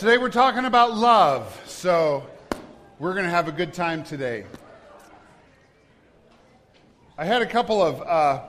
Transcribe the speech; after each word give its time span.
Today 0.00 0.16
we're 0.16 0.30
talking 0.30 0.64
about 0.64 0.96
love, 0.96 1.60
so 1.66 2.26
we're 2.98 3.12
going 3.12 3.26
to 3.26 3.30
have 3.30 3.48
a 3.48 3.52
good 3.52 3.74
time 3.74 4.02
today. 4.02 4.46
I 7.18 7.26
had 7.26 7.42
a 7.42 7.46
couple 7.46 7.82
of 7.82 8.00
uh, 8.00 8.44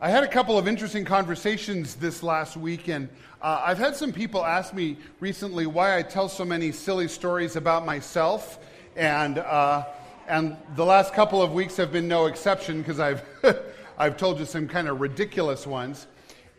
I 0.00 0.08
had 0.08 0.22
a 0.22 0.28
couple 0.28 0.56
of 0.56 0.68
interesting 0.68 1.04
conversations 1.04 1.96
this 1.96 2.22
last 2.22 2.56
week, 2.56 2.88
and 2.88 3.08
uh, 3.42 3.60
I've 3.64 3.78
had 3.78 3.96
some 3.96 4.12
people 4.12 4.46
ask 4.46 4.72
me 4.72 4.98
recently 5.18 5.66
why 5.66 5.98
I 5.98 6.02
tell 6.02 6.28
so 6.28 6.44
many 6.44 6.70
silly 6.70 7.08
stories 7.08 7.56
about 7.56 7.84
myself, 7.84 8.60
and 8.94 9.38
uh, 9.38 9.84
and 10.28 10.56
the 10.76 10.84
last 10.84 11.12
couple 11.12 11.42
of 11.42 11.54
weeks 11.54 11.76
have 11.76 11.90
been 11.90 12.06
no 12.06 12.26
exception 12.26 12.82
because 12.82 13.00
I've 13.00 13.24
I've 13.98 14.16
told 14.16 14.38
you 14.38 14.44
some 14.44 14.68
kind 14.68 14.86
of 14.86 15.00
ridiculous 15.00 15.66
ones, 15.66 16.06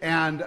and. 0.02 0.42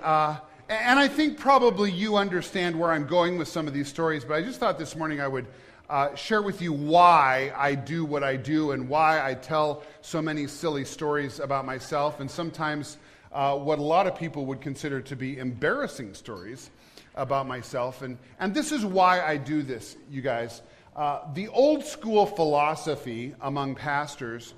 And 0.74 0.98
I 0.98 1.06
think 1.06 1.38
probably 1.38 1.92
you 1.92 2.16
understand 2.16 2.78
where 2.78 2.90
I'm 2.90 3.06
going 3.06 3.38
with 3.38 3.46
some 3.46 3.68
of 3.68 3.74
these 3.74 3.86
stories, 3.86 4.24
but 4.24 4.34
I 4.34 4.42
just 4.42 4.58
thought 4.58 4.76
this 4.76 4.96
morning 4.96 5.20
I 5.20 5.28
would 5.28 5.46
uh, 5.88 6.14
share 6.16 6.42
with 6.42 6.60
you 6.60 6.72
why 6.72 7.52
I 7.56 7.76
do 7.76 8.04
what 8.04 8.24
I 8.24 8.34
do 8.34 8.72
and 8.72 8.88
why 8.88 9.24
I 9.24 9.34
tell 9.34 9.84
so 10.00 10.20
many 10.20 10.48
silly 10.48 10.84
stories 10.84 11.38
about 11.38 11.64
myself, 11.64 12.18
and 12.18 12.28
sometimes 12.28 12.98
uh, 13.32 13.56
what 13.56 13.78
a 13.78 13.82
lot 13.82 14.08
of 14.08 14.16
people 14.16 14.46
would 14.46 14.60
consider 14.60 15.00
to 15.02 15.14
be 15.14 15.38
embarrassing 15.38 16.12
stories 16.14 16.70
about 17.14 17.46
myself. 17.46 18.02
And, 18.02 18.18
and 18.40 18.52
this 18.52 18.72
is 18.72 18.84
why 18.84 19.24
I 19.24 19.36
do 19.36 19.62
this, 19.62 19.96
you 20.10 20.22
guys. 20.22 20.60
Uh, 20.96 21.20
the 21.34 21.48
old 21.48 21.84
school 21.84 22.26
philosophy 22.26 23.32
among 23.40 23.76
pastors 23.76 24.54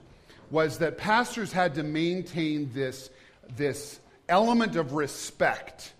was 0.51 0.79
that 0.79 0.97
pastors 0.97 1.53
had 1.53 1.75
to 1.75 1.83
maintain 1.83 2.71
this, 2.73 3.11
this 3.55 4.01
element 4.31 4.77
of 4.77 4.95
respect 4.95 5.93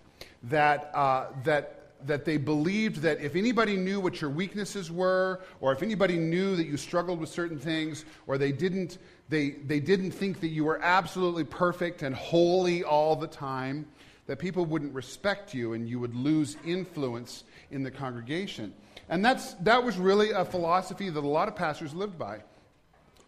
that, 0.49 0.91
uh, 0.93 1.27
that, 1.43 1.89
that 2.05 2.25
they 2.25 2.37
believed 2.37 2.97
that 2.97 3.19
if 3.21 3.35
anybody 3.35 3.75
knew 3.75 3.99
what 3.99 4.21
your 4.21 4.29
weaknesses 4.29 4.91
were, 4.91 5.41
or 5.61 5.71
if 5.71 5.81
anybody 5.81 6.17
knew 6.17 6.55
that 6.55 6.65
you 6.65 6.77
struggled 6.77 7.19
with 7.19 7.29
certain 7.29 7.59
things, 7.59 8.05
or 8.27 8.37
they 8.37 8.51
didn't, 8.51 8.97
they, 9.29 9.51
they 9.51 9.79
didn't 9.79 10.11
think 10.11 10.39
that 10.41 10.49
you 10.49 10.63
were 10.63 10.79
absolutely 10.81 11.43
perfect 11.43 12.01
and 12.03 12.15
holy 12.15 12.83
all 12.83 13.15
the 13.15 13.27
time, 13.27 13.85
that 14.27 14.39
people 14.39 14.65
wouldn't 14.65 14.93
respect 14.93 15.53
you 15.53 15.73
and 15.73 15.87
you 15.87 15.99
would 15.99 16.13
lose 16.13 16.57
influence 16.65 17.43
in 17.71 17.83
the 17.83 17.91
congregation. 17.91 18.73
And 19.09 19.23
that's, 19.23 19.53
that 19.55 19.83
was 19.83 19.97
really 19.97 20.31
a 20.31 20.43
philosophy 20.43 21.09
that 21.09 21.23
a 21.23 21.27
lot 21.27 21.47
of 21.47 21.55
pastors 21.55 21.93
lived 21.93 22.17
by. 22.17 22.41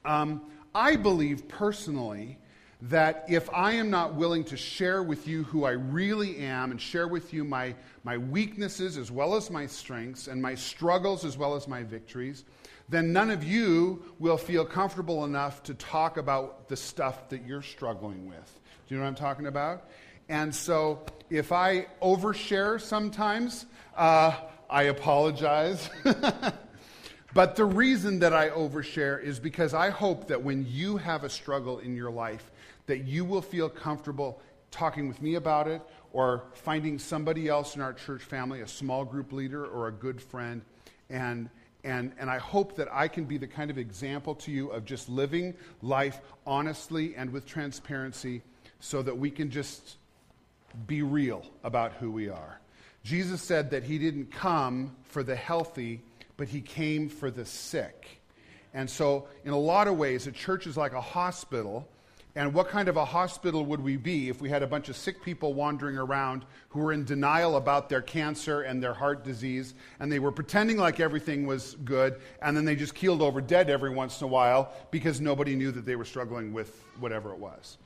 Um, 0.05 0.41
I 0.75 0.97
believe 0.97 1.47
personally 1.47 2.37
that 2.81 3.25
if 3.27 3.49
I 3.53 3.73
am 3.73 3.89
not 3.89 4.15
willing 4.15 4.45
to 4.45 4.57
share 4.57 5.03
with 5.03 5.27
you 5.27 5.43
who 5.43 5.65
I 5.65 5.71
really 5.71 6.37
am 6.37 6.71
and 6.71 6.79
share 6.79 7.07
with 7.07 7.33
you 7.33 7.43
my, 7.43 7.75
my 8.03 8.17
weaknesses 8.17 8.97
as 8.97 9.11
well 9.11 9.35
as 9.35 9.49
my 9.49 9.67
strengths 9.67 10.27
and 10.27 10.41
my 10.41 10.55
struggles 10.55 11.25
as 11.25 11.37
well 11.37 11.55
as 11.55 11.67
my 11.67 11.83
victories, 11.83 12.45
then 12.87 13.11
none 13.11 13.31
of 13.31 13.43
you 13.43 14.01
will 14.17 14.37
feel 14.37 14.65
comfortable 14.65 15.25
enough 15.25 15.61
to 15.63 15.73
talk 15.73 16.17
about 16.17 16.69
the 16.69 16.77
stuff 16.77 17.27
that 17.29 17.45
you're 17.45 17.61
struggling 17.61 18.27
with. 18.27 18.59
Do 18.87 18.95
you 18.95 18.97
know 18.97 19.03
what 19.03 19.09
I'm 19.09 19.15
talking 19.15 19.47
about? 19.47 19.89
And 20.29 20.53
so 20.55 21.05
if 21.29 21.51
I 21.51 21.87
overshare 22.01 22.79
sometimes, 22.79 23.65
uh, 23.97 24.31
I 24.69 24.83
apologize. 24.83 25.89
but 27.33 27.55
the 27.55 27.65
reason 27.65 28.19
that 28.19 28.33
I 28.33 28.49
overshare 28.49 29.21
is 29.21 29.39
because 29.39 29.73
I 29.73 29.89
hope 29.89 30.27
that 30.27 30.43
when 30.43 30.65
you 30.67 30.97
have 30.97 31.23
a 31.23 31.29
struggle 31.29 31.79
in 31.79 31.95
your 31.95 32.09
life, 32.09 32.51
that 32.87 33.05
you 33.05 33.23
will 33.23 33.41
feel 33.41 33.69
comfortable 33.69 34.41
talking 34.71 35.07
with 35.07 35.21
me 35.21 35.35
about 35.35 35.67
it 35.67 35.81
or 36.11 36.43
finding 36.53 36.97
somebody 36.97 37.47
else 37.47 37.75
in 37.75 37.81
our 37.81 37.93
church 37.93 38.23
family, 38.23 38.61
a 38.61 38.67
small 38.67 39.05
group 39.05 39.31
leader 39.31 39.65
or 39.65 39.87
a 39.87 39.91
good 39.91 40.21
friend. 40.21 40.61
And, 41.09 41.49
and, 41.83 42.13
and 42.19 42.29
I 42.29 42.39
hope 42.39 42.75
that 42.77 42.87
I 42.91 43.07
can 43.07 43.25
be 43.25 43.37
the 43.37 43.47
kind 43.47 43.69
of 43.69 43.77
example 43.77 44.35
to 44.35 44.51
you 44.51 44.69
of 44.69 44.85
just 44.85 45.07
living 45.07 45.53
life 45.81 46.19
honestly 46.47 47.15
and 47.15 47.31
with 47.31 47.45
transparency 47.45 48.41
so 48.79 49.01
that 49.01 49.17
we 49.17 49.29
can 49.29 49.51
just 49.51 49.97
be 50.87 51.01
real 51.01 51.45
about 51.63 51.93
who 51.93 52.11
we 52.11 52.29
are. 52.29 52.59
Jesus 53.03 53.41
said 53.41 53.71
that 53.71 53.83
he 53.83 53.97
didn't 53.97 54.31
come 54.31 54.95
for 55.03 55.23
the 55.23 55.35
healthy, 55.35 56.01
but 56.39 56.47
he 56.47 56.61
came 56.61 57.07
for 57.07 57.29
the 57.29 57.45
sick. 57.45 58.21
And 58.73 58.89
so, 58.89 59.27
in 59.45 59.51
a 59.51 59.57
lot 59.57 59.87
of 59.87 59.97
ways, 59.97 60.25
a 60.25 60.31
church 60.31 60.65
is 60.65 60.75
like 60.75 60.93
a 60.93 61.01
hospital 61.01 61.87
and 62.35 62.53
what 62.53 62.69
kind 62.69 62.87
of 62.87 62.95
a 62.95 63.03
hospital 63.03 63.65
would 63.65 63.81
we 63.81 63.97
be 63.97 64.29
if 64.29 64.39
we 64.39 64.49
had 64.49 64.61
a 64.61 64.67
bunch 64.67 64.87
of 64.87 64.95
sick 64.95 65.21
people 65.23 65.53
wandering 65.53 65.97
around 65.97 66.45
who 66.69 66.79
were 66.79 66.93
in 66.93 67.03
denial 67.03 67.57
about 67.57 67.89
their 67.89 68.01
cancer 68.01 68.61
and 68.61 68.81
their 68.81 68.93
heart 68.93 69.23
disease, 69.23 69.73
and 69.99 70.11
they 70.11 70.19
were 70.19 70.31
pretending 70.31 70.77
like 70.77 70.99
everything 70.99 71.45
was 71.45 71.75
good, 71.83 72.21
and 72.41 72.55
then 72.55 72.65
they 72.65 72.75
just 72.75 72.93
keeled 72.95 73.21
over 73.21 73.41
dead 73.41 73.69
every 73.69 73.89
once 73.89 74.21
in 74.21 74.25
a 74.25 74.27
while 74.27 74.71
because 74.91 75.19
nobody 75.19 75.55
knew 75.55 75.71
that 75.71 75.85
they 75.85 75.95
were 75.95 76.05
struggling 76.05 76.53
with 76.53 76.81
whatever 76.99 77.33
it 77.33 77.39
was? 77.39 77.77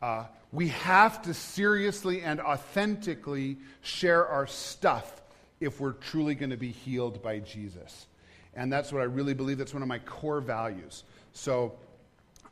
Uh, 0.00 0.24
we 0.52 0.68
have 0.68 1.22
to 1.22 1.32
seriously 1.32 2.22
and 2.22 2.40
authentically 2.40 3.58
share 3.82 4.26
our 4.26 4.46
stuff 4.46 5.21
if 5.62 5.80
we're 5.80 5.92
truly 5.92 6.34
going 6.34 6.50
to 6.50 6.56
be 6.56 6.70
healed 6.70 7.22
by 7.22 7.38
Jesus. 7.38 8.06
And 8.54 8.72
that's 8.72 8.92
what 8.92 9.00
I 9.00 9.06
really 9.06 9.34
believe. 9.34 9.58
That's 9.58 9.72
one 9.72 9.82
of 9.82 9.88
my 9.88 10.00
core 10.00 10.40
values. 10.40 11.04
So, 11.32 11.74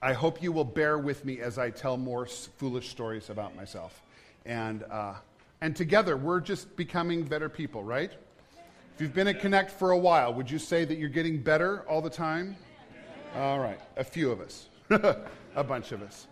I 0.03 0.15
hope 0.15 0.43
you 0.43 0.51
will 0.51 0.65
bear 0.65 0.97
with 0.97 1.27
me 1.27 1.41
as 1.41 1.59
I 1.59 1.69
tell 1.69 1.99
more 1.99 2.25
foolish 2.25 2.89
stories 2.89 3.29
about 3.29 3.55
myself. 3.55 4.01
And, 4.47 4.83
uh, 4.91 5.17
and 5.61 5.77
together, 5.77 6.17
we're 6.17 6.41
just 6.41 6.75
becoming 6.75 7.23
better 7.23 7.51
people, 7.51 7.85
right? 7.85 8.11
If 8.95 9.01
you've 9.03 9.15
been 9.15 9.29
at 9.29 9.41
Connect 9.41 9.71
for 9.71 9.91
a 9.91 9.99
while, 9.99 10.33
would 10.33 10.51
you 10.51 10.59
say 10.59 10.87
that 10.87 10.97
you're 10.97 11.11
getting 11.11 11.43
better 11.43 11.81
all 11.87 12.01
the 12.01 12.09
time? 12.09 12.57
All 13.37 13.59
right, 13.59 13.79
a 13.99 14.05
few 14.05 14.33
of 14.33 14.41
us, 14.41 14.69
a 15.55 15.65
bunch 15.65 15.93
of 15.93 16.03
us. 16.03 16.27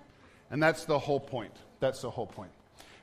And 0.51 0.63
that's 0.63 0.87
the 0.87 0.99
whole 0.99 1.21
point. 1.21 1.55
That's 1.79 2.01
the 2.01 2.11
whole 2.11 2.27
point. 2.27 2.51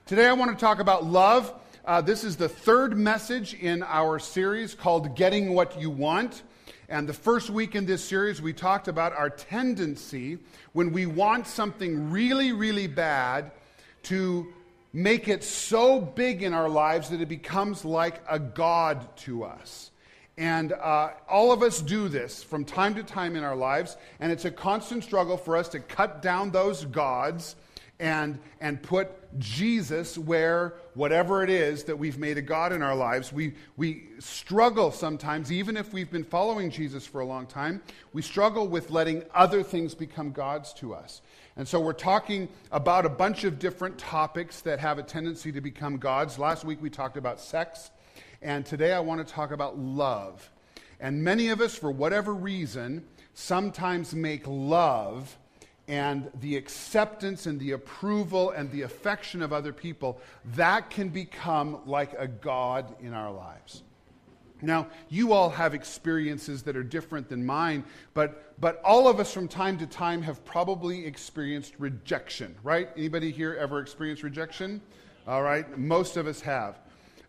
Today, 0.07 0.25
I 0.25 0.33
want 0.33 0.51
to 0.51 0.57
talk 0.57 0.79
about 0.79 1.05
love. 1.05 1.53
Uh, 1.85 2.01
this 2.01 2.23
is 2.23 2.35
the 2.35 2.49
third 2.49 2.97
message 2.97 3.53
in 3.53 3.83
our 3.83 4.17
series 4.17 4.73
called 4.73 5.15
Getting 5.15 5.53
What 5.53 5.79
You 5.79 5.91
Want. 5.91 6.41
And 6.89 7.07
the 7.07 7.13
first 7.13 7.51
week 7.51 7.75
in 7.75 7.85
this 7.85 8.03
series, 8.03 8.41
we 8.41 8.53
talked 8.53 8.87
about 8.87 9.13
our 9.13 9.29
tendency 9.29 10.39
when 10.73 10.91
we 10.91 11.05
want 11.05 11.45
something 11.45 12.09
really, 12.09 12.53
really 12.53 12.87
bad 12.87 13.51
to 14.03 14.51
make 14.93 15.27
it 15.27 15.43
so 15.43 16.01
big 16.01 16.41
in 16.41 16.55
our 16.55 16.69
lives 16.69 17.09
that 17.09 17.21
it 17.21 17.29
becomes 17.29 17.85
like 17.85 18.19
a 18.27 18.39
God 18.39 19.15
to 19.17 19.43
us. 19.43 19.91
And 20.39 20.73
uh, 20.73 21.11
all 21.29 21.51
of 21.51 21.61
us 21.61 21.81
do 21.81 22.09
this 22.09 22.41
from 22.41 22.65
time 22.65 22.95
to 22.95 23.03
time 23.03 23.35
in 23.35 23.43
our 23.43 23.55
lives, 23.55 23.95
and 24.19 24.31
it's 24.31 24.45
a 24.45 24.51
constant 24.51 25.03
struggle 25.03 25.37
for 25.37 25.55
us 25.55 25.69
to 25.69 25.79
cut 25.79 26.23
down 26.23 26.49
those 26.49 26.83
gods 26.83 27.55
and, 27.99 28.39
and 28.59 28.81
put 28.81 29.09
Jesus 29.39 30.17
where 30.17 30.75
whatever 30.93 31.43
it 31.43 31.49
is 31.49 31.83
that 31.85 31.97
we've 31.97 32.17
made 32.17 32.37
a 32.37 32.41
God 32.41 32.71
in 32.71 32.81
our 32.81 32.95
lives, 32.95 33.31
we, 33.31 33.53
we 33.77 34.03
struggle 34.19 34.91
sometimes, 34.91 35.51
even 35.51 35.77
if 35.77 35.93
we've 35.93 36.11
been 36.11 36.23
following 36.23 36.69
Jesus 36.69 37.05
for 37.05 37.21
a 37.21 37.25
long 37.25 37.45
time, 37.45 37.81
we 38.13 38.21
struggle 38.21 38.67
with 38.67 38.91
letting 38.91 39.23
other 39.33 39.63
things 39.63 39.93
become 39.93 40.31
gods 40.31 40.73
to 40.73 40.93
us. 40.93 41.21
And 41.57 41.67
so 41.67 41.79
we're 41.79 41.93
talking 41.93 42.49
about 42.71 43.05
a 43.05 43.09
bunch 43.09 43.43
of 43.43 43.59
different 43.59 43.97
topics 43.97 44.61
that 44.61 44.79
have 44.79 44.97
a 44.97 45.03
tendency 45.03 45.51
to 45.51 45.61
become 45.61 45.97
gods. 45.97 46.37
Last 46.37 46.65
week 46.65 46.81
we 46.81 46.89
talked 46.89 47.17
about 47.17 47.39
sex, 47.39 47.91
and 48.41 48.65
today 48.65 48.93
I 48.93 48.99
want 48.99 49.25
to 49.25 49.33
talk 49.33 49.51
about 49.51 49.77
love. 49.77 50.49
And 50.99 51.23
many 51.23 51.49
of 51.49 51.61
us, 51.61 51.75
for 51.75 51.91
whatever 51.91 52.33
reason, 52.33 53.05
sometimes 53.33 54.13
make 54.13 54.43
love 54.45 55.37
and 55.87 56.29
the 56.41 56.55
acceptance 56.57 57.45
and 57.45 57.59
the 57.59 57.71
approval 57.71 58.51
and 58.51 58.71
the 58.71 58.81
affection 58.81 59.41
of 59.41 59.53
other 59.53 59.71
people, 59.71 60.19
that 60.55 60.89
can 60.89 61.09
become 61.09 61.79
like 61.85 62.13
a 62.17 62.27
God 62.27 62.95
in 63.01 63.13
our 63.13 63.31
lives. 63.31 63.83
Now, 64.61 64.87
you 65.09 65.33
all 65.33 65.49
have 65.49 65.73
experiences 65.73 66.63
that 66.63 66.75
are 66.75 66.83
different 66.83 67.29
than 67.29 67.45
mine, 67.45 67.83
but, 68.13 68.59
but 68.59 68.81
all 68.83 69.07
of 69.07 69.19
us 69.19 69.31
from 69.31 69.47
time 69.47 69.77
to 69.79 69.85
time 69.85 70.21
have 70.23 70.43
probably 70.45 71.05
experienced 71.05 71.73
rejection, 71.77 72.55
right? 72.63 72.89
Anybody 72.97 73.31
here 73.31 73.55
ever 73.59 73.79
experienced 73.79 74.23
rejection? 74.23 74.81
All 75.27 75.43
right, 75.43 75.77
most 75.77 76.17
of 76.17 76.25
us 76.25 76.41
have. 76.41 76.79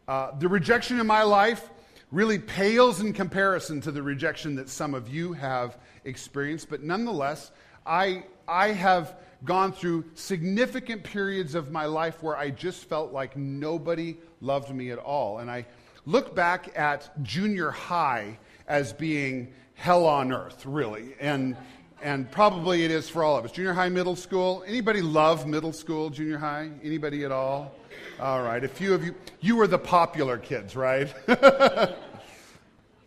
Uh, 0.06 0.31
the 0.38 0.49
rejection 0.49 1.00
in 1.00 1.06
my 1.06 1.23
life 1.23 1.69
really 2.12 2.38
pales 2.38 3.00
in 3.00 3.12
comparison 3.12 3.81
to 3.81 3.91
the 3.91 4.02
rejection 4.02 4.55
that 4.55 4.69
some 4.69 4.94
of 4.94 5.09
you 5.09 5.32
have 5.32 5.79
experienced, 6.05 6.70
but 6.70 6.82
nonetheless, 6.82 7.50
I, 7.85 8.25
I 8.48 8.69
have 8.69 9.16
gone 9.44 9.72
through 9.72 10.04
significant 10.14 11.02
periods 11.04 11.54
of 11.54 11.70
my 11.70 11.87
life 11.87 12.22
where 12.22 12.37
I 12.37 12.50
just 12.50 12.88
felt 12.88 13.12
like 13.12 13.37
nobody 13.37 14.16
loved 14.40 14.75
me 14.75 14.90
at 14.90 14.98
all. 14.98 15.38
And 15.38 15.50
I 15.50 15.66
look 16.04 16.34
back 16.34 16.76
at 16.76 17.22
junior 17.22 17.70
high 17.70 18.38
as 18.66 18.93
being 18.93 19.52
hell 19.75 20.06
on 20.06 20.32
earth, 20.32 20.64
really. 20.66 21.14
And 21.20 21.56
and 22.02 22.31
probably 22.31 22.84
it 22.84 22.90
is 22.90 23.08
for 23.08 23.25
all 23.25 23.37
of 23.37 23.44
us. 23.44 23.52
Junior 23.52 23.72
high, 23.72 23.88
middle 23.88 24.16
school. 24.16 24.62
Anybody 24.66 25.00
love 25.00 25.46
middle 25.46 25.72
school, 25.72 26.10
junior 26.10 26.38
high? 26.38 26.70
Anybody 26.82 27.25
at 27.25 27.32
all? 27.32 27.75
All 28.20 28.42
right, 28.42 28.62
a 28.62 28.69
few 28.69 28.92
of 28.94 29.04
you. 29.04 29.14
You 29.40 29.56
were 29.56 29.66
the 29.66 29.78
popular 29.78 30.37
kids, 30.37 30.76
right? 30.76 31.12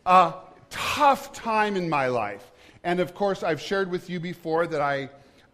a 0.06 0.34
tough 0.70 1.34
time 1.34 1.76
in 1.76 1.88
my 1.88 2.08
life. 2.08 2.52
And 2.84 3.00
of 3.00 3.14
course, 3.14 3.44
I've 3.44 3.62
shared 3.62 3.92
with 3.92 4.10
you 4.10 4.20
before 4.20 4.66
that 4.68 4.82
I, 4.82 5.10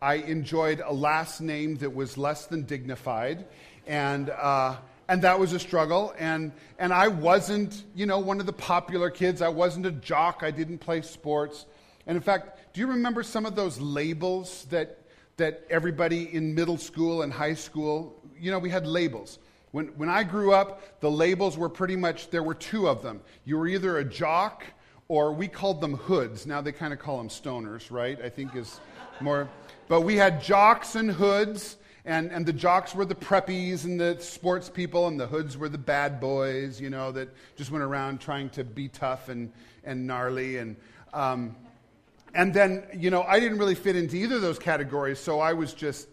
I 0.06 0.18
enjoyed 0.18 0.84
a 0.86 0.94
last 0.94 1.42
name 1.42 1.78
that 1.78 1.96
was 1.96 2.16
less 2.16 2.46
than 2.46 2.62
dignified. 2.62 3.44
And, 3.88 4.30
uh, 4.30 4.76
and 5.08 5.24
that 5.24 5.40
was 5.40 5.52
a 5.52 5.58
struggle. 5.58 6.14
And, 6.20 6.52
and 6.78 6.94
I 6.94 7.08
wasn't, 7.08 7.84
you 7.96 8.06
know, 8.06 8.20
one 8.20 8.40
of 8.40 8.46
the 8.46 8.54
popular 8.54 9.10
kids. 9.10 9.42
I 9.42 9.48
wasn't 9.48 9.88
a 9.88 9.92
jock. 9.92 10.44
I 10.44 10.52
didn't 10.52 10.78
play 10.78 11.02
sports. 11.02 11.66
And 12.06 12.16
in 12.16 12.22
fact, 12.22 12.72
do 12.76 12.82
you 12.82 12.88
remember 12.88 13.24
some 13.24 13.48
of 13.48 13.56
those 13.56 13.80
labels 13.82 14.68
that, 14.70 15.00
that 15.38 15.64
everybody 15.72 16.32
in 16.32 16.54
middle 16.54 16.78
school 16.78 17.24
and 17.24 17.34
high 17.34 17.56
school, 17.56 18.22
you 18.40 18.52
know, 18.52 18.60
we 18.60 18.70
had 18.70 18.86
labels. 18.86 19.40
When, 19.72 19.88
when 19.98 20.10
I 20.10 20.22
grew 20.22 20.54
up, 20.54 21.00
the 21.00 21.10
labels 21.10 21.58
were 21.58 21.68
pretty 21.68 21.96
much, 21.96 22.30
there 22.30 22.44
were 22.44 22.54
two 22.54 22.88
of 22.88 23.02
them. 23.02 23.22
You 23.44 23.58
were 23.58 23.68
either 23.68 23.98
a 23.98 24.06
jock 24.06 24.66
or 25.08 25.34
we 25.34 25.48
called 25.48 25.82
them 25.82 25.96
hoods. 25.96 26.46
Now 26.46 26.62
they 26.62 26.74
kind 26.74 26.94
of 26.94 27.00
call 27.00 27.18
them 27.18 27.30
stoners, 27.30 27.90
right? 27.90 28.22
I 28.22 28.30
think 28.30 28.56
is 28.56 28.80
more. 29.20 29.50
But 29.88 30.02
we 30.02 30.16
had 30.16 30.42
jocks 30.42 30.96
and 30.96 31.12
hoods, 31.12 31.78
and, 32.06 32.32
and 32.32 32.46
the 32.46 32.54
jocks 32.54 32.96
were 32.96 33.06
the 33.06 33.16
preppies 33.16 33.86
and 33.86 34.00
the 34.00 34.18
sports 34.20 34.70
people, 34.70 35.08
and 35.08 35.20
the 35.20 35.28
hoods 35.28 35.58
were 35.58 35.70
the 35.70 35.78
bad 35.78 36.20
boys, 36.20 36.80
you 36.82 36.90
know, 36.90 37.12
that 37.12 37.30
just 37.56 37.72
went 37.72 37.84
around 37.84 38.20
trying 38.20 38.50
to 38.52 38.64
be 38.64 38.88
tough 38.88 39.30
and, 39.30 39.52
and 39.84 40.06
gnarly. 40.06 40.58
And, 40.58 40.76
um, 41.14 41.56
and 42.34 42.54
then, 42.54 42.86
you 42.94 43.10
know, 43.10 43.24
I 43.24 43.40
didn't 43.40 43.58
really 43.58 43.76
fit 43.76 43.96
into 43.96 44.18
either 44.18 44.36
of 44.36 44.42
those 44.42 44.60
categories, 44.60 45.20
so 45.20 45.40
I 45.40 45.54
was 45.54 45.74
just 45.74 46.08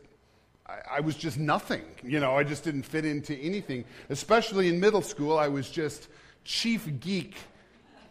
I, 0.90 1.00
was 1.00 1.16
just 1.16 1.38
nothing. 1.38 1.82
You 2.02 2.20
know, 2.20 2.36
I 2.36 2.44
just 2.44 2.64
didn't 2.64 2.84
fit 2.84 3.04
into 3.04 3.36
anything. 3.36 3.84
Especially 4.10 4.68
in 4.68 4.80
middle 4.80 5.02
school, 5.02 5.38
I 5.38 5.48
was 5.48 5.68
just 5.68 6.08
chief 6.44 6.88
geek, 7.00 7.36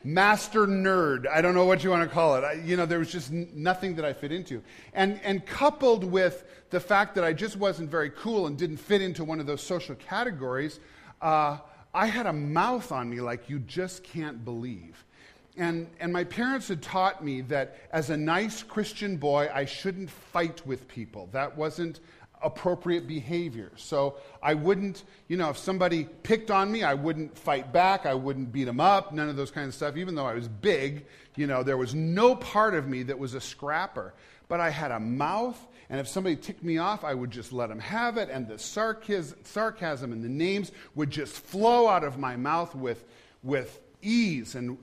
master 0.04 0.68
nerd. 0.68 1.28
I 1.28 1.42
don't 1.42 1.54
know 1.54 1.66
what 1.66 1.84
you 1.84 1.90
want 1.90 2.08
to 2.08 2.14
call 2.14 2.36
it. 2.36 2.44
I, 2.44 2.54
you 2.54 2.78
know, 2.78 2.86
there 2.86 3.00
was 3.00 3.12
just 3.12 3.32
n- 3.32 3.50
nothing 3.54 3.96
that 3.96 4.06
I 4.06 4.14
fit 4.14 4.32
into. 4.32 4.64
And, 4.94 5.20
and 5.24 5.46
coupled 5.46 6.04
with 6.04 6.44
the 6.70 6.80
fact 6.80 7.16
that 7.16 7.24
I 7.24 7.34
just 7.34 7.58
wasn't 7.58 7.90
very 7.90 8.10
cool 8.10 8.48
and 8.48 8.58
didn't 8.58 8.78
fit 8.78 9.02
into 9.02 9.24
one 9.24 9.40
of 9.40 9.46
those 9.46 9.62
social 9.62 9.96
categories, 9.96 10.80
uh, 11.22 11.58
I 11.94 12.08
had 12.08 12.26
a 12.26 12.34
mouth 12.34 12.92
on 12.92 13.10
me 13.10 13.22
like 13.22 13.50
you 13.50 13.60
just 13.60 14.04
can't 14.04 14.44
believe. 14.44 15.04
And, 15.58 15.88
and 16.00 16.14
my 16.14 16.24
parents 16.24 16.70
had 16.70 16.82
taught 16.82 17.24
me 17.24 17.42
that 17.42 17.78
as 17.92 18.10
a 18.10 18.18
nice 18.18 18.64
Christian 18.64 19.18
boy, 19.18 19.50
I 19.54 19.66
shouldn't 19.66 20.10
fight 20.10 20.66
with 20.66 20.88
people. 20.88 21.28
That 21.34 21.58
wasn't 21.58 22.00
appropriate 22.44 23.08
behavior. 23.08 23.72
So 23.76 24.16
I 24.42 24.54
wouldn't, 24.54 25.04
you 25.28 25.38
know, 25.38 25.50
if 25.50 25.58
somebody 25.58 26.06
picked 26.24 26.52
on 26.52 26.72
me, 26.72 26.84
I 26.84 26.94
wouldn't 26.94 27.38
fight 27.38 27.72
back. 27.72 28.06
I 28.06 28.14
wouldn't 28.14 28.52
beat 28.52 28.66
them 28.66 28.80
up, 28.80 29.14
none 29.14 29.30
of 29.30 29.36
those 29.36 29.52
kinds 29.52 29.70
of 29.70 29.74
stuff. 29.76 29.98
Even 29.98 30.16
though 30.16 30.26
I 30.26 30.34
was 30.34 30.48
big, 30.48 31.06
you 31.36 31.48
know, 31.48 31.64
there 31.64 31.78
was 31.78 31.94
no 31.94 32.36
part 32.36 32.74
of 32.74 32.88
me 32.88 33.04
that 33.04 33.18
was 33.18 33.34
a 33.34 33.42
scrapper. 33.42 34.14
But 34.48 34.60
I 34.60 34.70
had 34.70 34.92
a 34.92 35.00
mouth, 35.00 35.58
and 35.90 36.00
if 36.00 36.08
somebody 36.08 36.36
ticked 36.36 36.64
me 36.64 36.78
off, 36.78 37.06
I 37.06 37.14
would 37.14 37.32
just 37.32 37.54
let 37.54 37.70
them 37.70 37.80
have 37.80 38.18
it, 38.18 38.30
and 38.30 38.48
the 38.48 38.58
sarcasm 38.60 40.12
and 40.12 40.22
the 40.22 40.30
names 40.30 40.74
would 40.96 41.10
just 41.10 41.34
flow 41.34 41.88
out 41.88 42.04
of 42.04 42.18
my 42.18 42.36
mouth 42.36 42.76
with, 42.76 43.06
with 43.44 43.80
ease. 44.02 44.56
And, 44.56 44.78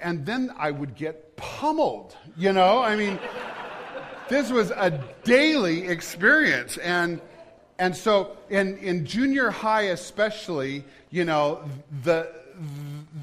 and 0.00 0.26
then 0.26 0.52
I 0.56 0.72
would 0.72 0.96
get 0.96 1.36
pummeled, 1.36 2.16
you 2.36 2.52
know? 2.52 2.82
I 2.82 2.96
mean, 2.96 3.20
this 4.28 4.50
was 4.50 4.70
a 4.70 4.90
daily 5.24 5.86
experience. 5.86 6.78
And, 6.78 7.20
and 7.78 7.94
so 7.96 8.36
in, 8.48 8.78
in 8.78 9.04
junior 9.04 9.50
high, 9.50 9.82
especially, 9.82 10.84
you 11.10 11.24
know, 11.24 11.64
the, 12.02 12.32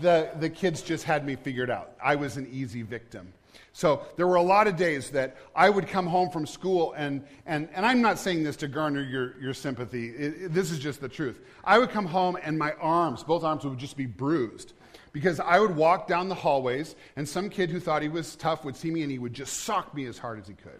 the, 0.01 0.29
the 0.39 0.49
kids 0.49 0.81
just 0.81 1.03
had 1.03 1.25
me 1.25 1.35
figured 1.35 1.69
out. 1.69 1.93
I 2.03 2.15
was 2.15 2.37
an 2.37 2.47
easy 2.51 2.83
victim. 2.83 3.33
So 3.73 4.05
there 4.17 4.27
were 4.27 4.35
a 4.35 4.41
lot 4.41 4.67
of 4.67 4.75
days 4.75 5.11
that 5.11 5.37
I 5.55 5.69
would 5.69 5.87
come 5.87 6.05
home 6.05 6.29
from 6.29 6.45
school, 6.45 6.93
and, 6.97 7.23
and, 7.45 7.69
and 7.73 7.85
I'm 7.85 8.01
not 8.01 8.19
saying 8.19 8.43
this 8.43 8.57
to 8.57 8.67
garner 8.67 9.01
your, 9.01 9.39
your 9.39 9.53
sympathy. 9.53 10.09
It, 10.09 10.41
it, 10.41 10.53
this 10.53 10.71
is 10.71 10.79
just 10.79 10.99
the 10.99 11.07
truth. 11.07 11.39
I 11.63 11.79
would 11.79 11.89
come 11.89 12.05
home, 12.05 12.37
and 12.43 12.59
my 12.59 12.73
arms, 12.73 13.23
both 13.23 13.45
arms, 13.45 13.63
would 13.63 13.77
just 13.77 13.95
be 13.95 14.05
bruised 14.05 14.73
because 15.13 15.39
I 15.39 15.59
would 15.59 15.75
walk 15.75 16.07
down 16.07 16.27
the 16.27 16.35
hallways, 16.35 16.95
and 17.15 17.27
some 17.27 17.49
kid 17.49 17.69
who 17.69 17.79
thought 17.79 18.01
he 18.01 18.09
was 18.09 18.35
tough 18.35 18.65
would 18.65 18.75
see 18.75 18.91
me, 18.91 19.03
and 19.03 19.11
he 19.11 19.19
would 19.19 19.33
just 19.33 19.61
sock 19.61 19.93
me 19.93 20.05
as 20.05 20.17
hard 20.17 20.39
as 20.39 20.47
he 20.47 20.53
could 20.53 20.79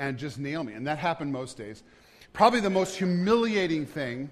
and 0.00 0.16
just 0.16 0.38
nail 0.38 0.64
me. 0.64 0.72
And 0.72 0.86
that 0.86 0.98
happened 0.98 1.30
most 1.30 1.58
days. 1.58 1.82
Probably 2.32 2.60
the 2.60 2.70
most 2.70 2.96
humiliating 2.96 3.84
thing, 3.84 4.30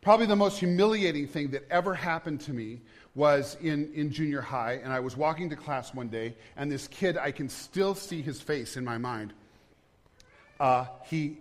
probably 0.00 0.24
the 0.24 0.34
most 0.34 0.58
humiliating 0.58 1.28
thing 1.28 1.50
that 1.50 1.70
ever 1.70 1.94
happened 1.94 2.40
to 2.42 2.52
me 2.52 2.80
was 3.14 3.58
in, 3.60 3.92
in 3.92 4.10
junior 4.10 4.40
high. 4.40 4.80
And 4.82 4.90
I 4.90 5.00
was 5.00 5.14
walking 5.14 5.50
to 5.50 5.56
class 5.56 5.94
one 5.94 6.08
day, 6.08 6.34
and 6.56 6.72
this 6.72 6.88
kid, 6.88 7.18
I 7.18 7.30
can 7.30 7.50
still 7.50 7.94
see 7.94 8.22
his 8.22 8.40
face 8.40 8.78
in 8.78 8.86
my 8.86 8.96
mind. 8.96 9.34
Uh, 10.58 10.86
he, 11.04 11.36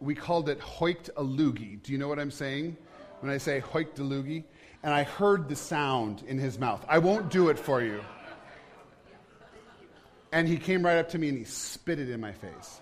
we 0.00 0.14
called 0.14 0.48
it 0.48 0.58
hoikt 0.58 1.10
a 1.10 1.22
loogie. 1.22 1.82
Do 1.82 1.92
you 1.92 1.98
know 1.98 2.08
what 2.08 2.18
I'm 2.18 2.30
saying 2.30 2.78
when 3.20 3.30
I 3.30 3.36
say 3.36 3.60
hoikt 3.60 3.98
a 3.98 4.02
loogie? 4.02 4.44
And 4.82 4.94
I 4.94 5.02
heard 5.02 5.50
the 5.50 5.56
sound 5.56 6.22
in 6.26 6.38
his 6.38 6.58
mouth. 6.58 6.82
I 6.88 6.98
won't 6.98 7.28
do 7.28 7.50
it 7.50 7.58
for 7.58 7.82
you. 7.82 8.02
And 10.32 10.48
he 10.48 10.56
came 10.56 10.82
right 10.82 10.96
up 10.96 11.10
to 11.10 11.18
me 11.18 11.28
and 11.28 11.36
he 11.36 11.44
spit 11.44 11.98
it 11.98 12.08
in 12.08 12.18
my 12.18 12.32
face. 12.32 12.80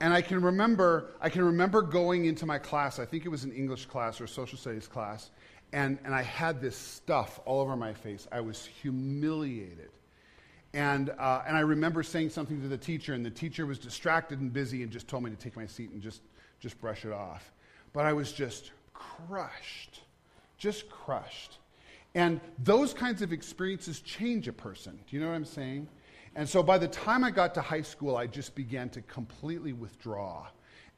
And 0.00 0.12
I 0.12 0.22
can 0.22 0.42
remember, 0.42 1.10
I 1.20 1.28
can 1.30 1.44
remember 1.44 1.82
going 1.82 2.24
into 2.24 2.46
my 2.46 2.58
class, 2.58 2.98
I 2.98 3.04
think 3.04 3.24
it 3.24 3.28
was 3.28 3.44
an 3.44 3.52
English 3.52 3.86
class 3.86 4.20
or 4.20 4.24
a 4.24 4.28
social 4.28 4.58
studies 4.58 4.88
class, 4.88 5.30
and, 5.72 5.98
and 6.04 6.14
I 6.14 6.22
had 6.22 6.60
this 6.60 6.76
stuff 6.76 7.40
all 7.44 7.60
over 7.60 7.76
my 7.76 7.92
face. 7.92 8.28
I 8.30 8.40
was 8.40 8.64
humiliated. 8.64 9.90
And, 10.72 11.10
uh, 11.10 11.42
and 11.46 11.56
I 11.56 11.60
remember 11.60 12.02
saying 12.02 12.30
something 12.30 12.60
to 12.60 12.68
the 12.68 12.76
teacher, 12.78 13.14
and 13.14 13.24
the 13.24 13.30
teacher 13.30 13.64
was 13.64 13.78
distracted 13.78 14.40
and 14.40 14.52
busy 14.52 14.82
and 14.82 14.90
just 14.90 15.06
told 15.06 15.22
me 15.22 15.30
to 15.30 15.36
take 15.36 15.56
my 15.56 15.66
seat 15.66 15.90
and 15.90 16.02
just, 16.02 16.22
just 16.60 16.80
brush 16.80 17.04
it 17.04 17.12
off. 17.12 17.52
But 17.92 18.06
I 18.06 18.12
was 18.12 18.32
just 18.32 18.72
crushed, 18.92 20.00
just 20.58 20.90
crushed. 20.90 21.58
And 22.16 22.40
those 22.62 22.92
kinds 22.92 23.22
of 23.22 23.32
experiences 23.32 24.00
change 24.00 24.48
a 24.48 24.52
person. 24.52 24.98
Do 25.08 25.16
you 25.16 25.22
know 25.22 25.28
what 25.28 25.34
I'm 25.34 25.44
saying? 25.44 25.88
And 26.36 26.48
so 26.48 26.62
by 26.62 26.78
the 26.78 26.88
time 26.88 27.22
I 27.22 27.30
got 27.30 27.54
to 27.54 27.60
high 27.60 27.82
school, 27.82 28.16
I 28.16 28.26
just 28.26 28.54
began 28.54 28.88
to 28.90 29.02
completely 29.02 29.72
withdraw. 29.72 30.46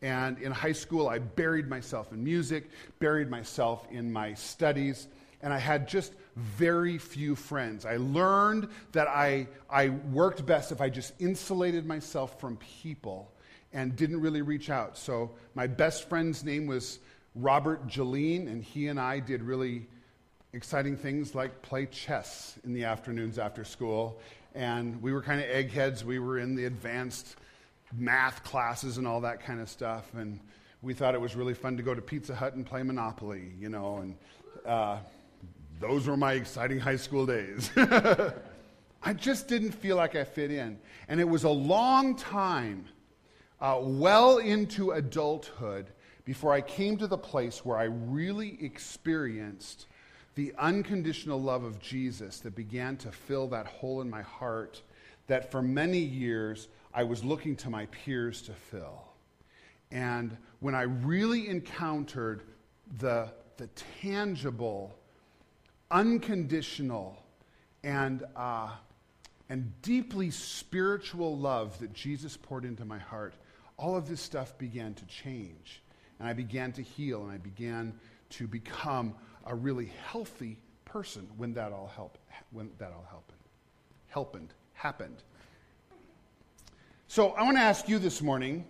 And 0.03 0.39
in 0.39 0.53
high 0.53 0.73
school, 0.73 1.09
I 1.09 1.19
buried 1.19 1.69
myself 1.69 2.13
in 2.13 2.23
music, 2.23 2.71
buried 2.99 3.31
myself 3.31 3.87
in 3.91 4.13
my 4.13 4.35
studies, 4.35 5.09
and 5.43 5.53
I 5.53 5.59
had 5.59 5.89
just 5.89 6.15
very 6.37 6.99
few 6.99 7.35
friends. 7.35 7.87
I 7.87 7.97
learned 7.97 8.69
that 8.93 9.09
I, 9.09 9.49
I 9.71 9.91
worked 9.91 10.45
best 10.45 10.73
if 10.73 10.81
I 10.81 10.89
just 10.89 11.13
insulated 11.19 11.87
myself 11.87 12.41
from 12.41 12.57
people 12.59 13.33
and 13.73 13.97
didn't 13.97 14.21
really 14.21 14.43
reach 14.43 14.71
out. 14.71 14.97
So 14.97 15.33
my 15.55 15.67
best 15.67 16.09
friend's 16.09 16.45
name 16.45 16.67
was 16.67 16.99
Robert 17.35 17.87
Jaleen, 17.87 18.49
and 18.49 18.63
he 18.63 18.89
and 18.89 18.99
I 18.99 19.21
did 19.21 19.43
really 19.43 19.87
exciting 20.53 20.97
things 20.97 21.35
like 21.35 21.61
play 21.61 21.85
chess 21.87 22.59
in 22.65 22.73
the 22.73 22.85
afternoons 22.85 23.39
after 23.39 23.65
school 23.65 24.19
and 24.57 25.01
we 25.03 25.13
were 25.13 25.23
kind 25.23 25.41
of 25.41 25.49
eggheads. 25.49 26.05
We 26.05 26.19
were 26.19 26.39
in 26.39 26.57
the 26.57 26.65
advanced 26.65 27.37
math 27.97 28.43
classes 28.43 28.97
and 28.97 29.07
all 29.07 29.21
that 29.21 29.45
kind 29.45 29.61
of 29.61 29.69
stuff, 29.69 30.07
and 30.15 30.41
we 30.83 30.95
thought 30.95 31.15
it 31.15 31.21
was 31.21 31.37
really 31.37 31.55
fun 31.55 31.77
to 31.77 31.83
go 31.83 31.95
to 31.95 32.03
Pizza 32.03 32.35
Hut 32.35 32.55
and 32.55 32.65
play 32.65 32.83
Monopoly, 32.83 33.53
you 33.59 33.69
know, 33.69 33.99
and 33.99 34.17
uh, 34.65 34.99
those 35.79 36.09
were 36.09 36.17
my 36.17 36.33
exciting 36.33 36.81
high 36.81 36.97
school 36.97 37.27
days. 37.27 37.71
I 39.03 39.13
just 39.13 39.47
didn't 39.47 39.73
feel 39.73 39.97
like 39.97 40.17
I 40.17 40.25
fit 40.25 40.51
in. 40.51 40.79
And 41.09 41.21
it 41.21 41.29
was 41.29 41.45
a 41.45 41.51
long 41.51 42.17
time, 42.17 42.87
uh, 43.61 43.79
well 43.81 44.39
into 44.39 44.93
adulthood, 44.93 45.87
before 46.25 46.53
I 46.53 46.61
came 46.61 46.97
to 46.97 47.07
the 47.07 47.19
place 47.19 47.65
where 47.65 47.77
I 47.77 47.85
really 47.85 48.59
experienced 48.61 49.87
the 50.37 50.53
unconditional 50.59 51.41
love 51.41 51.65
of 51.65 51.81
Jesus 51.81 52.41
that 52.41 52.55
began 52.55 52.97
to 52.99 53.11
fill 53.11 53.49
that 53.49 53.67
hole 53.67 54.03
in 54.03 54.09
my 54.09 54.23
heart 54.23 54.83
that 55.27 55.51
for 55.51 55.63
many 55.63 55.99
years 55.99 56.69
I 56.95 57.03
was 57.05 57.25
looking 57.25 57.57
to 57.57 57.71
my 57.71 57.87
peers 57.87 58.43
to 58.43 58.53
fill. 58.53 59.03
And 59.91 60.37
when 60.61 60.75
I 60.75 60.83
really 60.83 61.49
encountered 61.49 62.43
the, 62.99 63.33
the 63.57 63.69
tangible, 64.03 64.99
unconditional, 65.91 67.17
and, 67.83 68.23
uh, 68.37 68.71
and 69.49 69.73
deeply 69.81 70.31
spiritual 70.31 71.37
love 71.39 71.79
that 71.79 71.95
Jesus 71.95 72.37
poured 72.37 72.67
into 72.67 72.85
my 72.85 72.99
heart, 72.99 73.35
all 73.79 73.97
of 73.97 74.07
this 74.07 74.21
stuff 74.21 74.57
began 74.59 74.93
to 74.95 75.07
change. 75.07 75.83
And 76.19 76.29
I 76.29 76.35
began 76.35 76.73
to 76.73 76.83
heal, 76.83 77.23
and 77.23 77.33
I 77.33 77.39
began 77.39 77.95
to 78.31 78.47
become 78.47 79.15
a 79.47 79.55
really 79.55 79.91
healthy 80.07 80.59
person 80.85 81.29
when 81.37 81.55
that 81.55 81.73
all 81.73 81.91
help 81.95 82.19
when 82.51 82.71
that 82.79 82.93
all 82.93 83.07
happened. 83.11 83.39
Helped, 84.09 84.55
happened. 84.73 85.23
So 87.09 87.31
I 87.31 87.43
want 87.43 87.57
to 87.57 87.63
ask 87.63 87.89
you 87.89 87.99
this 87.99 88.21
morning 88.21 88.65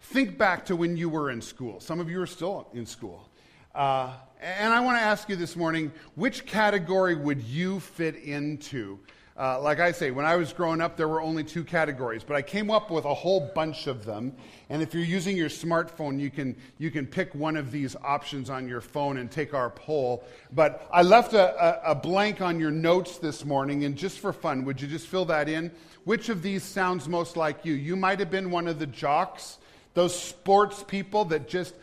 think 0.00 0.36
back 0.36 0.66
to 0.66 0.76
when 0.76 0.96
you 0.96 1.08
were 1.08 1.30
in 1.30 1.40
school. 1.40 1.80
Some 1.80 2.00
of 2.00 2.10
you 2.10 2.20
are 2.20 2.26
still 2.26 2.68
in 2.74 2.86
school. 2.86 3.28
Uh, 3.74 4.12
and 4.40 4.72
I 4.72 4.80
want 4.80 4.98
to 4.98 5.02
ask 5.02 5.28
you 5.28 5.36
this 5.36 5.56
morning 5.56 5.92
which 6.14 6.44
category 6.44 7.14
would 7.14 7.42
you 7.42 7.80
fit 7.80 8.16
into? 8.16 8.98
Uh, 9.34 9.58
like 9.62 9.80
I 9.80 9.92
say, 9.92 10.10
when 10.10 10.26
I 10.26 10.36
was 10.36 10.52
growing 10.52 10.82
up, 10.82 10.96
there 10.96 11.08
were 11.08 11.22
only 11.22 11.42
two 11.42 11.64
categories, 11.64 12.22
but 12.22 12.36
I 12.36 12.42
came 12.42 12.70
up 12.70 12.90
with 12.90 13.06
a 13.06 13.14
whole 13.14 13.50
bunch 13.54 13.86
of 13.86 14.04
them. 14.04 14.34
And 14.68 14.82
if 14.82 14.92
you're 14.92 15.02
using 15.02 15.38
your 15.38 15.48
smartphone, 15.48 16.20
you 16.20 16.30
can, 16.30 16.54
you 16.76 16.90
can 16.90 17.06
pick 17.06 17.34
one 17.34 17.56
of 17.56 17.72
these 17.72 17.96
options 17.96 18.50
on 18.50 18.68
your 18.68 18.82
phone 18.82 19.16
and 19.16 19.30
take 19.30 19.54
our 19.54 19.70
poll. 19.70 20.24
But 20.52 20.86
I 20.92 21.00
left 21.00 21.32
a, 21.32 21.88
a, 21.88 21.92
a 21.92 21.94
blank 21.94 22.42
on 22.42 22.60
your 22.60 22.70
notes 22.70 23.18
this 23.18 23.44
morning, 23.44 23.84
and 23.84 23.96
just 23.96 24.18
for 24.18 24.34
fun, 24.34 24.66
would 24.66 24.82
you 24.82 24.88
just 24.88 25.06
fill 25.06 25.24
that 25.26 25.48
in? 25.48 25.70
Which 26.04 26.28
of 26.28 26.42
these 26.42 26.62
sounds 26.62 27.08
most 27.08 27.36
like 27.36 27.64
you? 27.64 27.72
You 27.72 27.96
might 27.96 28.18
have 28.18 28.30
been 28.30 28.50
one 28.50 28.68
of 28.68 28.78
the 28.78 28.86
jocks, 28.86 29.58
those 29.94 30.14
sports 30.14 30.84
people 30.86 31.24
that 31.26 31.48
just 31.48 31.74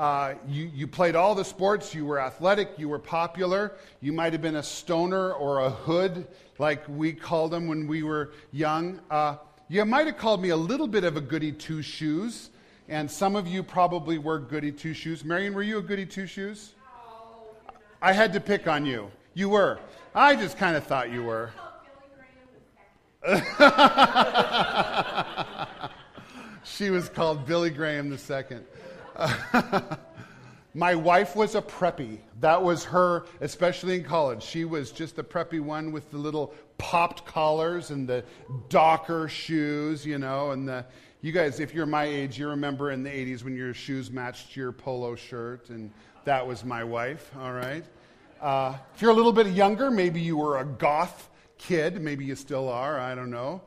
uh, 0.00 0.34
you, 0.48 0.70
you 0.74 0.86
played 0.86 1.14
all 1.14 1.34
the 1.34 1.44
sports, 1.44 1.94
you 1.94 2.06
were 2.06 2.18
athletic, 2.18 2.70
you 2.78 2.88
were 2.88 2.98
popular. 2.98 3.72
You 4.00 4.14
might 4.14 4.32
have 4.32 4.40
been 4.40 4.56
a 4.56 4.62
stoner 4.62 5.34
or 5.34 5.60
a 5.60 5.68
hood, 5.68 6.26
like 6.58 6.82
we 6.88 7.12
called 7.12 7.50
them 7.50 7.68
when 7.68 7.86
we 7.86 8.02
were 8.02 8.30
young. 8.50 8.98
Uh, 9.10 9.36
you 9.68 9.84
might 9.84 10.06
have 10.06 10.16
called 10.16 10.40
me 10.40 10.48
a 10.48 10.56
little 10.56 10.86
bit 10.86 11.04
of 11.04 11.18
a 11.18 11.20
goody 11.20 11.52
two 11.52 11.82
shoes, 11.82 12.48
and 12.88 13.10
some 13.10 13.36
of 13.36 13.46
you 13.46 13.62
probably 13.62 14.16
were 14.16 14.38
goody 14.38 14.72
two 14.72 14.94
shoes. 14.94 15.22
Marion, 15.22 15.52
were 15.52 15.62
you 15.62 15.76
a 15.76 15.82
goody 15.82 16.06
two 16.06 16.26
shoes? 16.26 16.72
No, 16.78 17.74
I 18.00 18.14
had 18.14 18.32
to 18.32 18.40
pick 18.40 18.66
on 18.66 18.86
you. 18.86 19.10
You 19.34 19.50
were. 19.50 19.80
I 20.14 20.34
just 20.34 20.56
kind 20.56 20.76
of 20.76 20.84
thought 20.84 21.12
you 21.12 21.24
were. 21.24 21.50
she 26.64 26.88
was 26.88 27.10
called 27.10 27.44
Billy 27.44 27.68
Graham 27.68 28.08
the 28.08 28.16
second. 28.16 28.64
My 30.74 30.94
wife 30.94 31.34
was 31.34 31.56
a 31.56 31.62
preppy. 31.62 32.18
That 32.38 32.62
was 32.62 32.84
her, 32.84 33.26
especially 33.40 33.96
in 33.96 34.04
college. 34.04 34.42
She 34.42 34.64
was 34.64 34.92
just 34.92 35.16
the 35.16 35.24
preppy 35.24 35.60
one 35.60 35.90
with 35.90 36.10
the 36.12 36.18
little 36.18 36.54
popped 36.78 37.24
collars 37.24 37.90
and 37.90 38.08
the 38.08 38.24
Docker 38.68 39.28
shoes, 39.28 40.06
you 40.06 40.18
know. 40.18 40.52
And 40.52 40.68
the, 40.68 40.84
you 41.22 41.32
guys, 41.32 41.58
if 41.58 41.74
you're 41.74 41.86
my 41.86 42.04
age, 42.04 42.38
you 42.38 42.48
remember 42.48 42.92
in 42.92 43.02
the 43.02 43.10
80s 43.10 43.42
when 43.42 43.56
your 43.56 43.74
shoes 43.74 44.12
matched 44.12 44.54
your 44.54 44.70
polo 44.70 45.16
shirt, 45.16 45.70
and 45.70 45.90
that 46.24 46.46
was 46.46 46.64
my 46.64 46.84
wife, 46.84 47.32
all 47.38 47.52
right? 47.52 47.84
Uh, 48.40 48.76
if 48.94 49.02
you're 49.02 49.10
a 49.10 49.14
little 49.14 49.32
bit 49.32 49.48
younger, 49.48 49.90
maybe 49.90 50.20
you 50.20 50.36
were 50.36 50.58
a 50.58 50.64
goth 50.64 51.28
kid. 51.58 52.00
Maybe 52.00 52.24
you 52.24 52.36
still 52.36 52.68
are. 52.68 52.98
I 52.98 53.14
don't 53.14 53.30
know. 53.30 53.60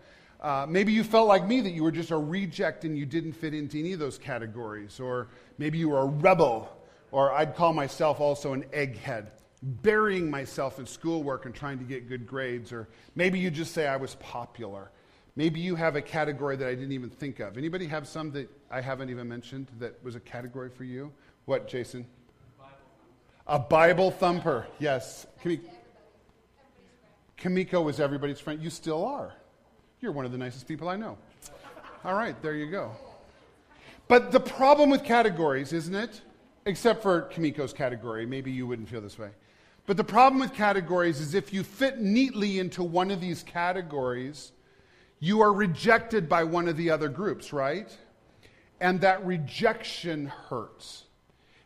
Uh, 0.44 0.66
maybe 0.68 0.92
you 0.92 1.06
felt 1.06 1.28
like 1.28 1.48
me 1.48 1.62
that 1.62 1.72
you 1.72 1.84
were 1.84 1.92
just 1.92 2.12
a 2.12 2.18
reject 2.18 2.84
and 2.84 2.98
you 2.98 3.06
didn't 3.06 3.32
fit 3.32 3.54
into 3.54 3.80
any 3.80 3.94
of 3.94 4.00
those 4.00 4.18
categories. 4.18 5.00
Or 5.00 5.30
maybe 5.58 5.78
you 5.78 5.88
were 5.90 6.00
a 6.00 6.06
rebel, 6.06 6.70
or 7.12 7.32
I'd 7.32 7.56
call 7.56 7.72
myself 7.72 8.20
also 8.20 8.52
an 8.52 8.64
egghead, 8.74 9.28
burying 9.62 10.30
myself 10.30 10.80
in 10.80 10.86
schoolwork 10.86 11.46
and 11.46 11.56
trying 11.56 11.80
to 11.80 11.86
get 11.86 12.10
good 12.10 12.28
grades. 12.28 12.74
Or 12.74 12.90
maybe 13.16 13.40
you 13.40 13.50
just 13.50 13.74
say 13.74 13.88
I 13.88 13.96
was 13.96 14.16
popular. 14.16 14.92
Maybe 15.38 15.62
you 15.62 15.76
have 15.76 15.96
a 15.96 16.02
category 16.02 16.58
that 16.58 16.68
I 16.68 16.76
didn't 16.76 16.92
even 16.92 17.10
think 17.10 17.40
of. 17.40 17.58
Anybody 17.58 17.88
have 17.88 18.06
some 18.06 18.30
that 18.32 18.50
I 18.70 18.82
haven't 18.82 19.10
even 19.10 19.30
mentioned 19.30 19.68
that 19.80 20.04
was 20.04 20.16
a 20.16 20.20
category 20.20 20.70
for 20.70 20.84
you? 20.84 21.14
What, 21.46 21.70
Jason? 21.70 22.06
A 23.48 23.60
Bible 23.60 24.12
thumper, 24.12 24.68
yes. 24.78 25.26
Kamiko 27.38 27.84
was 27.84 28.02
everybody's 28.02 28.40
friend. 28.40 28.62
You 28.62 28.70
still 28.70 29.06
are. 29.06 29.34
You're 30.03 30.12
one 30.12 30.25
of 30.25 30.33
the 30.33 30.38
nicest 30.38 30.67
people 30.67 30.89
I 30.89 30.98
know. 30.98 31.17
All 32.03 32.13
right, 32.13 32.36
there 32.41 32.55
you 32.55 32.69
go. 32.69 32.91
But 34.10 34.33
the 34.33 34.39
problem 34.41 34.89
with 34.89 35.05
categories, 35.05 35.72
isn't 35.72 35.95
it? 35.95 36.19
Except 36.65 37.01
for 37.01 37.29
Kamiko's 37.33 37.72
category. 37.72 38.25
Maybe 38.25 38.51
you 38.51 38.67
wouldn't 38.67 38.89
feel 38.89 39.00
this 39.00 39.17
way. 39.17 39.29
But 39.86 39.95
the 39.95 40.03
problem 40.03 40.41
with 40.41 40.53
categories 40.53 41.22
is 41.22 41.33
if 41.33 41.53
you 41.53 41.63
fit 41.63 42.01
neatly 42.01 42.60
into 42.60 42.83
one 42.83 43.12
of 43.12 43.22
these 43.22 43.43
categories, 43.43 44.51
you 45.22 45.39
are 45.39 45.53
rejected 45.53 46.27
by 46.27 46.43
one 46.43 46.67
of 46.67 46.75
the 46.75 46.89
other 46.89 47.07
groups, 47.07 47.53
right? 47.53 47.89
And 48.81 49.00
that 49.00 49.25
rejection 49.25 50.25
hurts. 50.25 51.05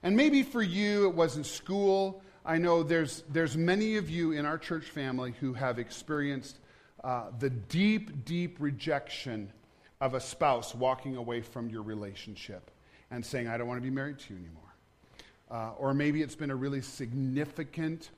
And 0.04 0.16
maybe 0.16 0.44
for 0.44 0.62
you 0.62 1.10
it 1.10 1.16
wasn't 1.16 1.48
school, 1.48 2.22
I 2.46 2.60
know 2.60 2.84
there's, 2.84 3.24
there's 3.32 3.58
many 3.58 3.98
of 3.98 4.12
you 4.12 4.34
in 4.34 4.46
our 4.46 4.60
church 4.60 4.86
family 4.86 5.34
who 5.40 5.54
have 5.54 5.80
experienced 5.80 6.60
uh, 7.04 7.26
the 7.40 7.50
deep, 7.50 8.26
deep 8.26 8.58
rejection 8.60 9.52
of 10.02 10.14
a 10.14 10.20
spouse 10.20 10.76
walking 10.76 11.16
away 11.16 11.42
from 11.42 11.70
your 11.70 11.82
relationship 11.82 12.72
and 13.12 13.26
saying, 13.26 13.48
I 13.48 13.58
don't 13.58 13.68
want 13.68 13.78
to 13.78 13.84
be 13.84 13.94
married 13.94 14.20
to 14.20 14.34
you 14.34 14.40
anymore. 14.40 14.64
Uh, 15.50 15.72
or 15.78 15.94
maybe 15.94 16.22
it's 16.22 16.36
been 16.36 16.52
a 16.52 16.56
really 16.56 16.82
significant 16.82 18.10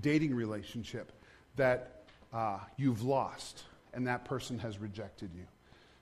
dating 0.00 0.34
relationship 0.34 1.12
that 1.56 2.02
uh, 2.32 2.58
you've 2.76 3.02
lost 3.02 3.64
and 3.92 4.06
that 4.06 4.24
person 4.24 4.58
has 4.58 4.78
rejected 4.78 5.30
you. 5.34 5.44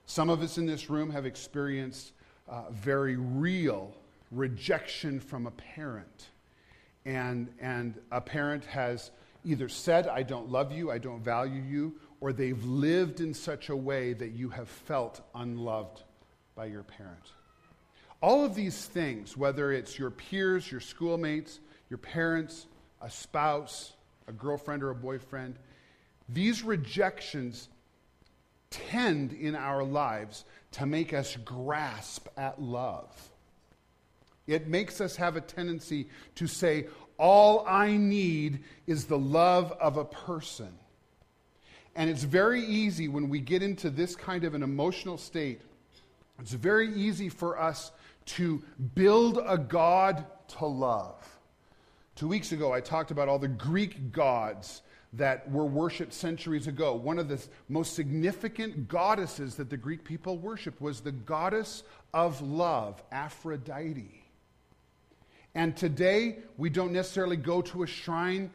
Some 0.05 0.29
of 0.29 0.41
us 0.41 0.57
in 0.57 0.65
this 0.65 0.89
room 0.89 1.09
have 1.09 1.25
experienced 1.25 2.13
uh, 2.47 2.63
very 2.71 3.15
real 3.15 3.93
rejection 4.31 5.19
from 5.19 5.47
a 5.47 5.51
parent 5.51 6.29
and, 7.05 7.47
and 7.59 7.95
a 8.11 8.19
parent 8.19 8.65
has 8.65 9.11
either 9.45 9.69
said, 9.69 10.07
I 10.07 10.23
don't 10.23 10.49
love 10.49 10.71
you, 10.71 10.91
I 10.91 10.97
don't 10.97 11.23
value 11.23 11.61
you, 11.61 11.95
or 12.19 12.33
they've 12.33 12.63
lived 12.63 13.21
in 13.21 13.33
such 13.33 13.69
a 13.69 13.75
way 13.75 14.13
that 14.13 14.31
you 14.31 14.49
have 14.49 14.67
felt 14.67 15.21
unloved 15.35 16.01
by 16.55 16.65
your 16.65 16.83
parent. 16.83 17.31
All 18.21 18.43
of 18.43 18.55
these 18.55 18.85
things, 18.85 19.37
whether 19.37 19.71
it's 19.71 19.99
your 19.99 20.09
peers, 20.09 20.71
your 20.71 20.81
schoolmates, 20.81 21.59
your 21.89 21.99
parents, 21.99 22.65
a 23.01 23.09
spouse, 23.09 23.93
a 24.27 24.31
girlfriend 24.31 24.81
or 24.81 24.89
a 24.89 24.95
boyfriend, 24.95 25.55
these 26.27 26.63
rejections 26.63 27.69
tend 28.71 29.31
in 29.31 29.55
our 29.55 29.83
lives 29.83 30.45
to 30.71 30.85
make 30.85 31.13
us 31.13 31.37
grasp 31.37 32.27
at 32.35 32.59
love. 32.61 33.29
It 34.47 34.67
makes 34.67 35.01
us 35.01 35.15
have 35.15 35.35
a 35.35 35.41
tendency 35.41 36.09
to 36.35 36.47
say, 36.47 36.87
All 37.17 37.65
I 37.67 37.97
need 37.97 38.63
is 38.87 39.05
the 39.05 39.17
love 39.17 39.71
of 39.73 39.97
a 39.97 40.05
person. 40.05 40.77
And 41.95 42.09
it's 42.09 42.23
very 42.23 42.63
easy 42.63 43.07
when 43.07 43.29
we 43.29 43.39
get 43.39 43.63
into 43.63 43.89
this 43.89 44.15
kind 44.15 44.43
of 44.43 44.53
an 44.53 44.63
emotional 44.63 45.17
state, 45.17 45.61
it's 46.39 46.51
very 46.51 46.93
easy 46.93 47.29
for 47.29 47.59
us 47.59 47.91
to 48.25 48.61
build 48.95 49.39
a 49.45 49.57
God 49.57 50.25
to 50.59 50.65
love. 50.65 51.25
Two 52.15 52.27
weeks 52.27 52.51
ago, 52.51 52.73
I 52.73 52.81
talked 52.81 53.11
about 53.11 53.29
all 53.29 53.39
the 53.39 53.47
Greek 53.47 54.11
gods 54.11 54.81
that 55.13 55.49
were 55.49 55.65
worshipped 55.65 56.13
centuries 56.13 56.67
ago. 56.67 56.95
One 56.95 57.19
of 57.19 57.29
the 57.29 57.41
most 57.69 57.93
significant 57.93 58.89
goddesses 58.89 59.55
that 59.55 59.69
the 59.69 59.77
Greek 59.77 60.03
people 60.03 60.37
worshiped 60.37 60.81
was 60.81 60.99
the 60.99 61.13
goddess 61.13 61.83
of 62.13 62.41
love, 62.41 63.01
Aphrodite. 63.11 64.24
And 65.55 65.75
today, 65.75 66.39
we 66.57 66.69
don't 66.69 66.91
necessarily 66.91 67.37
go 67.37 67.61
to 67.63 67.83
a 67.83 67.87
shrine 67.87 68.51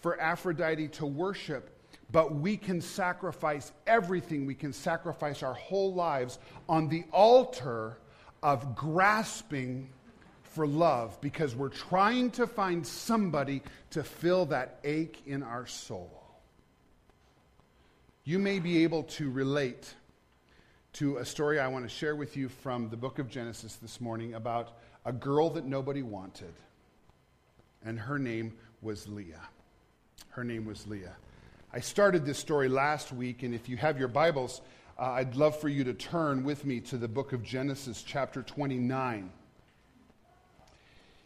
for 0.00 0.20
Aphrodite 0.20 0.88
to 0.88 1.06
worship, 1.06 1.70
but 2.10 2.34
we 2.34 2.56
can 2.56 2.80
sacrifice 2.80 3.70
everything. 3.86 4.44
We 4.44 4.56
can 4.56 4.72
sacrifice 4.72 5.44
our 5.44 5.54
whole 5.54 5.94
lives 5.94 6.40
on 6.68 6.88
the 6.88 7.04
altar 7.12 7.96
of 8.42 8.74
grasping 8.74 9.88
for 10.42 10.66
love 10.66 11.18
because 11.20 11.54
we're 11.54 11.68
trying 11.68 12.30
to 12.32 12.46
find 12.48 12.84
somebody 12.84 13.62
to 13.90 14.02
fill 14.02 14.46
that 14.46 14.80
ache 14.82 15.22
in 15.24 15.44
our 15.44 15.66
soul. 15.66 16.10
You 18.24 18.38
may 18.38 18.58
be 18.58 18.82
able 18.82 19.04
to 19.04 19.30
relate 19.30 19.94
to 20.94 21.16
a 21.16 21.24
story 21.24 21.58
I 21.58 21.68
want 21.68 21.84
to 21.84 21.88
share 21.88 22.14
with 22.14 22.36
you 22.36 22.48
from 22.48 22.90
the 22.90 22.96
book 22.96 23.18
of 23.18 23.30
Genesis 23.30 23.76
this 23.76 24.00
morning 24.00 24.34
about 24.34 24.76
a 25.04 25.12
girl 25.12 25.50
that 25.50 25.64
nobody 25.64 26.02
wanted. 26.02 26.54
And 27.84 27.98
her 27.98 28.18
name 28.18 28.52
was 28.80 29.08
Leah. 29.08 29.48
Her 30.30 30.44
name 30.44 30.64
was 30.64 30.86
Leah. 30.86 31.16
I 31.72 31.80
started 31.80 32.24
this 32.24 32.38
story 32.38 32.68
last 32.68 33.12
week, 33.12 33.42
and 33.42 33.54
if 33.54 33.68
you 33.68 33.76
have 33.78 33.98
your 33.98 34.08
Bibles, 34.08 34.60
uh, 34.98 35.12
I'd 35.12 35.36
love 35.36 35.58
for 35.58 35.68
you 35.68 35.84
to 35.84 35.94
turn 35.94 36.44
with 36.44 36.64
me 36.64 36.80
to 36.80 36.96
the 36.96 37.08
book 37.08 37.32
of 37.32 37.42
Genesis, 37.42 38.02
chapter 38.02 38.42
29. 38.42 39.30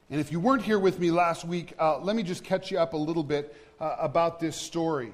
And 0.09 0.21
if 0.21 0.31
you 0.31 0.39
weren't 0.39 0.63
here 0.63 0.79
with 0.79 1.01
me 1.01 1.11
last 1.11 1.45
week, 1.45 1.75
uh, 1.81 1.99
let 1.99 2.15
me 2.15 2.23
just 2.23 2.45
catch 2.45 2.71
you 2.71 2.79
up 2.79 2.93
a 2.93 2.97
little 2.97 3.25
bit 3.25 3.57
uh, 3.81 3.97
about 3.99 4.39
this 4.39 4.57
story. 4.57 5.13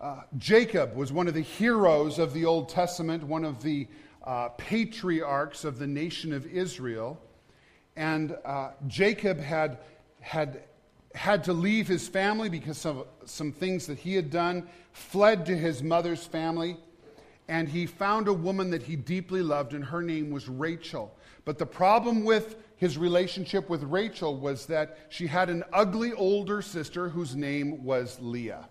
Uh, 0.00 0.20
Jacob 0.38 0.94
was 0.94 1.12
one 1.12 1.26
of 1.28 1.34
the 1.34 1.40
heroes 1.40 2.18
of 2.18 2.32
the 2.32 2.44
Old 2.44 2.68
Testament, 2.68 3.24
one 3.24 3.44
of 3.44 3.62
the 3.62 3.88
uh, 4.24 4.48
patriarchs 4.50 5.64
of 5.64 5.78
the 5.78 5.86
nation 5.86 6.32
of 6.32 6.46
Israel. 6.46 7.20
And 7.96 8.36
uh, 8.44 8.70
Jacob 8.86 9.38
had, 9.38 9.78
had 10.20 10.62
had 11.14 11.44
to 11.44 11.52
leave 11.52 11.86
his 11.86 12.08
family 12.08 12.48
because 12.48 12.86
of 12.86 13.06
some 13.26 13.52
things 13.52 13.86
that 13.86 13.98
he 13.98 14.14
had 14.14 14.30
done, 14.30 14.66
fled 14.92 15.44
to 15.46 15.56
his 15.56 15.82
mother's 15.82 16.24
family. 16.24 16.78
and 17.48 17.68
he 17.68 17.86
found 17.86 18.28
a 18.28 18.32
woman 18.32 18.70
that 18.70 18.82
he 18.82 18.96
deeply 18.96 19.42
loved, 19.42 19.74
and 19.74 19.84
her 19.84 20.00
name 20.00 20.30
was 20.30 20.48
Rachel. 20.48 21.14
But 21.44 21.58
the 21.58 21.66
problem 21.66 22.24
with 22.24 22.56
his 22.76 22.96
relationship 22.96 23.68
with 23.68 23.82
Rachel 23.82 24.36
was 24.36 24.64
that 24.66 24.96
she 25.10 25.26
had 25.26 25.50
an 25.50 25.64
ugly 25.72 26.12
older 26.12 26.62
sister 26.62 27.08
whose 27.08 27.34
name 27.34 27.84
was 27.84 28.18
Leah. 28.20 28.68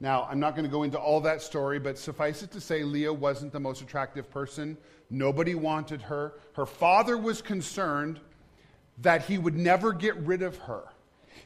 Now, 0.00 0.26
I'm 0.30 0.40
not 0.40 0.54
going 0.56 0.64
to 0.64 0.70
go 0.70 0.82
into 0.82 0.98
all 0.98 1.20
that 1.22 1.40
story, 1.40 1.78
but 1.78 1.96
suffice 1.96 2.42
it 2.42 2.50
to 2.52 2.60
say, 2.60 2.82
Leah 2.82 3.12
wasn't 3.12 3.52
the 3.52 3.60
most 3.60 3.80
attractive 3.80 4.30
person. 4.30 4.76
Nobody 5.08 5.54
wanted 5.54 6.02
her. 6.02 6.34
Her 6.54 6.66
father 6.66 7.16
was 7.16 7.40
concerned 7.40 8.20
that 8.98 9.24
he 9.24 9.38
would 9.38 9.56
never 9.56 9.92
get 9.92 10.16
rid 10.18 10.42
of 10.42 10.56
her. 10.58 10.84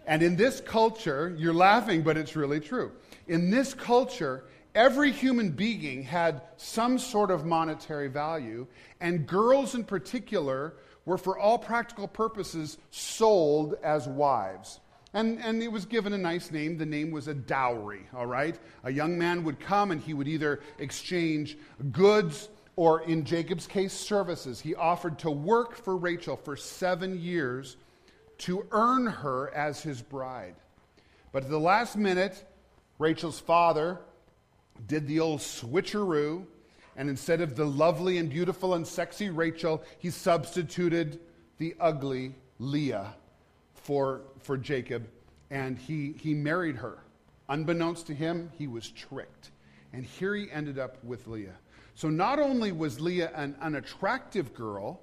And 0.07 0.23
in 0.23 0.37
this 0.37 0.61
culture, 0.61 1.35
you're 1.39 1.55
laughing, 1.55 2.03
but 2.03 2.17
it's 2.17 2.37
really 2.37 2.61
true. 2.61 2.93
In 3.27 3.51
this 3.51 3.75
culture, 3.75 4.45
every 4.75 5.13
human 5.13 5.51
being 5.51 6.03
had 6.03 6.43
some 6.57 6.99
sort 6.99 7.31
of 7.31 7.45
monetary 7.45 8.09
value, 8.09 8.67
and 9.01 9.27
girls 9.27 9.75
in 9.75 9.85
particular 9.85 10.75
were, 11.05 11.19
for 11.19 11.39
all 11.39 11.59
practical 11.59 12.09
purposes, 12.09 12.79
sold 12.91 13.75
as 13.83 14.07
wives. 14.07 14.81
And, 15.13 15.41
and 15.41 15.61
it 15.63 15.73
was 15.73 15.87
given 15.87 16.13
a 16.13 16.19
nice 16.19 16.53
name. 16.53 16.79
The 16.79 16.87
name 16.87 17.11
was 17.11 17.27
a 17.27 17.35
dowry, 17.35 18.07
all 18.15 18.27
right? 18.27 18.57
A 18.85 18.93
young 18.93 19.19
man 19.19 19.43
would 19.43 19.59
come 19.59 19.91
and 19.91 20.01
he 20.01 20.15
would 20.15 20.29
either 20.29 20.61
exchange 20.79 21.59
goods 21.91 22.49
or, 22.77 23.03
in 23.03 23.25
Jacob's 23.25 23.67
case, 23.67 23.93
services. 23.93 24.61
He 24.61 24.75
offered 24.75 25.19
to 25.21 25.31
work 25.31 25.77
for 25.77 25.97
Rachel 25.97 26.37
for 26.37 26.57
seven 26.57 27.21
years 27.21 27.77
to 28.39 28.67
earn 28.71 29.07
her 29.07 29.53
as 29.55 29.83
his 29.83 30.01
bride. 30.01 30.55
But 31.33 31.45
at 31.45 31.51
the 31.51 31.61
last 31.61 31.97
minute, 31.97 32.45
Rachel's 32.99 33.39
father 33.39 33.99
did 34.87 35.07
the 35.07 35.21
old 35.21 35.41
switcheroo, 35.41 36.47
and 36.97 37.09
instead 37.09 37.41
of 37.41 37.57
the 37.57 37.67
lovely 37.67 38.19
and 38.19 38.31
beautiful 38.31 38.75
and 38.75 38.87
sexy 38.87 39.31
Rachel, 39.31 39.83
he 39.99 40.11
substituted 40.11 41.21
the 41.59 41.77
ugly 41.79 42.35
Leah 42.59 43.15
for, 43.75 44.23
for 44.41 44.57
Jacob, 44.57 45.07
and 45.51 45.79
he, 45.79 46.15
he 46.19 46.35
married 46.35 46.77
her. 46.77 46.99
Unbeknownst 47.49 48.07
to 48.07 48.15
him, 48.15 48.51
he 48.59 48.67
was 48.67 48.89
tricked. 48.91 49.51
And 49.93 50.05
here 50.05 50.35
he 50.35 50.51
ended 50.51 50.79
up 50.79 51.03
with 51.03 51.27
Leah. 51.27 51.57
So 52.01 52.09
not 52.09 52.39
only 52.39 52.73
was 52.73 52.99
Leah 52.99 53.31
an 53.35 53.55
unattractive 53.61 54.55
girl, 54.55 55.03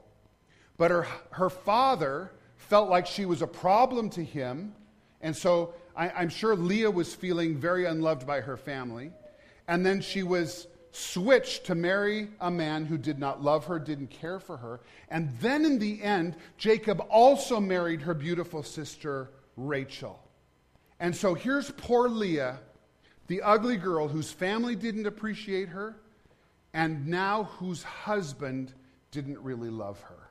but 0.77 0.89
her, 0.89 1.05
her 1.29 1.51
father 1.51 2.31
felt 2.55 2.89
like 2.89 3.05
she 3.05 3.27
was 3.27 3.43
a 3.43 3.47
problem 3.47 4.09
to 4.09 4.23
him. 4.23 4.73
And 5.21 5.37
so 5.37 5.75
I, 5.95 6.09
I'm 6.09 6.29
sure 6.29 6.55
Leah 6.55 6.89
was 6.89 7.13
feeling 7.13 7.55
very 7.55 7.85
unloved 7.85 8.25
by 8.25 8.41
her 8.41 8.57
family. 8.57 9.11
And 9.67 9.85
then 9.85 10.01
she 10.01 10.23
was 10.23 10.65
switched 10.91 11.65
to 11.65 11.75
marry 11.75 12.29
a 12.41 12.49
man 12.49 12.83
who 12.83 12.97
did 12.97 13.19
not 13.19 13.43
love 13.43 13.65
her, 13.65 13.77
didn't 13.77 14.09
care 14.09 14.39
for 14.39 14.57
her. 14.57 14.79
And 15.09 15.37
then 15.39 15.65
in 15.65 15.77
the 15.77 16.01
end, 16.01 16.35
Jacob 16.57 17.05
also 17.11 17.59
married 17.59 18.01
her 18.01 18.15
beautiful 18.15 18.63
sister, 18.63 19.29
Rachel. 19.55 20.19
And 20.99 21.15
so 21.15 21.35
here's 21.35 21.69
poor 21.69 22.09
Leah, 22.09 22.57
the 23.27 23.43
ugly 23.43 23.77
girl 23.77 24.07
whose 24.07 24.31
family 24.31 24.75
didn't 24.75 25.05
appreciate 25.05 25.69
her, 25.69 25.95
and 26.73 27.07
now 27.07 27.45
whose 27.59 27.83
husband 27.83 28.73
didn't 29.11 29.39
really 29.39 29.69
love 29.69 29.99
her. 30.01 30.29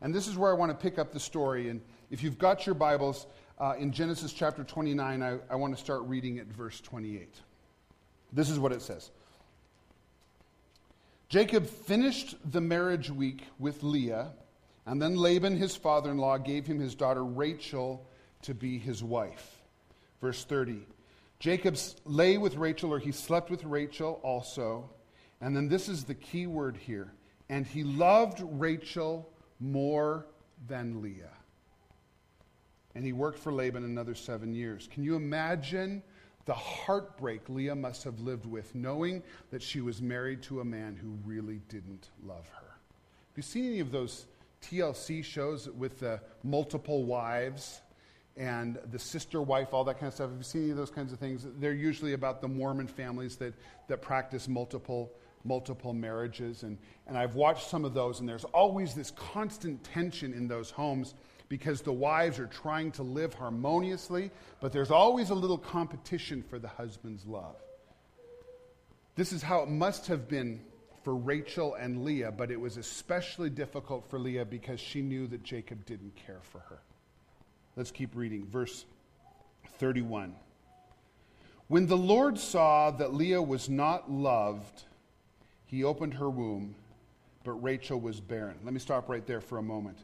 And 0.00 0.14
this 0.14 0.26
is 0.26 0.36
where 0.36 0.50
I 0.50 0.54
want 0.54 0.70
to 0.70 0.76
pick 0.76 0.98
up 0.98 1.12
the 1.12 1.20
story. 1.20 1.68
And 1.68 1.80
if 2.10 2.22
you've 2.22 2.38
got 2.38 2.66
your 2.66 2.74
Bibles 2.74 3.26
uh, 3.58 3.74
in 3.78 3.92
Genesis 3.92 4.32
chapter 4.32 4.64
29, 4.64 5.22
I, 5.22 5.38
I 5.48 5.54
want 5.54 5.76
to 5.76 5.80
start 5.80 6.02
reading 6.02 6.38
at 6.38 6.46
verse 6.46 6.80
28. 6.80 7.28
This 8.32 8.50
is 8.50 8.58
what 8.58 8.72
it 8.72 8.82
says. 8.82 9.10
Jacob 11.28 11.66
finished 11.66 12.34
the 12.50 12.60
marriage 12.60 13.10
week 13.10 13.44
with 13.58 13.82
Leah, 13.82 14.32
and 14.84 15.00
then 15.00 15.16
Laban, 15.16 15.56
his 15.56 15.76
father 15.76 16.10
in 16.10 16.18
law, 16.18 16.36
gave 16.36 16.66
him 16.66 16.80
his 16.80 16.94
daughter 16.94 17.24
Rachel 17.24 18.06
to 18.42 18.54
be 18.54 18.78
his 18.78 19.02
wife. 19.02 19.62
Verse 20.20 20.44
30. 20.44 20.86
Jacob 21.38 21.76
lay 22.04 22.38
with 22.38 22.56
Rachel, 22.56 22.92
or 22.92 22.98
he 22.98 23.12
slept 23.12 23.50
with 23.50 23.64
Rachel 23.64 24.20
also. 24.22 24.90
And 25.42 25.54
then 25.54 25.68
this 25.68 25.88
is 25.88 26.04
the 26.04 26.14
key 26.14 26.46
word 26.46 26.78
here. 26.78 27.12
And 27.50 27.66
he 27.66 27.84
loved 27.84 28.42
Rachel 28.42 29.28
more 29.60 30.26
than 30.66 31.02
Leah. 31.02 31.36
And 32.94 33.04
he 33.04 33.12
worked 33.12 33.38
for 33.38 33.52
Laban 33.52 33.84
another 33.84 34.14
seven 34.14 34.54
years. 34.54 34.88
Can 34.90 35.02
you 35.02 35.16
imagine 35.16 36.02
the 36.44 36.54
heartbreak 36.54 37.48
Leah 37.48 37.74
must 37.74 38.04
have 38.04 38.20
lived 38.20 38.46
with, 38.46 38.74
knowing 38.74 39.22
that 39.50 39.62
she 39.62 39.80
was 39.80 40.02
married 40.02 40.42
to 40.42 40.60
a 40.60 40.64
man 40.64 40.96
who 40.96 41.16
really 41.24 41.60
didn't 41.68 42.10
love 42.24 42.48
her. 42.48 42.66
Have 42.66 43.36
you 43.36 43.42
seen 43.42 43.66
any 43.66 43.80
of 43.80 43.92
those 43.92 44.26
TLC 44.62 45.24
shows 45.24 45.68
with 45.70 46.00
the 46.00 46.20
multiple 46.42 47.04
wives 47.04 47.80
and 48.36 48.78
the 48.90 48.98
sister 48.98 49.40
wife, 49.40 49.72
all 49.72 49.84
that 49.84 49.94
kind 49.94 50.08
of 50.08 50.14
stuff? 50.14 50.30
Have 50.30 50.38
you 50.38 50.44
seen 50.44 50.62
any 50.62 50.70
of 50.72 50.76
those 50.76 50.90
kinds 50.90 51.12
of 51.12 51.18
things? 51.18 51.46
They're 51.58 51.72
usually 51.72 52.14
about 52.14 52.40
the 52.40 52.48
Mormon 52.48 52.88
families 52.88 53.36
that, 53.36 53.54
that 53.86 54.02
practice 54.02 54.48
multiple 54.48 55.12
multiple 55.44 55.92
marriages 55.92 56.62
and, 56.62 56.78
and 57.06 57.18
i've 57.18 57.34
watched 57.34 57.68
some 57.68 57.84
of 57.84 57.94
those 57.94 58.20
and 58.20 58.28
there's 58.28 58.44
always 58.44 58.94
this 58.94 59.10
constant 59.12 59.82
tension 59.84 60.32
in 60.32 60.46
those 60.48 60.70
homes 60.70 61.14
because 61.52 61.82
the 61.82 61.92
wives 61.92 62.38
are 62.38 62.46
trying 62.46 62.90
to 62.90 63.02
live 63.02 63.34
harmoniously, 63.34 64.30
but 64.60 64.72
there's 64.72 64.90
always 64.90 65.28
a 65.28 65.34
little 65.34 65.58
competition 65.58 66.42
for 66.42 66.58
the 66.58 66.66
husband's 66.66 67.26
love. 67.26 67.56
This 69.16 69.34
is 69.34 69.42
how 69.42 69.60
it 69.60 69.68
must 69.68 70.06
have 70.06 70.28
been 70.28 70.62
for 71.02 71.14
Rachel 71.14 71.74
and 71.74 72.06
Leah, 72.06 72.32
but 72.32 72.50
it 72.50 72.58
was 72.58 72.78
especially 72.78 73.50
difficult 73.50 74.08
for 74.08 74.18
Leah 74.18 74.46
because 74.46 74.80
she 74.80 75.02
knew 75.02 75.26
that 75.26 75.42
Jacob 75.42 75.84
didn't 75.84 76.16
care 76.16 76.40
for 76.40 76.60
her. 76.60 76.78
Let's 77.76 77.90
keep 77.90 78.16
reading. 78.16 78.46
Verse 78.46 78.86
31. 79.78 80.34
When 81.68 81.86
the 81.86 81.98
Lord 81.98 82.38
saw 82.38 82.92
that 82.92 83.12
Leah 83.12 83.42
was 83.42 83.68
not 83.68 84.10
loved, 84.10 84.84
he 85.72 85.84
opened 85.84 86.12
her 86.12 86.28
womb, 86.28 86.74
but 87.44 87.52
Rachel 87.52 87.98
was 87.98 88.20
barren. 88.20 88.58
Let 88.62 88.74
me 88.74 88.78
stop 88.78 89.08
right 89.08 89.26
there 89.26 89.40
for 89.40 89.56
a 89.56 89.62
moment. 89.62 89.96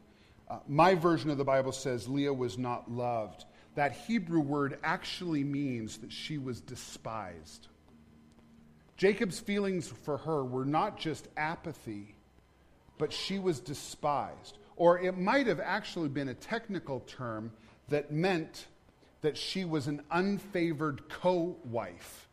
Uh, 0.49 0.57
my 0.67 0.95
version 0.95 1.29
of 1.29 1.37
the 1.37 1.45
Bible 1.45 1.71
says 1.71 2.09
Leah 2.09 2.33
was 2.33 2.57
not 2.57 2.91
loved. 2.91 3.45
That 3.75 3.91
Hebrew 3.91 4.39
word 4.39 4.79
actually 4.83 5.43
means 5.43 5.97
that 5.97 6.11
she 6.11 6.39
was 6.39 6.59
despised. 6.59 7.67
Jacob's 8.97 9.39
feelings 9.39 9.87
for 9.87 10.17
her 10.17 10.43
were 10.43 10.65
not 10.65 10.97
just 10.97 11.27
apathy, 11.37 12.15
but 12.97 13.13
she 13.13 13.37
was 13.37 13.59
despised. 13.59 14.57
Or 14.75 14.97
it 14.97 15.19
might 15.19 15.45
have 15.45 15.59
actually 15.59 16.09
been 16.09 16.29
a 16.29 16.33
technical 16.33 17.01
term 17.01 17.51
that 17.89 18.11
meant 18.11 18.65
that 19.21 19.37
she 19.37 19.65
was 19.65 19.85
an 19.85 20.01
unfavored 20.11 21.09
co 21.09 21.55
wife. 21.63 22.27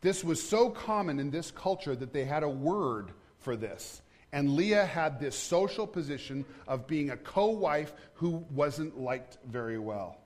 This 0.00 0.24
was 0.24 0.42
so 0.42 0.70
common 0.70 1.20
in 1.20 1.30
this 1.30 1.50
culture 1.50 1.94
that 1.94 2.12
they 2.12 2.24
had 2.24 2.42
a 2.42 2.48
word 2.48 3.12
for 3.38 3.56
this. 3.56 4.02
And 4.32 4.54
Leah 4.54 4.86
had 4.86 5.18
this 5.18 5.36
social 5.36 5.86
position 5.86 6.44
of 6.68 6.86
being 6.86 7.10
a 7.10 7.16
co 7.16 7.46
wife 7.46 7.92
who 8.14 8.44
wasn't 8.50 8.98
liked 8.98 9.38
very 9.46 9.78
well. 9.78 10.18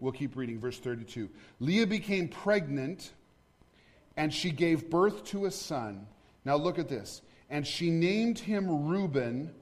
We'll 0.00 0.12
keep 0.12 0.36
reading, 0.36 0.60
verse 0.60 0.78
32. 0.78 1.28
Leah 1.60 1.86
became 1.86 2.28
pregnant 2.28 3.12
and 4.16 4.32
she 4.32 4.50
gave 4.50 4.90
birth 4.90 5.24
to 5.26 5.46
a 5.46 5.50
son. 5.50 6.06
Now 6.44 6.56
look 6.56 6.78
at 6.78 6.88
this. 6.88 7.22
And 7.50 7.66
she 7.66 7.90
named 7.90 8.38
him 8.38 8.86
Reuben, 8.86 9.52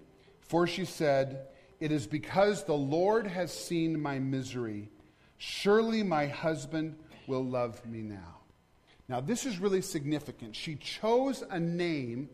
for 0.40 0.66
she 0.66 0.84
said, 0.84 1.48
It 1.78 1.92
is 1.92 2.06
because 2.06 2.64
the 2.64 2.74
Lord 2.74 3.26
has 3.26 3.52
seen 3.52 4.00
my 4.00 4.18
misery. 4.18 4.90
Surely 5.38 6.02
my 6.02 6.26
husband 6.26 6.96
will 7.26 7.44
love 7.44 7.84
me 7.86 8.02
now. 8.02 8.39
Now, 9.10 9.20
this 9.20 9.44
is 9.44 9.58
really 9.58 9.82
significant. 9.82 10.54
She 10.54 10.76
chose 10.76 11.42
a 11.50 11.58
name 11.58 12.30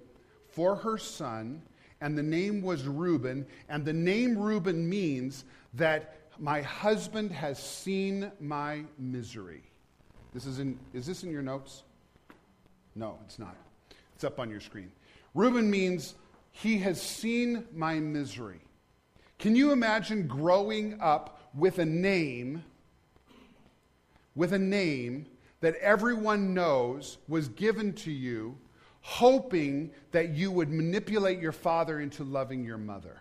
for 0.50 0.76
her 0.76 0.98
son, 0.98 1.62
and 2.02 2.18
the 2.18 2.22
name 2.22 2.60
was 2.60 2.86
Reuben. 2.86 3.46
And 3.70 3.82
the 3.82 3.94
name 3.94 4.36
Reuben 4.36 4.86
means 4.86 5.46
that 5.72 6.18
my 6.38 6.60
husband 6.60 7.32
has 7.32 7.58
seen 7.58 8.30
my 8.40 8.84
misery. 8.98 9.62
This 10.34 10.44
is 10.44 10.58
in, 10.58 10.78
is 10.92 11.06
this 11.06 11.22
in 11.22 11.30
your 11.30 11.40
notes? 11.40 11.82
No, 12.94 13.18
it's 13.24 13.38
not. 13.38 13.56
It's 14.14 14.24
up 14.24 14.38
on 14.38 14.50
your 14.50 14.60
screen. 14.60 14.92
Reuben 15.32 15.70
means 15.70 16.14
he 16.52 16.76
has 16.80 17.00
seen 17.00 17.64
my 17.72 17.94
misery. 17.94 18.60
Can 19.38 19.56
you 19.56 19.72
imagine 19.72 20.26
growing 20.26 21.00
up 21.00 21.40
with 21.54 21.78
a 21.78 21.86
name, 21.86 22.64
with 24.34 24.52
a 24.52 24.58
name 24.58 25.24
that 25.60 25.74
everyone 25.76 26.54
knows 26.54 27.18
was 27.28 27.48
given 27.48 27.92
to 27.94 28.10
you 28.10 28.58
hoping 29.00 29.88
that 30.10 30.30
you 30.30 30.50
would 30.50 30.68
manipulate 30.68 31.38
your 31.38 31.52
father 31.52 32.00
into 32.00 32.24
loving 32.24 32.64
your 32.64 32.76
mother. 32.76 33.20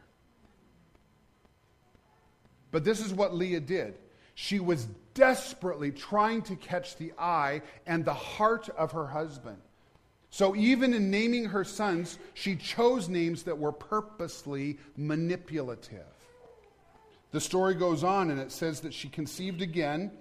But 2.72 2.84
this 2.84 3.00
is 3.00 3.14
what 3.14 3.36
Leah 3.36 3.60
did. 3.60 3.94
She 4.34 4.60
was 4.60 4.88
desperately 5.14 5.92
trying 5.92 6.42
to 6.42 6.56
catch 6.56 6.98
the 6.98 7.14
eye 7.20 7.62
and 7.86 8.04
the 8.04 8.16
heart 8.16 8.68
of 8.70 8.94
her 8.94 9.06
husband. 9.06 9.58
So 10.32 10.56
even 10.56 10.94
in 10.96 11.12
naming 11.12 11.46
her 11.46 11.64
sons, 11.64 12.18
she 12.34 12.56
chose 12.56 13.08
names 13.08 13.44
that 13.44 13.60
were 13.60 13.72
purposely 13.72 14.80
manipulative. 14.98 16.04
The 17.30 17.40
story 17.40 17.76
goes 17.76 18.04
on 18.04 18.32
and 18.32 18.40
it 18.40 18.52
says 18.52 18.82
that 18.82 18.94
she 18.94 19.08
conceived 19.08 19.62
again. 19.62 20.12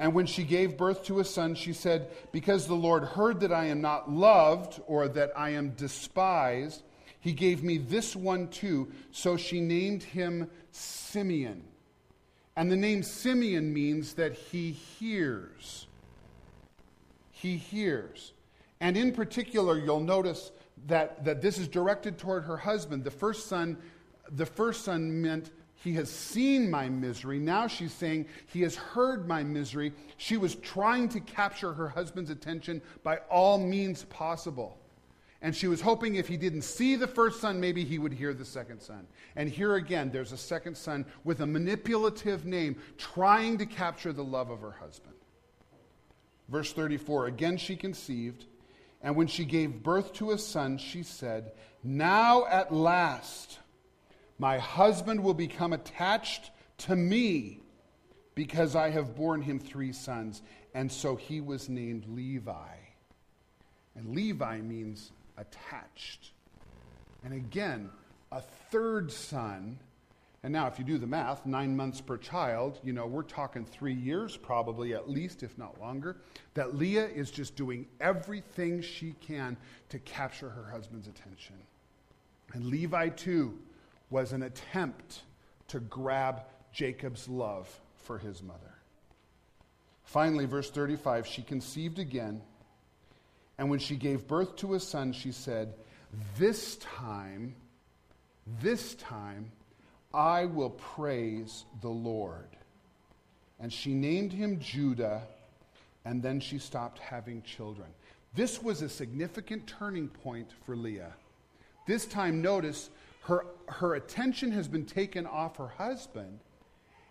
And 0.00 0.14
when 0.14 0.24
she 0.24 0.44
gave 0.44 0.78
birth 0.78 1.04
to 1.04 1.20
a 1.20 1.24
son, 1.24 1.54
she 1.54 1.74
said, 1.74 2.08
Because 2.32 2.66
the 2.66 2.74
Lord 2.74 3.04
heard 3.04 3.40
that 3.40 3.52
I 3.52 3.66
am 3.66 3.82
not 3.82 4.10
loved 4.10 4.80
or 4.86 5.06
that 5.08 5.30
I 5.36 5.50
am 5.50 5.70
despised, 5.72 6.82
he 7.20 7.34
gave 7.34 7.62
me 7.62 7.76
this 7.76 8.16
one 8.16 8.48
too. 8.48 8.90
So 9.12 9.36
she 9.36 9.60
named 9.60 10.02
him 10.02 10.50
Simeon. 10.72 11.64
And 12.56 12.72
the 12.72 12.76
name 12.76 13.02
Simeon 13.02 13.74
means 13.74 14.14
that 14.14 14.32
he 14.32 14.72
hears. 14.72 15.86
He 17.30 17.58
hears. 17.58 18.32
And 18.80 18.96
in 18.96 19.12
particular, 19.12 19.78
you'll 19.78 20.00
notice 20.00 20.50
that, 20.86 21.26
that 21.26 21.42
this 21.42 21.58
is 21.58 21.68
directed 21.68 22.16
toward 22.16 22.44
her 22.44 22.56
husband. 22.56 23.04
The 23.04 23.10
first 23.10 23.48
son, 23.48 23.76
the 24.30 24.46
first 24.46 24.82
son 24.82 25.20
meant 25.20 25.50
he 25.82 25.94
has 25.94 26.10
seen 26.10 26.70
my 26.70 26.90
misery. 26.90 27.38
Now 27.38 27.66
she's 27.66 27.92
saying 27.92 28.26
he 28.46 28.60
has 28.62 28.76
heard 28.76 29.26
my 29.26 29.42
misery. 29.42 29.94
She 30.18 30.36
was 30.36 30.54
trying 30.56 31.08
to 31.10 31.20
capture 31.20 31.72
her 31.72 31.88
husband's 31.88 32.30
attention 32.30 32.82
by 33.02 33.18
all 33.30 33.56
means 33.56 34.04
possible. 34.04 34.78
And 35.40 35.56
she 35.56 35.68
was 35.68 35.80
hoping 35.80 36.16
if 36.16 36.28
he 36.28 36.36
didn't 36.36 36.62
see 36.62 36.96
the 36.96 37.06
first 37.06 37.40
son, 37.40 37.60
maybe 37.60 37.82
he 37.82 37.98
would 37.98 38.12
hear 38.12 38.34
the 38.34 38.44
second 38.44 38.82
son. 38.82 39.06
And 39.36 39.48
here 39.48 39.76
again, 39.76 40.10
there's 40.10 40.32
a 40.32 40.36
second 40.36 40.76
son 40.76 41.06
with 41.24 41.40
a 41.40 41.46
manipulative 41.46 42.44
name 42.44 42.76
trying 42.98 43.56
to 43.56 43.64
capture 43.64 44.12
the 44.12 44.22
love 44.22 44.50
of 44.50 44.60
her 44.60 44.72
husband. 44.72 45.14
Verse 46.50 46.74
34 46.74 47.28
Again 47.28 47.56
she 47.56 47.74
conceived, 47.74 48.44
and 49.00 49.16
when 49.16 49.28
she 49.28 49.46
gave 49.46 49.82
birth 49.82 50.12
to 50.14 50.32
a 50.32 50.38
son, 50.38 50.76
she 50.76 51.02
said, 51.02 51.52
Now 51.82 52.44
at 52.44 52.70
last 52.70 53.60
my 54.40 54.56
husband 54.56 55.22
will 55.22 55.34
become 55.34 55.74
attached 55.74 56.50
to 56.78 56.96
me 56.96 57.60
because 58.34 58.74
I 58.74 58.88
have 58.88 59.14
borne 59.14 59.42
him 59.42 59.60
three 59.60 59.92
sons. 59.92 60.40
And 60.72 60.90
so 60.90 61.14
he 61.14 61.42
was 61.42 61.68
named 61.68 62.06
Levi. 62.08 62.74
And 63.94 64.14
Levi 64.16 64.62
means 64.62 65.12
attached. 65.36 66.30
And 67.22 67.34
again, 67.34 67.90
a 68.32 68.40
third 68.70 69.12
son. 69.12 69.78
And 70.42 70.54
now, 70.54 70.68
if 70.68 70.78
you 70.78 70.86
do 70.86 70.96
the 70.96 71.06
math, 71.06 71.44
nine 71.44 71.76
months 71.76 72.00
per 72.00 72.16
child, 72.16 72.80
you 72.82 72.94
know, 72.94 73.06
we're 73.06 73.24
talking 73.24 73.66
three 73.66 73.92
years 73.92 74.38
probably 74.38 74.94
at 74.94 75.10
least, 75.10 75.42
if 75.42 75.58
not 75.58 75.78
longer, 75.78 76.16
that 76.54 76.76
Leah 76.76 77.08
is 77.08 77.30
just 77.30 77.56
doing 77.56 77.84
everything 78.00 78.80
she 78.80 79.14
can 79.20 79.58
to 79.90 79.98
capture 79.98 80.48
her 80.48 80.70
husband's 80.70 81.08
attention. 81.08 81.56
And 82.54 82.64
Levi, 82.64 83.10
too, 83.10 83.58
was 84.10 84.32
an 84.32 84.42
attempt 84.42 85.22
to 85.68 85.80
grab 85.80 86.42
Jacob's 86.72 87.28
love 87.28 87.68
for 87.96 88.18
his 88.18 88.42
mother. 88.42 88.74
Finally, 90.04 90.46
verse 90.46 90.70
35 90.70 91.26
she 91.26 91.42
conceived 91.42 91.98
again 91.98 92.42
and 93.60 93.68
when 93.68 93.78
she 93.78 93.94
gave 93.94 94.26
birth 94.26 94.56
to 94.56 94.72
a 94.72 94.80
son, 94.80 95.12
she 95.12 95.32
said, 95.32 95.74
This 96.38 96.76
time, 96.76 97.54
this 98.62 98.94
time, 98.94 99.52
I 100.14 100.46
will 100.46 100.70
praise 100.70 101.66
the 101.82 101.90
Lord. 101.90 102.48
And 103.60 103.70
she 103.70 103.92
named 103.92 104.32
him 104.32 104.60
Judah, 104.60 105.24
and 106.06 106.22
then 106.22 106.40
she 106.40 106.56
stopped 106.56 107.00
having 107.00 107.42
children. 107.42 107.88
This 108.34 108.62
was 108.62 108.80
a 108.80 108.88
significant 108.88 109.66
turning 109.66 110.08
point 110.08 110.48
for 110.64 110.74
Leah. 110.74 111.12
This 111.86 112.06
time, 112.06 112.40
notice, 112.40 112.88
her, 113.20 113.46
her 113.68 113.94
attention 113.94 114.52
has 114.52 114.68
been 114.68 114.86
taken 114.86 115.26
off 115.26 115.56
her 115.56 115.68
husband, 115.68 116.40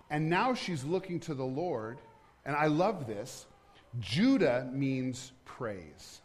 and 0.10 0.30
now 0.30 0.54
she's 0.54 0.84
looking 0.84 1.19
to 1.22 1.34
the 1.34 1.45
Lord. 1.45 2.00
And 2.45 2.56
I 2.56 2.67
love 2.67 3.06
this. 3.06 3.45
Judah 4.00 4.67
means 4.72 5.32
praise. 5.45 6.22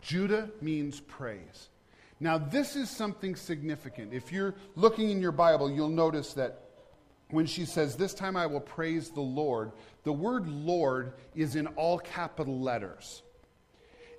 Judah 0.00 0.50
means 0.60 1.00
praise. 1.00 1.68
Now, 2.18 2.38
this 2.38 2.76
is 2.76 2.90
something 2.90 3.36
significant. 3.36 4.12
If 4.12 4.32
you're 4.32 4.54
looking 4.76 5.10
in 5.10 5.20
your 5.20 5.32
Bible, 5.32 5.70
you'll 5.70 5.88
notice 5.88 6.34
that 6.34 6.60
when 7.30 7.46
she 7.46 7.64
says, 7.64 7.96
This 7.96 8.14
time 8.14 8.36
I 8.36 8.46
will 8.46 8.60
praise 8.60 9.10
the 9.10 9.20
Lord, 9.20 9.72
the 10.04 10.12
word 10.12 10.48
Lord 10.48 11.14
is 11.34 11.56
in 11.56 11.66
all 11.68 11.98
capital 11.98 12.60
letters. 12.60 13.22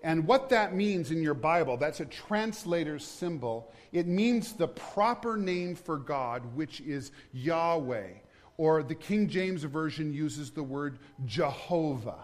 And 0.03 0.27
what 0.27 0.49
that 0.49 0.75
means 0.75 1.11
in 1.11 1.23
your 1.23 1.33
Bible, 1.33 1.77
that's 1.77 2.01
a 2.01 2.05
translator's 2.05 3.05
symbol. 3.05 3.71
It 3.93 4.05
means 4.05 4.51
the 4.51 4.67
proper 4.67 5.37
name 5.37 5.75
for 5.75 5.97
God, 5.97 6.55
which 6.55 6.81
is 6.81 7.11
Yahweh. 7.31 8.09
Or 8.57 8.83
the 8.83 8.95
King 8.95 9.29
James 9.29 9.63
Version 9.63 10.13
uses 10.13 10.51
the 10.51 10.61
word 10.61 10.99
Jehovah. 11.25 12.19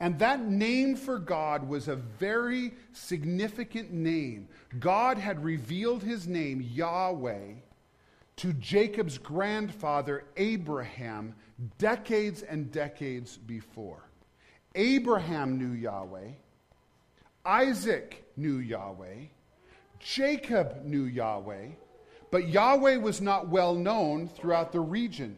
And 0.00 0.18
that 0.18 0.40
name 0.40 0.96
for 0.96 1.18
God 1.18 1.68
was 1.68 1.86
a 1.86 1.96
very 1.96 2.72
significant 2.92 3.92
name. 3.92 4.48
God 4.80 5.18
had 5.18 5.44
revealed 5.44 6.02
his 6.02 6.26
name, 6.26 6.60
Yahweh, 6.60 7.52
to 8.36 8.52
Jacob's 8.54 9.18
grandfather, 9.18 10.24
Abraham, 10.36 11.34
decades 11.78 12.42
and 12.42 12.72
decades 12.72 13.36
before. 13.36 14.09
Abraham 14.74 15.58
knew 15.58 15.72
Yahweh, 15.72 16.30
Isaac 17.44 18.24
knew 18.36 18.58
Yahweh, 18.58 19.26
Jacob 19.98 20.84
knew 20.84 21.04
Yahweh, 21.04 21.68
but 22.30 22.48
Yahweh 22.48 22.96
was 22.96 23.20
not 23.20 23.48
well 23.48 23.74
known 23.74 24.28
throughout 24.28 24.72
the 24.72 24.80
region. 24.80 25.36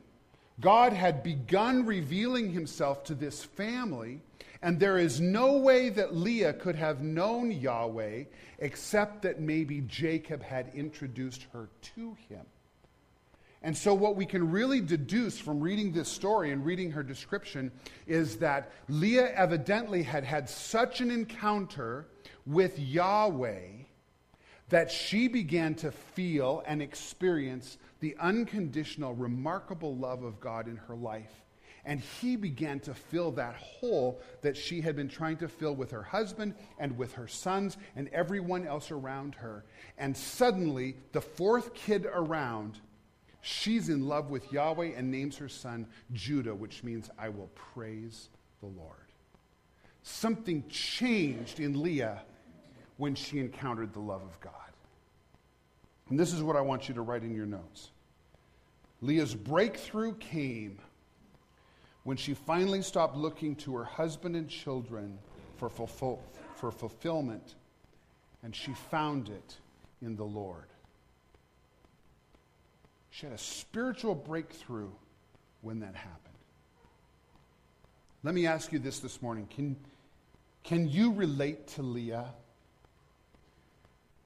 God 0.60 0.92
had 0.92 1.22
begun 1.22 1.86
revealing 1.86 2.50
himself 2.52 3.04
to 3.04 3.14
this 3.14 3.42
family 3.42 4.20
and 4.62 4.78
there 4.78 4.96
is 4.96 5.20
no 5.20 5.58
way 5.58 5.88
that 5.90 6.14
Leah 6.14 6.52
could 6.52 6.76
have 6.76 7.02
known 7.02 7.50
Yahweh 7.50 8.24
except 8.60 9.22
that 9.22 9.40
maybe 9.40 9.80
Jacob 9.82 10.40
had 10.40 10.70
introduced 10.72 11.46
her 11.52 11.68
to 11.96 12.16
him. 12.28 12.46
And 13.62 13.77
so, 13.77 13.94
what 13.94 14.16
we 14.16 14.27
can 14.27 14.51
really 14.51 14.81
deduce 14.81 15.38
from 15.38 15.61
reading 15.61 15.92
this 15.92 16.09
story 16.09 16.51
and 16.51 16.64
reading 16.64 16.90
her 16.90 17.03
description 17.03 17.70
is 18.07 18.37
that 18.38 18.72
Leah 18.88 19.33
evidently 19.35 20.03
had 20.03 20.25
had 20.25 20.48
such 20.48 21.01
an 21.01 21.11
encounter 21.11 22.07
with 22.44 22.79
Yahweh 22.79 23.68
that 24.68 24.90
she 24.90 25.29
began 25.29 25.75
to 25.77 25.92
feel 25.92 26.62
and 26.66 26.83
experience 26.83 27.79
the 28.01 28.16
unconditional, 28.18 29.14
remarkable 29.14 29.94
love 29.94 30.25
of 30.25 30.40
God 30.40 30.66
in 30.66 30.77
her 30.77 30.96
life. 30.96 31.31
And 31.85 32.01
he 32.01 32.37
began 32.37 32.81
to 32.81 32.94
fill 32.94 33.33
that 33.33 33.57
hole 33.57 34.20
that 34.40 34.57
she 34.57 34.81
had 34.81 34.96
been 34.96 35.09
trying 35.09 35.37
to 35.38 35.48
fill 35.48 35.75
with 35.75 35.90
her 35.90 36.03
husband 36.03 36.55
and 36.79 36.96
with 36.96 37.12
her 37.14 37.27
sons 37.29 37.77
and 37.96 38.09
everyone 38.09 38.66
else 38.66 38.90
around 38.90 39.35
her. 39.37 39.64
And 39.98 40.16
suddenly, 40.16 40.96
the 41.12 41.20
fourth 41.20 41.75
kid 41.75 42.07
around, 42.07 42.81
she's 43.42 43.90
in 43.90 44.09
love 44.09 44.31
with 44.31 44.50
Yahweh 44.50 44.92
and 44.96 45.11
names 45.11 45.37
her 45.37 45.48
son 45.48 45.87
Judah, 46.12 46.55
which 46.55 46.83
means 46.83 47.11
I 47.18 47.28
will 47.28 47.50
praise 47.55 48.31
the 48.61 48.66
Lord. 48.66 48.96
Something 50.02 50.64
changed 50.68 51.61
in 51.61 51.83
Leah 51.83 52.22
when 52.96 53.14
she 53.14 53.38
encountered 53.38 53.92
the 53.92 54.00
love 54.00 54.22
of 54.22 54.40
God. 54.40 54.52
And 56.09 56.18
this 56.18 56.33
is 56.33 56.42
what 56.42 56.57
I 56.57 56.61
want 56.61 56.88
you 56.88 56.94
to 56.94 57.02
write 57.02 57.22
in 57.22 57.35
your 57.35 57.46
notes. 57.46 57.90
Leah's 59.00 59.35
breakthrough 59.35 60.14
came 60.14 60.78
when 62.05 62.16
she 62.16 62.35
finally 62.35 62.83
stopped 62.83 63.16
looking 63.16 63.55
to 63.57 63.74
her 63.76 63.85
husband 63.85 64.37
and 64.37 64.48
children 64.48 65.18
for, 65.57 65.68
fulfill, 65.68 66.20
for 66.57 66.70
fulfillment, 66.70 67.55
and 68.42 68.55
she 68.55 68.72
found 68.90 69.28
it 69.28 69.57
in 70.00 70.16
the 70.16 70.24
Lord. 70.24 70.66
She 73.12 73.27
had 73.27 73.35
a 73.35 73.38
spiritual 73.38 74.14
breakthrough 74.14 74.90
when 75.61 75.81
that 75.81 75.94
happened. 75.94 76.18
Let 78.25 78.35
me 78.35 78.46
ask 78.46 78.72
you 78.72 78.79
this 78.79 79.01
this 79.01 79.20
morning. 79.20 79.46
Can, 79.55 79.77
can 80.64 80.88
you 80.88 81.12
relate 81.12 81.66
to 81.68 81.83
Leah? 81.83 82.33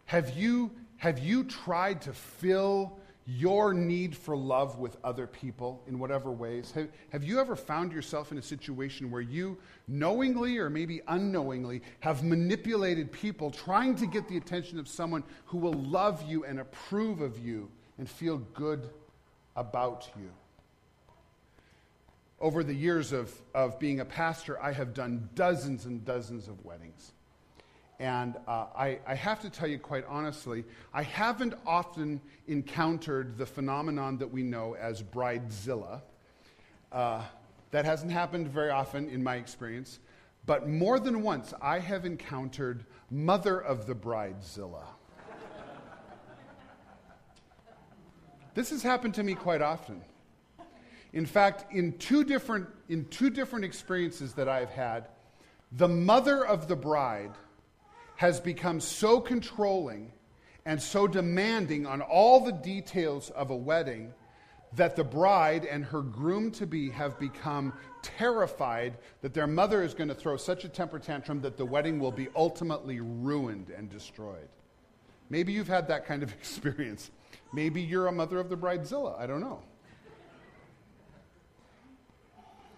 Have 0.05 0.37
you, 0.37 0.71
have 0.99 1.19
you 1.19 1.43
tried 1.43 2.03
to 2.03 2.13
fill 2.13 2.97
your 3.27 3.75
need 3.75 4.17
for 4.17 4.37
love 4.37 4.79
with 4.79 4.97
other 5.03 5.27
people 5.27 5.83
in 5.89 5.99
whatever 5.99 6.31
ways. 6.31 6.71
Have, 6.71 6.89
have 7.11 7.25
you 7.25 7.41
ever 7.41 7.57
found 7.57 7.93
yourself 7.93 8.31
in 8.31 8.39
a 8.39 8.43
situation 8.43 9.11
where 9.11 9.21
you 9.21 9.59
knowingly 9.89 10.59
or 10.59 10.71
maybe 10.71 11.01
unknowingly 11.09 11.83
have 11.99 12.23
manipulated 12.23 13.11
people 13.11 13.51
trying 13.51 13.97
to 13.97 14.07
get 14.07 14.29
the 14.29 14.37
attention 14.37 14.79
of 14.79 14.87
someone 14.87 15.25
who 15.47 15.59
will 15.59 15.73
love 15.73 16.23
you 16.23 16.45
and 16.45 16.61
approve 16.61 17.21
of 17.21 17.37
you 17.41 17.69
and 17.99 18.09
feel 18.09 18.39
good 18.39 18.89
about 19.57 20.09
you? 20.17 20.31
over 22.41 22.63
the 22.63 22.75
years 22.75 23.13
of, 23.13 23.33
of 23.55 23.79
being 23.79 24.01
a 24.01 24.05
pastor, 24.05 24.61
I 24.63 24.73
have 24.73 24.93
done 24.93 25.29
dozens 25.35 25.87
and 25.87 26.05
dozens 26.05 26.49
of 26.49 26.65
weddings. 26.65 27.13
And 27.99 28.37
uh, 28.47 28.67
I, 28.77 28.99
I, 29.07 29.15
have 29.15 29.41
to 29.41 29.49
tell 29.49 29.67
you 29.67 29.79
quite 29.79 30.05
honestly, 30.07 30.65
I 30.93 31.03
haven't 31.03 31.55
often 31.67 32.21
encountered 32.47 33.39
the 33.39 33.47
phenomenon 33.47 34.19
that 34.19 34.31
we 34.31 34.43
know 34.43 34.75
as 34.75 35.03
bridezilla. 35.03 36.03
Uh, 36.93 37.23
that 37.71 37.87
hasn't 37.87 38.13
happened 38.13 38.49
very 38.49 38.71
often 38.71 39.09
in 39.09 39.25
my 39.25 39.37
experience. 39.37 39.99
But 40.45 40.69
more 40.69 41.01
than 41.01 41.23
once, 41.23 41.55
I 41.63 41.79
have 41.79 42.05
encountered 42.05 42.85
mother 43.11 43.59
of 43.59 43.87
the 43.87 43.95
bridezilla. 43.95 44.85
This 48.57 48.71
has 48.71 48.83
happened 48.83 49.15
to 49.15 49.23
me 49.23 49.35
quite 49.35 49.61
often. 49.63 50.01
In 51.13 51.27
fact, 51.27 51.73
in 51.73 51.93
two 51.99 52.25
different, 52.25 52.67
in 52.89 53.05
two 53.05 53.31
different 53.31 53.67
experiences 53.67 54.33
that 54.33 54.49
I've 54.49 54.71
had, 54.71 55.09
the 55.73 55.87
mother 55.87 56.45
of 56.45 56.67
the 56.67 56.75
bride 56.75 57.33
has 58.17 58.41
become 58.41 58.81
so 58.81 59.21
controlling 59.21 60.11
and 60.65 60.81
so 60.81 61.07
demanding 61.07 61.87
on 61.87 62.01
all 62.01 62.41
the 62.41 62.53
details 62.53 63.29
of 63.31 63.51
a 63.51 63.57
wedding 63.57 64.13
that 64.75 64.97
the 64.97 65.05
bride 65.05 65.67
and 65.67 65.85
her 65.85 66.01
groom 66.01 66.51
to 66.53 66.67
be 66.67 66.89
have 66.91 67.19
become 67.19 67.75
terrified 68.03 68.97
that 69.21 69.35
their 69.35 69.47
mother 69.47 69.83
is 69.83 69.93
going 69.93 70.09
to 70.09 70.15
throw 70.15 70.37
such 70.37 70.65
a 70.65 70.69
temper 70.69 70.99
tantrum 70.99 71.43
that 71.43 71.59
the 71.59 71.65
wedding 71.65 71.99
will 71.99 72.11
be 72.11 72.29
ultimately 72.35 73.01
ruined 73.01 73.69
and 73.69 73.91
destroyed. 73.91 74.49
Maybe 75.29 75.53
you've 75.53 75.69
had 75.69 75.89
that 75.89 76.07
kind 76.07 76.23
of 76.23 76.33
experience. 76.41 77.11
Maybe 77.53 77.81
you're 77.83 78.07
a 78.07 78.13
mother 78.13 78.39
of 78.39 78.49
the 78.49 78.57
bridezilla. 78.57 79.19
I 79.19 79.27
don't 79.27 79.41
know 79.41 79.63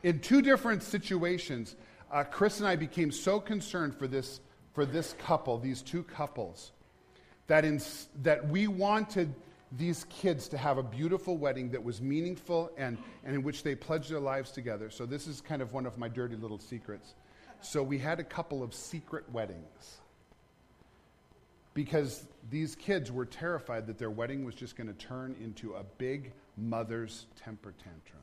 in 0.02 0.20
two 0.20 0.42
different 0.42 0.83
situations, 0.83 1.76
uh, 2.11 2.24
Chris 2.24 2.61
and 2.61 2.68
I 2.68 2.76
became 2.76 3.11
so 3.11 3.40
concerned 3.40 3.96
for 3.96 4.07
this, 4.07 4.40
for 4.72 4.87
this 4.87 5.14
couple, 5.18 5.59
these 5.59 5.83
two 5.83 6.02
couples, 6.02 6.72
that, 7.46 7.64
in, 7.64 7.81
that 8.22 8.48
we 8.48 8.68
wanted 8.68 9.35
these 9.72 10.04
kids 10.04 10.48
to 10.48 10.57
have 10.57 10.78
a 10.78 10.83
beautiful 10.83 11.37
wedding 11.37 11.70
that 11.70 11.83
was 11.83 12.00
meaningful 12.00 12.70
and, 12.78 12.96
and 13.24 13.35
in 13.35 13.42
which 13.42 13.62
they 13.62 13.74
pledged 13.74 14.11
their 14.11 14.20
lives 14.20 14.50
together. 14.50 14.88
So, 14.88 15.04
this 15.04 15.26
is 15.26 15.40
kind 15.40 15.61
of 15.61 15.72
one 15.72 15.85
of 15.85 15.98
my 15.98 16.09
dirty 16.09 16.37
little 16.37 16.59
secrets. 16.59 17.14
So, 17.61 17.83
we 17.83 17.98
had 17.98 18.18
a 18.18 18.24
couple 18.24 18.62
of 18.62 18.72
secret 18.72 19.31
weddings 19.31 19.98
because 21.78 22.24
these 22.50 22.74
kids 22.74 23.12
were 23.12 23.24
terrified 23.24 23.86
that 23.86 23.98
their 23.98 24.10
wedding 24.10 24.44
was 24.44 24.56
just 24.56 24.74
going 24.74 24.88
to 24.88 24.94
turn 24.94 25.36
into 25.40 25.74
a 25.74 25.84
big 25.96 26.32
mother's 26.56 27.26
temper 27.40 27.72
tantrum. 27.78 28.20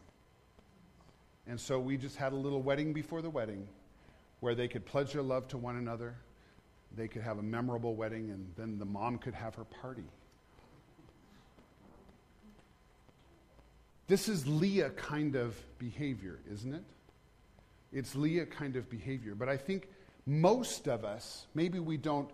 And 1.47 1.57
so 1.57 1.79
we 1.79 1.95
just 1.95 2.17
had 2.17 2.33
a 2.33 2.35
little 2.35 2.61
wedding 2.61 2.91
before 2.91 3.21
the 3.21 3.29
wedding 3.29 3.65
where 4.41 4.55
they 4.55 4.67
could 4.67 4.85
pledge 4.85 5.13
their 5.13 5.21
love 5.21 5.47
to 5.47 5.57
one 5.57 5.77
another. 5.77 6.17
They 6.97 7.07
could 7.07 7.21
have 7.21 7.39
a 7.39 7.41
memorable 7.41 7.95
wedding, 7.95 8.29
and 8.29 8.45
then 8.57 8.77
the 8.77 8.83
mom 8.83 9.19
could 9.19 9.33
have 9.33 9.55
her 9.55 9.63
party. 9.63 10.09
This 14.07 14.27
is 14.27 14.45
Leah 14.45 14.89
kind 14.89 15.37
of 15.37 15.55
behavior, 15.79 16.41
isn't 16.51 16.73
it? 16.73 16.83
It's 17.93 18.17
Leah 18.17 18.47
kind 18.47 18.75
of 18.75 18.89
behavior. 18.89 19.33
But 19.33 19.47
I 19.47 19.55
think 19.55 19.87
most 20.25 20.89
of 20.89 21.05
us, 21.05 21.47
maybe 21.53 21.79
we 21.79 21.95
don't 21.95 22.29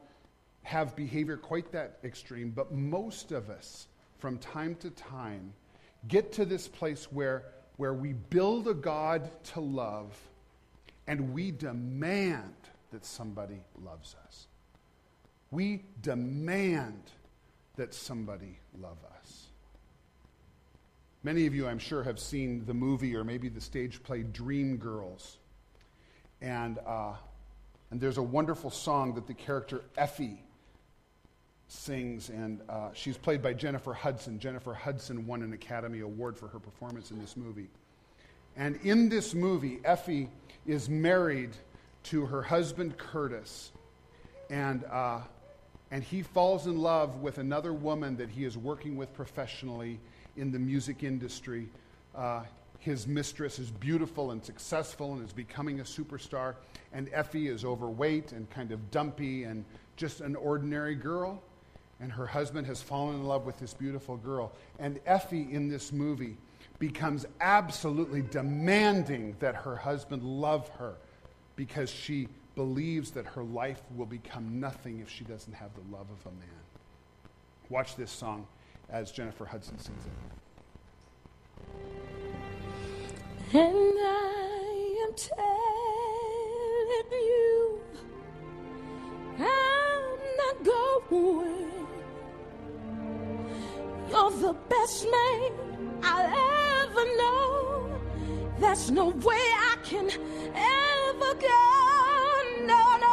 have 0.64 0.96
behavior 0.96 1.38
quite 1.38 1.72
that 1.72 1.98
extreme, 2.04 2.52
but 2.52 2.72
most 2.72 3.32
of 3.32 3.50
us, 3.50 3.88
from 4.20 4.38
time 4.38 4.76
to 4.76 4.90
time, 4.92 5.54
get 6.08 6.34
to 6.34 6.46
this 6.46 6.68
place 6.68 7.06
where 7.12 7.46
where 7.82 7.94
we 7.96 8.14
build 8.14 8.68
a 8.68 8.76
God 8.76 9.28
to 9.44 9.60
love 9.60 10.16
and 11.08 11.34
we 11.34 11.50
demand 11.50 12.54
that 12.92 13.04
somebody 13.04 13.64
loves 13.84 14.16
us. 14.28 14.46
We 15.50 15.84
demand 16.00 17.02
that 17.78 17.96
somebody 17.96 18.60
love 18.80 19.00
us. 19.20 19.48
Many 21.24 21.48
of 21.48 21.56
you, 21.56 21.68
I'm 21.68 21.80
sure, 21.80 22.04
have 22.04 22.20
seen 22.20 22.66
the 22.66 22.76
movie 22.76 23.16
or 23.16 23.24
maybe 23.24 23.50
the 23.50 23.62
stage 23.62 24.04
play 24.04 24.22
Dreamgirls. 24.24 25.38
And, 26.40 26.78
uh, 26.86 27.14
and 27.90 28.00
there's 28.00 28.20
a 28.20 28.24
wonderful 28.24 28.70
song 28.70 29.16
that 29.16 29.26
the 29.26 29.34
character 29.34 29.82
Effie 29.98 30.44
sings, 31.82 32.30
and 32.30 32.62
uh, 32.70 32.90
she's 32.94 33.18
played 33.18 33.42
by 33.42 33.54
Jennifer 33.54 33.94
Hudson. 33.94 34.38
Jennifer 34.38 34.74
Hudson 34.74 35.26
won 35.26 35.42
an 35.42 35.54
Academy 35.54 36.02
Award 36.02 36.38
for 36.38 36.48
her 36.48 36.60
performance 36.60 37.10
in 37.10 37.20
this 37.20 37.36
movie. 37.36 37.68
And 38.56 38.80
in 38.84 39.10
this 39.10 39.34
movie, 39.34 39.80
Effie 39.84 40.30
is 40.68 40.90
married 40.90 41.50
to 42.04 42.26
her 42.28 42.44
husband, 42.44 42.98
Curtis, 42.98 43.72
and, 44.50 44.84
uh, 44.86 45.22
and 45.90 46.04
he 46.04 46.22
falls 46.22 46.68
in 46.68 46.80
love 46.80 47.22
with 47.22 47.40
another 47.40 47.74
woman 47.74 48.16
that 48.18 48.30
he 48.30 48.46
is 48.46 48.58
working 48.58 48.96
with 48.96 49.12
professionally 49.16 50.00
in 50.38 50.52
the 50.52 50.60
music 50.60 51.04
industry. 51.04 51.68
Uh, 52.16 52.44
his 52.78 53.08
mistress 53.08 53.58
is 53.58 53.72
beautiful 53.72 54.32
and 54.32 54.44
successful 54.44 55.14
and 55.14 55.26
is 55.26 55.34
becoming 55.34 55.80
a 55.80 55.84
superstar, 55.84 56.56
and 56.94 57.10
Effie 57.12 57.48
is 57.48 57.66
overweight 57.66 58.34
and 58.34 58.48
kind 58.52 58.72
of 58.72 58.92
dumpy 58.92 59.46
and 59.46 59.66
just 59.96 60.22
an 60.22 60.36
ordinary 60.36 60.96
girl 60.96 61.42
and 62.02 62.12
her 62.12 62.26
husband 62.26 62.66
has 62.66 62.82
fallen 62.82 63.16
in 63.16 63.26
love 63.26 63.46
with 63.46 63.60
this 63.60 63.76
beautiful 63.76 64.18
girl. 64.18 64.52
And 64.80 65.00
Effie 65.06 65.48
in 65.52 65.70
this 65.70 65.92
movie 65.92 66.36
becomes 66.80 67.28
absolutely 67.40 68.24
demanding 68.24 69.36
that 69.40 69.54
her 69.56 69.76
husband 69.76 70.24
love 70.24 70.68
her 70.80 70.96
because 71.56 71.92
she 71.92 72.28
believes 72.56 73.12
that 73.12 73.26
her 73.28 73.44
life 73.44 73.84
will 73.96 74.08
become 74.08 74.60
nothing 74.60 75.00
if 75.00 75.10
she 75.10 75.24
doesn't 75.24 75.54
have 75.54 75.70
the 75.76 75.96
love 75.96 76.08
of 76.10 76.26
a 76.26 76.36
man. 76.36 76.50
Watch 77.70 77.96
this 77.96 78.10
song 78.10 78.48
as 78.90 79.12
Jennifer 79.12 79.46
Hudson 79.46 79.78
sings 79.78 80.04
it. 80.06 80.12
And 83.54 83.96
I 84.00 85.06
am 85.08 85.14
telling 85.14 85.52
you, 87.12 87.80
I'm 89.38 90.20
not 90.38 90.64
going 90.64 91.81
you're 94.12 94.32
the 94.32 94.56
best 94.70 95.06
man 95.06 95.52
I'll 96.04 96.26
ever 96.84 97.06
know. 97.18 98.00
There's 98.60 98.92
no 98.92 99.10
way 99.10 99.44
I 99.72 99.76
can 99.84 100.10
ever 100.10 101.34
go. 101.50 101.64
No, 102.66 102.82
no, 103.04 103.11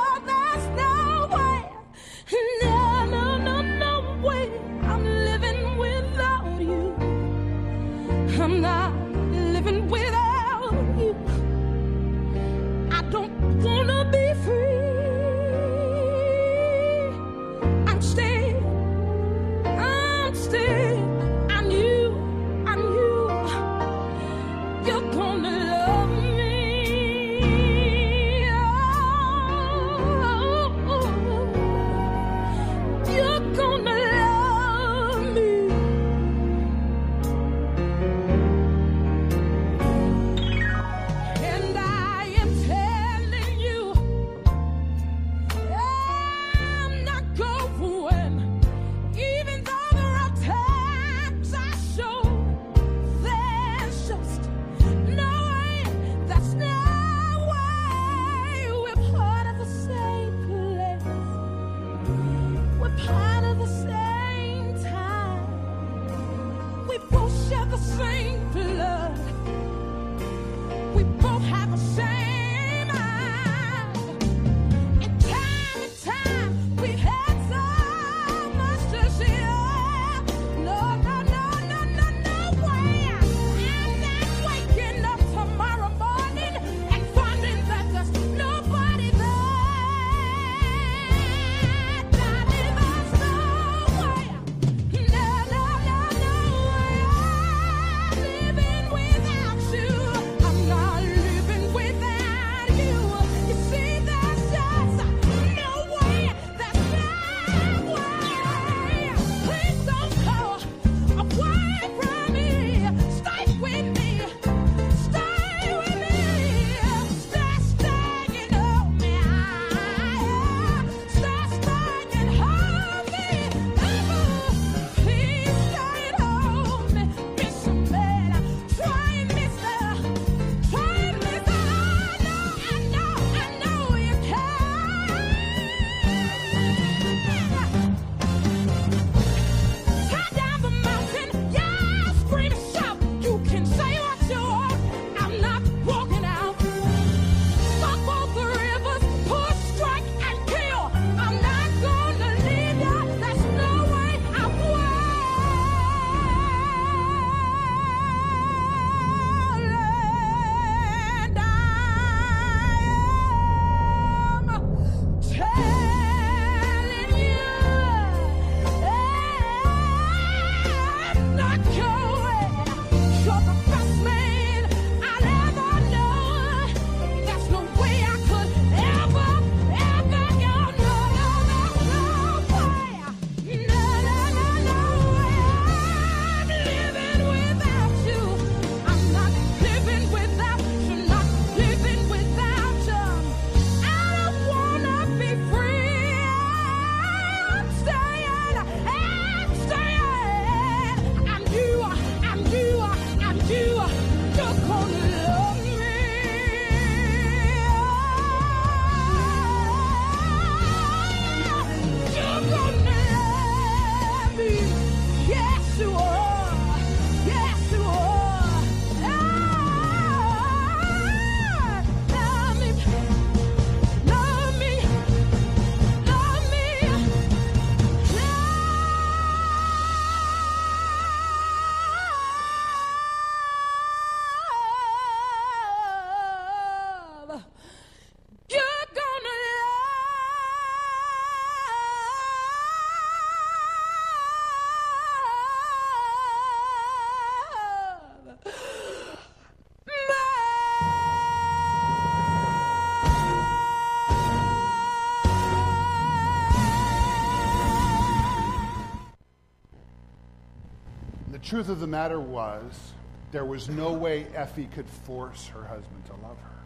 truth 261.49 261.71
of 261.71 261.81
the 261.81 261.87
matter 261.87 262.21
was, 262.21 262.93
there 263.33 263.45
was 263.45 263.71
no 263.71 263.93
way 263.93 264.27
Effie 264.35 264.69
could 264.75 264.89
force 264.89 265.47
her 265.47 265.65
husband 265.65 266.05
to 266.07 266.13
love 266.13 266.37
her. 266.39 266.59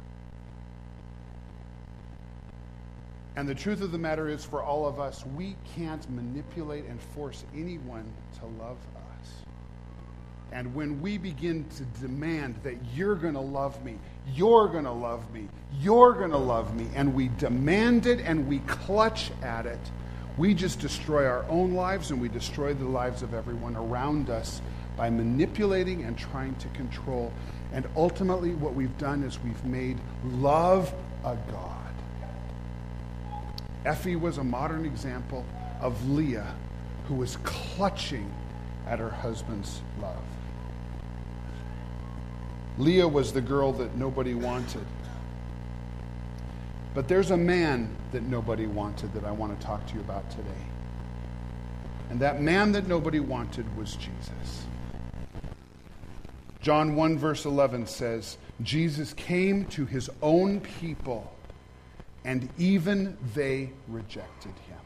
And 3.36 3.48
the 3.48 3.54
truth 3.54 3.80
of 3.80 3.92
the 3.92 3.98
matter 3.98 4.28
is, 4.28 4.44
for 4.44 4.60
all 4.62 4.86
of 4.86 4.98
us, 4.98 5.24
we 5.36 5.56
can't 5.76 6.08
manipulate 6.10 6.84
and 6.86 7.00
force 7.00 7.44
anyone 7.54 8.04
to 8.40 8.46
love 8.62 8.76
us. 8.96 9.28
And 10.50 10.74
when 10.74 11.00
we 11.00 11.16
begin 11.16 11.64
to 11.76 11.84
demand 12.00 12.56
that 12.64 12.74
you're 12.94 13.14
going 13.14 13.34
to 13.34 13.40
love 13.40 13.82
me, 13.84 13.98
you're 14.34 14.68
going 14.68 14.84
to 14.84 14.90
love 14.90 15.32
me, 15.32 15.48
you're 15.80 16.12
going 16.12 16.32
to 16.32 16.36
love 16.36 16.74
me, 16.74 16.88
and 16.94 17.14
we 17.14 17.28
demand 17.38 18.06
it 18.06 18.18
and 18.20 18.48
we 18.48 18.58
clutch 18.60 19.30
at 19.42 19.64
it, 19.64 19.80
we 20.36 20.54
just 20.54 20.80
destroy 20.80 21.26
our 21.26 21.44
own 21.48 21.72
lives 21.72 22.10
and 22.10 22.20
we 22.20 22.28
destroy 22.28 22.74
the 22.74 22.84
lives 22.84 23.22
of 23.22 23.32
everyone 23.32 23.76
around 23.76 24.28
us 24.28 24.60
by 25.02 25.10
manipulating 25.10 26.04
and 26.04 26.16
trying 26.16 26.54
to 26.54 26.68
control. 26.68 27.32
And 27.72 27.88
ultimately, 27.96 28.50
what 28.50 28.72
we've 28.72 28.96
done 28.98 29.24
is 29.24 29.36
we've 29.42 29.64
made 29.64 29.98
love 30.24 30.94
a 31.24 31.36
God. 31.50 31.92
Effie 33.84 34.14
was 34.14 34.38
a 34.38 34.44
modern 34.44 34.84
example 34.84 35.44
of 35.80 36.08
Leah 36.08 36.54
who 37.08 37.16
was 37.16 37.36
clutching 37.42 38.32
at 38.86 39.00
her 39.00 39.10
husband's 39.10 39.82
love. 40.00 40.22
Leah 42.78 43.08
was 43.08 43.32
the 43.32 43.40
girl 43.40 43.72
that 43.72 43.96
nobody 43.96 44.34
wanted. 44.34 44.86
But 46.94 47.08
there's 47.08 47.32
a 47.32 47.36
man 47.36 47.92
that 48.12 48.22
nobody 48.22 48.66
wanted 48.66 49.12
that 49.14 49.24
I 49.24 49.32
want 49.32 49.58
to 49.58 49.66
talk 49.66 49.84
to 49.88 49.94
you 49.94 50.00
about 50.00 50.30
today. 50.30 50.64
And 52.08 52.20
that 52.20 52.40
man 52.40 52.70
that 52.70 52.86
nobody 52.86 53.18
wanted 53.18 53.66
was 53.76 53.96
Jesus. 53.96 54.61
John 56.62 56.96
1, 56.96 57.18
verse 57.18 57.44
11 57.44 57.86
says, 57.86 58.38
Jesus 58.62 59.12
came 59.12 59.66
to 59.66 59.84
his 59.84 60.08
own 60.22 60.60
people 60.60 61.32
and 62.24 62.48
even 62.58 63.16
they 63.34 63.70
rejected 63.88 64.52
him. 64.68 64.78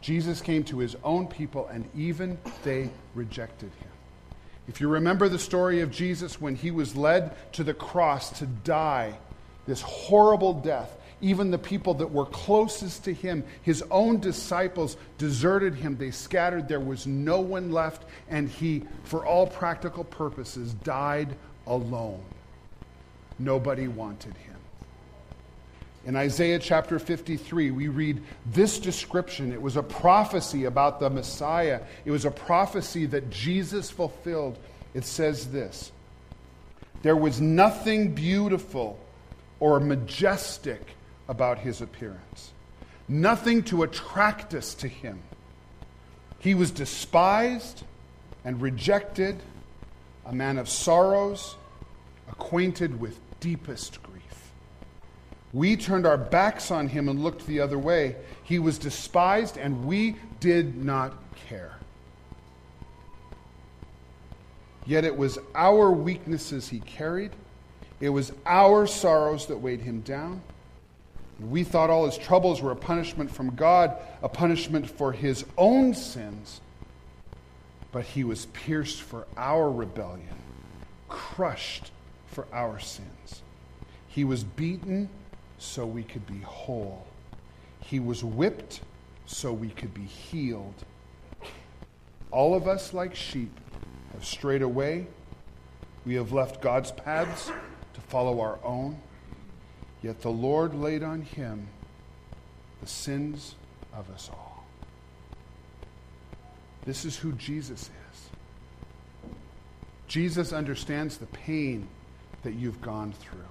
Jesus 0.00 0.40
came 0.40 0.64
to 0.64 0.78
his 0.78 0.96
own 1.02 1.26
people, 1.26 1.66
and 1.68 1.88
even 1.96 2.36
they 2.62 2.90
rejected 3.14 3.70
him. 3.80 3.88
If 4.68 4.78
you 4.80 4.88
remember 4.88 5.30
the 5.30 5.38
story 5.38 5.80
of 5.80 5.90
Jesus 5.90 6.38
when 6.38 6.56
he 6.56 6.70
was 6.70 6.94
led 6.94 7.34
to 7.54 7.64
the 7.64 7.72
cross 7.72 8.38
to 8.38 8.46
die 8.46 9.14
this 9.66 9.80
horrible 9.80 10.52
death, 10.52 10.94
even 11.20 11.50
the 11.50 11.58
people 11.58 11.94
that 11.94 12.10
were 12.10 12.26
closest 12.26 13.04
to 13.04 13.14
him, 13.14 13.44
his 13.62 13.82
own 13.90 14.20
disciples, 14.20 14.96
deserted 15.18 15.74
him. 15.74 15.96
They 15.96 16.10
scattered. 16.10 16.68
There 16.68 16.80
was 16.80 17.06
no 17.06 17.40
one 17.40 17.70
left, 17.70 18.04
and 18.28 18.48
he, 18.48 18.82
for 19.04 19.24
all 19.24 19.46
practical 19.46 20.04
purposes, 20.04 20.74
died 20.74 21.34
alone. 21.66 22.22
Nobody 23.38 23.88
wanted 23.88 24.34
him. 24.36 24.54
In 26.06 26.16
Isaiah 26.16 26.58
chapter 26.58 26.98
53, 26.98 27.70
we 27.70 27.88
read 27.88 28.22
this 28.44 28.78
description. 28.78 29.52
It 29.52 29.62
was 29.62 29.76
a 29.76 29.82
prophecy 29.82 30.66
about 30.66 31.00
the 31.00 31.08
Messiah, 31.08 31.80
it 32.04 32.10
was 32.10 32.24
a 32.24 32.30
prophecy 32.30 33.06
that 33.06 33.30
Jesus 33.30 33.90
fulfilled. 33.90 34.58
It 34.92 35.04
says 35.04 35.50
this 35.50 35.90
There 37.02 37.16
was 37.16 37.40
nothing 37.40 38.14
beautiful 38.14 38.98
or 39.60 39.80
majestic 39.80 40.80
about 41.28 41.58
his 41.58 41.80
appearance, 41.80 42.52
nothing 43.08 43.62
to 43.64 43.82
attract 43.82 44.54
us 44.54 44.74
to 44.74 44.88
him. 44.88 45.20
He 46.38 46.54
was 46.54 46.70
despised 46.70 47.82
and 48.44 48.60
rejected, 48.60 49.42
a 50.26 50.34
man 50.34 50.58
of 50.58 50.68
sorrows, 50.68 51.56
acquainted 52.28 53.00
with 53.00 53.18
deepest 53.40 54.02
grief. 54.02 54.50
We 55.52 55.76
turned 55.76 56.04
our 56.04 56.18
backs 56.18 56.70
on 56.70 56.88
him 56.88 57.08
and 57.08 57.22
looked 57.22 57.46
the 57.46 57.60
other 57.60 57.78
way. 57.78 58.16
He 58.42 58.58
was 58.58 58.76
despised, 58.78 59.56
and 59.56 59.86
we 59.86 60.16
did 60.40 60.84
not 60.84 61.14
care. 61.48 61.76
Yet 64.84 65.04
it 65.04 65.16
was 65.16 65.38
our 65.54 65.90
weaknesses 65.90 66.68
he 66.68 66.80
carried, 66.80 67.30
it 68.00 68.10
was 68.10 68.32
our 68.44 68.86
sorrows 68.86 69.46
that 69.46 69.56
weighed 69.56 69.80
him 69.80 70.00
down. 70.00 70.42
We 71.40 71.64
thought 71.64 71.90
all 71.90 72.06
his 72.06 72.16
troubles 72.16 72.62
were 72.62 72.70
a 72.70 72.76
punishment 72.76 73.30
from 73.30 73.54
God, 73.54 73.96
a 74.22 74.28
punishment 74.28 74.88
for 74.88 75.12
his 75.12 75.44
own 75.58 75.94
sins. 75.94 76.60
But 77.92 78.04
he 78.04 78.24
was 78.24 78.46
pierced 78.46 79.02
for 79.02 79.26
our 79.36 79.70
rebellion, 79.70 80.36
crushed 81.08 81.90
for 82.26 82.46
our 82.52 82.78
sins. 82.78 83.42
He 84.08 84.24
was 84.24 84.44
beaten 84.44 85.08
so 85.58 85.86
we 85.86 86.02
could 86.02 86.26
be 86.26 86.40
whole. 86.40 87.06
He 87.80 88.00
was 88.00 88.22
whipped 88.24 88.80
so 89.26 89.52
we 89.52 89.68
could 89.68 89.94
be 89.94 90.04
healed. 90.04 90.74
All 92.30 92.54
of 92.54 92.66
us, 92.66 92.92
like 92.94 93.14
sheep, 93.14 93.52
have 94.12 94.24
strayed 94.24 94.62
away. 94.62 95.06
We 96.04 96.14
have 96.14 96.32
left 96.32 96.60
God's 96.60 96.92
paths 96.92 97.50
to 97.94 98.00
follow 98.00 98.40
our 98.40 98.58
own. 98.64 98.98
Yet 100.04 100.20
the 100.20 100.30
Lord 100.30 100.74
laid 100.74 101.02
on 101.02 101.22
him 101.22 101.66
the 102.82 102.86
sins 102.86 103.54
of 103.94 104.10
us 104.10 104.28
all. 104.30 104.62
This 106.84 107.06
is 107.06 107.16
who 107.16 107.32
Jesus 107.32 107.88
is. 107.88 109.30
Jesus 110.06 110.52
understands 110.52 111.16
the 111.16 111.24
pain 111.24 111.88
that 112.42 112.52
you've 112.52 112.82
gone 112.82 113.12
through. 113.12 113.48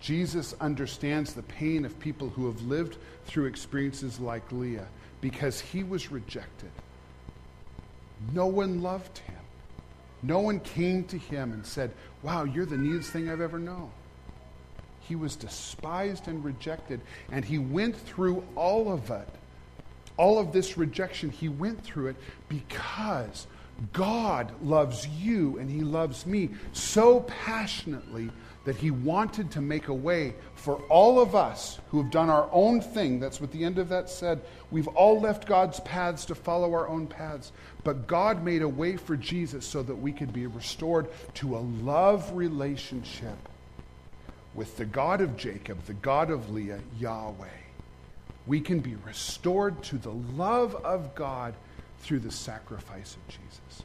Jesus 0.00 0.54
understands 0.58 1.34
the 1.34 1.42
pain 1.42 1.84
of 1.84 2.00
people 2.00 2.30
who 2.30 2.46
have 2.46 2.62
lived 2.62 2.96
through 3.26 3.44
experiences 3.44 4.18
like 4.18 4.50
Leah 4.52 4.86
because 5.20 5.60
he 5.60 5.84
was 5.84 6.10
rejected. 6.10 6.70
No 8.32 8.46
one 8.46 8.80
loved 8.80 9.18
him. 9.18 9.36
No 10.22 10.38
one 10.40 10.60
came 10.60 11.04
to 11.04 11.18
him 11.18 11.52
and 11.52 11.66
said, 11.66 11.92
Wow, 12.22 12.44
you're 12.44 12.64
the 12.64 12.78
neatest 12.78 13.10
thing 13.10 13.28
I've 13.28 13.42
ever 13.42 13.58
known. 13.58 13.90
He 15.10 15.16
was 15.16 15.34
despised 15.34 16.28
and 16.28 16.44
rejected, 16.44 17.00
and 17.32 17.44
he 17.44 17.58
went 17.58 17.96
through 17.96 18.44
all 18.54 18.92
of 18.92 19.10
it. 19.10 19.28
All 20.16 20.38
of 20.38 20.52
this 20.52 20.78
rejection, 20.78 21.30
he 21.30 21.48
went 21.48 21.82
through 21.82 22.10
it 22.10 22.16
because 22.48 23.48
God 23.92 24.52
loves 24.62 25.08
you 25.08 25.58
and 25.58 25.68
he 25.68 25.80
loves 25.80 26.26
me 26.26 26.50
so 26.72 27.22
passionately 27.22 28.30
that 28.64 28.76
he 28.76 28.92
wanted 28.92 29.50
to 29.50 29.60
make 29.60 29.88
a 29.88 29.94
way 29.94 30.34
for 30.54 30.76
all 30.82 31.18
of 31.18 31.34
us 31.34 31.80
who 31.90 32.00
have 32.00 32.12
done 32.12 32.30
our 32.30 32.48
own 32.52 32.80
thing. 32.80 33.18
That's 33.18 33.40
what 33.40 33.50
the 33.50 33.64
end 33.64 33.78
of 33.78 33.88
that 33.88 34.08
said. 34.08 34.40
We've 34.70 34.86
all 34.86 35.20
left 35.20 35.44
God's 35.44 35.80
paths 35.80 36.24
to 36.26 36.36
follow 36.36 36.72
our 36.72 36.86
own 36.86 37.08
paths. 37.08 37.50
But 37.82 38.06
God 38.06 38.44
made 38.44 38.62
a 38.62 38.68
way 38.68 38.96
for 38.96 39.16
Jesus 39.16 39.66
so 39.66 39.82
that 39.82 39.96
we 39.96 40.12
could 40.12 40.32
be 40.32 40.46
restored 40.46 41.08
to 41.34 41.56
a 41.56 41.66
love 41.82 42.30
relationship 42.32 43.48
with 44.54 44.76
the 44.76 44.84
God 44.84 45.20
of 45.20 45.36
Jacob, 45.36 45.84
the 45.84 45.94
God 45.94 46.30
of 46.30 46.50
Leah, 46.50 46.80
Yahweh. 46.98 47.46
We 48.46 48.60
can 48.60 48.80
be 48.80 48.96
restored 49.06 49.82
to 49.84 49.98
the 49.98 50.12
love 50.12 50.74
of 50.76 51.14
God 51.14 51.54
through 52.00 52.20
the 52.20 52.32
sacrifice 52.32 53.16
of 53.16 53.28
Jesus. 53.28 53.84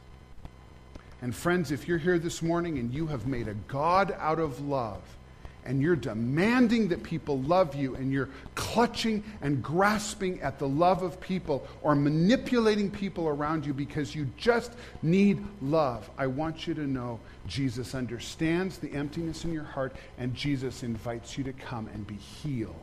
And 1.22 1.34
friends, 1.34 1.70
if 1.70 1.88
you're 1.88 1.98
here 1.98 2.18
this 2.18 2.42
morning 2.42 2.78
and 2.78 2.92
you 2.92 3.06
have 3.06 3.26
made 3.26 3.48
a 3.48 3.54
God 3.54 4.14
out 4.18 4.38
of 4.38 4.60
love, 4.66 5.02
and 5.66 5.82
you're 5.82 5.96
demanding 5.96 6.88
that 6.88 7.02
people 7.02 7.40
love 7.42 7.74
you, 7.74 7.94
and 7.96 8.12
you're 8.12 8.28
clutching 8.54 9.22
and 9.42 9.62
grasping 9.62 10.40
at 10.40 10.58
the 10.58 10.68
love 10.68 11.02
of 11.02 11.20
people, 11.20 11.66
or 11.82 11.94
manipulating 11.94 12.90
people 12.90 13.28
around 13.28 13.66
you 13.66 13.74
because 13.74 14.14
you 14.14 14.26
just 14.36 14.72
need 15.02 15.44
love, 15.60 16.08
I 16.16 16.26
want 16.26 16.66
you 16.66 16.74
to 16.74 16.86
know 16.86 17.20
Jesus 17.46 17.94
understands 17.94 18.78
the 18.78 18.92
emptiness 18.92 19.44
in 19.44 19.52
your 19.52 19.64
heart, 19.64 19.94
and 20.18 20.34
Jesus 20.34 20.82
invites 20.82 21.36
you 21.36 21.44
to 21.44 21.52
come 21.52 21.88
and 21.92 22.06
be 22.06 22.14
healed. 22.14 22.74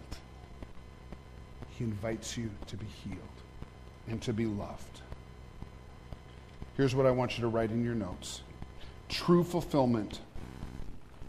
He 1.69 1.83
invites 1.83 2.37
you 2.37 2.49
to 2.67 2.77
be 2.77 2.85
healed 3.03 3.17
and 4.07 4.21
to 4.21 4.33
be 4.33 4.45
loved. 4.45 5.01
Here's 6.77 6.95
what 6.95 7.05
I 7.05 7.11
want 7.11 7.37
you 7.37 7.41
to 7.41 7.47
write 7.47 7.71
in 7.71 7.83
your 7.83 7.95
notes 7.95 8.41
true 9.09 9.43
fulfillment 9.43 10.19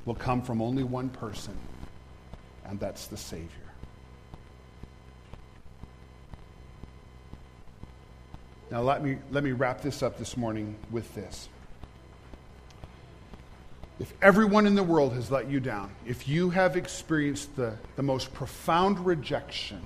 will 0.05 0.15
come 0.15 0.43
from 0.43 0.61
only 0.61 0.83
one 0.83 1.09
person, 1.09 1.57
and 2.67 2.79
that's 2.79 3.07
the 3.07 3.17
Savior. 3.17 3.49
Now, 8.71 8.83
let 8.83 9.05
me, 9.05 9.19
let 9.31 9.45
me 9.45 9.53
wrap 9.53 9.83
this 9.83 10.03
up 10.03 10.19
this 10.19 10.37
morning 10.37 10.75
with 10.91 11.15
this. 11.15 11.49
If 14.01 14.13
everyone 14.21 14.67
in 14.67 14.75
the 14.75 14.83
world 14.83 15.13
has 15.13 15.31
let 15.31 15.49
you 15.49 15.61
down, 15.61 15.93
if 16.05 16.27
you 16.27 16.51
have 16.51 16.77
experienced 16.77 17.55
the, 17.55 17.75
the 17.95 18.03
most 18.03 18.35
profound 18.35 19.07
rejection, 19.07 19.81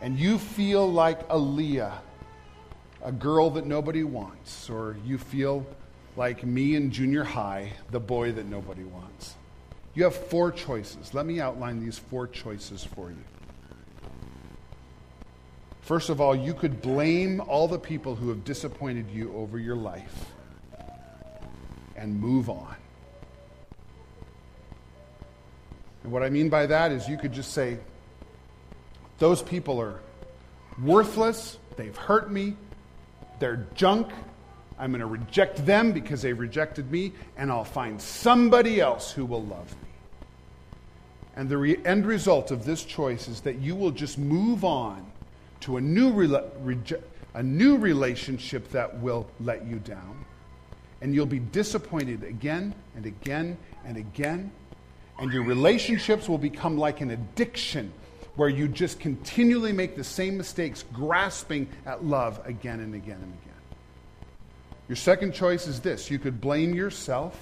and 0.00 0.18
you 0.18 0.38
feel 0.38 0.90
like 0.90 1.20
Leah, 1.32 2.00
a 3.04 3.12
girl 3.12 3.50
that 3.50 3.66
nobody 3.66 4.02
wants, 4.02 4.68
or 4.68 4.96
you 5.06 5.16
feel 5.16 5.64
like 6.16 6.44
me 6.44 6.74
in 6.74 6.90
junior 6.90 7.24
high, 7.24 7.72
the 7.90 8.00
boy 8.00 8.32
that 8.32 8.46
nobody 8.46 8.84
wants. 8.84 9.34
You 9.94 10.04
have 10.04 10.14
four 10.14 10.50
choices. 10.52 11.14
Let 11.14 11.26
me 11.26 11.40
outline 11.40 11.80
these 11.80 11.98
four 11.98 12.26
choices 12.26 12.84
for 12.84 13.10
you. 13.10 13.24
First 15.82 16.10
of 16.10 16.20
all, 16.20 16.34
you 16.34 16.54
could 16.54 16.80
blame 16.80 17.40
all 17.40 17.68
the 17.68 17.78
people 17.78 18.14
who 18.14 18.28
have 18.28 18.44
disappointed 18.44 19.10
you 19.10 19.34
over 19.34 19.58
your 19.58 19.76
life 19.76 20.26
and 21.96 22.18
move 22.18 22.48
on. 22.48 22.76
And 26.02 26.12
what 26.12 26.22
I 26.22 26.30
mean 26.30 26.48
by 26.48 26.66
that 26.66 26.92
is 26.92 27.08
you 27.08 27.16
could 27.16 27.32
just 27.32 27.52
say, 27.52 27.78
those 29.18 29.42
people 29.42 29.80
are 29.80 30.00
worthless, 30.80 31.58
they've 31.76 31.96
hurt 31.96 32.30
me, 32.30 32.56
they're 33.38 33.66
junk, 33.74 34.10
I'm 34.78 34.90
going 34.90 35.00
to 35.00 35.06
reject 35.06 35.64
them 35.64 35.92
because 35.92 36.22
they 36.22 36.32
rejected 36.32 36.90
me, 36.90 37.12
and 37.36 37.50
I'll 37.50 37.64
find 37.64 38.00
somebody 38.00 38.80
else 38.80 39.12
who 39.12 39.24
will 39.24 39.44
love 39.44 39.70
me. 39.82 39.88
And 41.36 41.48
the 41.48 41.56
re- 41.56 41.78
end 41.84 42.06
result 42.06 42.50
of 42.50 42.64
this 42.64 42.84
choice 42.84 43.28
is 43.28 43.40
that 43.42 43.58
you 43.58 43.74
will 43.74 43.90
just 43.90 44.18
move 44.18 44.64
on 44.64 45.10
to 45.60 45.76
a 45.76 45.80
new, 45.80 46.12
rela- 46.12 47.02
a 47.34 47.42
new 47.42 47.76
relationship 47.76 48.70
that 48.72 49.00
will 49.00 49.26
let 49.40 49.64
you 49.66 49.78
down. 49.78 50.24
And 51.00 51.14
you'll 51.14 51.26
be 51.26 51.38
disappointed 51.38 52.22
again 52.22 52.74
and 52.94 53.06
again 53.06 53.56
and 53.84 53.96
again. 53.96 54.52
And 55.18 55.32
your 55.32 55.44
relationships 55.44 56.28
will 56.28 56.38
become 56.38 56.78
like 56.78 57.00
an 57.00 57.10
addiction 57.10 57.92
where 58.36 58.48
you 58.48 58.66
just 58.68 58.98
continually 58.98 59.72
make 59.72 59.94
the 59.94 60.04
same 60.04 60.36
mistakes, 60.36 60.84
grasping 60.92 61.68
at 61.86 62.04
love 62.04 62.40
again 62.46 62.80
and 62.80 62.94
again 62.94 63.18
and 63.22 63.34
again. 63.42 63.51
Your 64.88 64.96
second 64.96 65.32
choice 65.32 65.66
is 65.66 65.80
this 65.80 66.10
you 66.10 66.18
could 66.18 66.40
blame 66.40 66.74
yourself, 66.74 67.38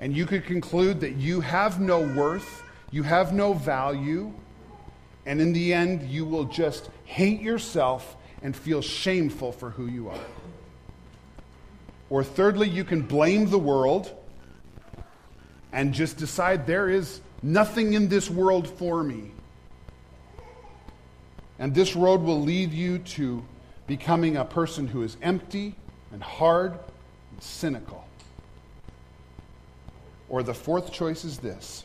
and 0.00 0.16
you 0.16 0.26
could 0.26 0.44
conclude 0.44 1.00
that 1.00 1.16
you 1.16 1.40
have 1.40 1.80
no 1.80 2.00
worth, 2.00 2.62
you 2.90 3.02
have 3.02 3.32
no 3.32 3.52
value, 3.52 4.32
and 5.26 5.40
in 5.40 5.52
the 5.52 5.74
end, 5.74 6.08
you 6.08 6.24
will 6.24 6.44
just 6.44 6.88
hate 7.04 7.40
yourself 7.40 8.16
and 8.42 8.56
feel 8.56 8.80
shameful 8.80 9.52
for 9.52 9.70
who 9.70 9.86
you 9.86 10.08
are. 10.08 10.24
Or 12.10 12.24
thirdly, 12.24 12.68
you 12.68 12.84
can 12.84 13.02
blame 13.02 13.50
the 13.50 13.58
world 13.58 14.10
and 15.72 15.92
just 15.92 16.16
decide 16.16 16.66
there 16.66 16.88
is 16.88 17.20
nothing 17.42 17.92
in 17.92 18.08
this 18.08 18.30
world 18.30 18.68
for 18.68 19.02
me. 19.02 19.32
And 21.58 21.74
this 21.74 21.94
road 21.94 22.22
will 22.22 22.40
lead 22.40 22.72
you 22.72 22.98
to 22.98 23.44
becoming 23.86 24.36
a 24.36 24.44
person 24.44 24.86
who 24.86 25.02
is 25.02 25.16
empty 25.20 25.74
and 26.12 26.22
hard 26.22 26.72
and 26.72 27.42
cynical. 27.42 28.06
Or 30.28 30.42
the 30.42 30.54
fourth 30.54 30.92
choice 30.92 31.24
is 31.24 31.38
this 31.38 31.84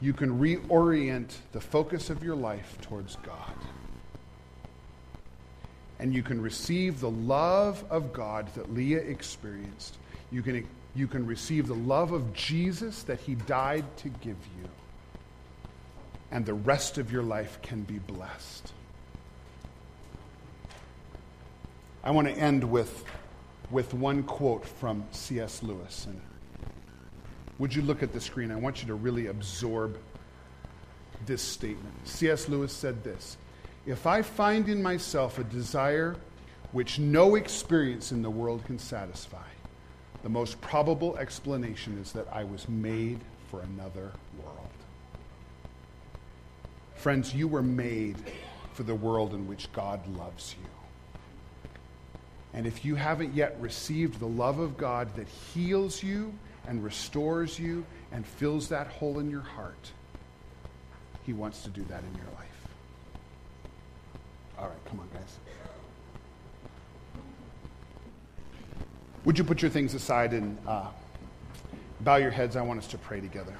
you 0.00 0.12
can 0.12 0.38
reorient 0.38 1.30
the 1.52 1.60
focus 1.60 2.10
of 2.10 2.22
your 2.22 2.36
life 2.36 2.76
towards 2.82 3.16
God. 3.16 3.54
And 5.98 6.12
you 6.12 6.22
can 6.22 6.42
receive 6.42 7.00
the 7.00 7.10
love 7.10 7.84
of 7.88 8.12
God 8.12 8.52
that 8.54 8.74
Leah 8.74 8.98
experienced. 8.98 9.96
You 10.30 10.42
can, 10.42 10.68
you 10.94 11.06
can 11.06 11.24
receive 11.26 11.68
the 11.68 11.74
love 11.74 12.12
of 12.12 12.34
Jesus 12.34 13.04
that 13.04 13.20
he 13.20 13.36
died 13.36 13.84
to 13.98 14.08
give 14.08 14.36
you. 14.58 14.68
And 16.30 16.44
the 16.44 16.54
rest 16.54 16.98
of 16.98 17.12
your 17.12 17.22
life 17.22 17.60
can 17.62 17.82
be 17.82 18.00
blessed. 18.00 18.72
I 22.02 22.10
want 22.10 22.28
to 22.28 22.34
end 22.34 22.64
with 22.64 23.04
with 23.70 23.94
one 23.94 24.22
quote 24.22 24.64
from 24.64 25.04
C.S. 25.10 25.62
Lewis. 25.62 26.06
And 26.06 26.20
would 27.58 27.74
you 27.74 27.82
look 27.82 28.02
at 28.02 28.12
the 28.12 28.20
screen? 28.20 28.50
I 28.50 28.56
want 28.56 28.82
you 28.82 28.88
to 28.88 28.94
really 28.94 29.26
absorb 29.28 29.98
this 31.26 31.42
statement. 31.42 31.94
C.S. 32.04 32.48
Lewis 32.48 32.72
said 32.72 33.02
this 33.04 33.36
If 33.86 34.06
I 34.06 34.22
find 34.22 34.68
in 34.68 34.82
myself 34.82 35.38
a 35.38 35.44
desire 35.44 36.16
which 36.72 36.98
no 36.98 37.36
experience 37.36 38.10
in 38.12 38.22
the 38.22 38.30
world 38.30 38.64
can 38.64 38.78
satisfy, 38.78 39.46
the 40.22 40.28
most 40.28 40.60
probable 40.60 41.16
explanation 41.18 41.98
is 41.98 42.12
that 42.12 42.26
I 42.32 42.44
was 42.44 42.68
made 42.68 43.20
for 43.50 43.60
another 43.60 44.10
world. 44.42 44.58
Friends, 46.96 47.34
you 47.34 47.46
were 47.46 47.62
made 47.62 48.16
for 48.72 48.82
the 48.82 48.94
world 48.94 49.34
in 49.34 49.46
which 49.46 49.70
God 49.72 50.00
loves 50.16 50.56
you. 50.60 50.73
And 52.54 52.66
if 52.66 52.84
you 52.84 52.94
haven't 52.94 53.34
yet 53.34 53.56
received 53.60 54.20
the 54.20 54.28
love 54.28 54.60
of 54.60 54.76
God 54.76 55.14
that 55.16 55.26
heals 55.26 56.02
you 56.02 56.32
and 56.68 56.82
restores 56.84 57.58
you 57.58 57.84
and 58.12 58.24
fills 58.24 58.68
that 58.68 58.86
hole 58.86 59.18
in 59.18 59.28
your 59.28 59.40
heart, 59.40 59.90
He 61.24 61.32
wants 61.32 61.62
to 61.64 61.68
do 61.70 61.82
that 61.88 62.02
in 62.04 62.14
your 62.16 62.26
life. 62.36 62.44
All 64.58 64.68
right, 64.68 64.84
come 64.88 65.00
on, 65.00 65.08
guys. 65.12 65.36
Would 69.24 69.38
you 69.38 69.44
put 69.44 69.62
your 69.62 69.70
things 69.70 69.94
aside 69.94 70.32
and 70.32 70.56
uh, 70.66 70.86
bow 72.02 72.16
your 72.16 72.30
heads? 72.30 72.56
I 72.56 72.62
want 72.62 72.78
us 72.78 72.86
to 72.88 72.98
pray 72.98 73.20
together. 73.20 73.54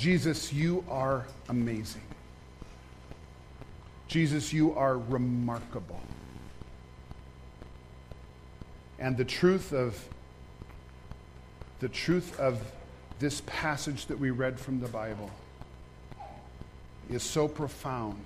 Jesus, 0.00 0.50
you 0.50 0.82
are 0.88 1.26
amazing. 1.50 2.00
Jesus, 4.08 4.50
you 4.50 4.74
are 4.74 4.96
remarkable. 4.96 6.00
And 8.98 9.14
the 9.14 9.26
truth 9.26 9.74
of 9.74 10.02
the 11.80 11.88
truth 11.90 12.40
of 12.40 12.62
this 13.18 13.42
passage 13.44 14.06
that 14.06 14.18
we 14.18 14.30
read 14.30 14.58
from 14.58 14.80
the 14.80 14.88
Bible 14.88 15.30
is 17.10 17.22
so 17.22 17.46
profound 17.46 18.24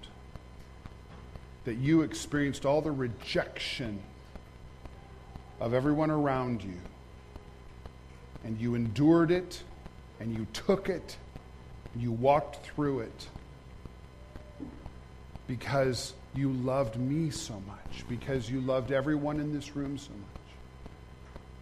that 1.65 1.75
you 1.75 2.03
experienced 2.03 2.65
all 2.65 2.83
the 2.83 2.93
rejection 2.93 3.99
of 5.59 5.75
everyone 5.75 6.13
around 6.13 6.63
you. 6.63 6.81
And 8.45 8.61
you 8.61 8.77
endured 8.77 9.33
it, 9.33 9.61
and 10.21 10.33
you 10.33 10.47
took 10.53 10.89
it, 10.89 11.17
you 11.97 12.13
walked 12.13 12.65
through 12.65 13.01
it 13.01 13.29
because 15.47 16.15
you 16.35 16.51
loved 16.51 16.97
me 16.97 17.31
so 17.31 17.55
much, 17.67 18.05
because 18.09 18.51
you 18.51 18.61
loved 18.61 18.91
everyone 18.91 19.41
in 19.41 19.53
this 19.53 19.77
room 19.77 19.97
so 19.99 20.11
much. 20.11 20.43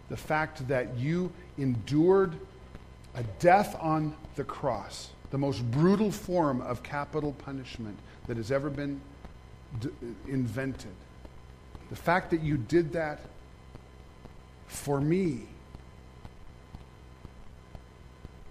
The 0.09 0.17
fact 0.17 0.67
that 0.67 0.97
you 0.97 1.31
endured 1.57 2.35
a 3.15 3.23
death 3.39 3.75
on 3.79 4.15
the 4.35 4.43
cross, 4.43 5.11
the 5.31 5.37
most 5.37 5.69
brutal 5.71 6.11
form 6.11 6.61
of 6.61 6.81
capital 6.81 7.33
punishment 7.33 7.97
that 8.27 8.37
has 8.37 8.51
ever 8.51 8.69
been 8.69 8.99
d- 9.79 9.89
invented. 10.27 10.91
The 11.89 11.95
fact 11.95 12.31
that 12.31 12.41
you 12.41 12.57
did 12.57 12.93
that 12.93 13.19
for 14.67 14.99
me 14.99 15.43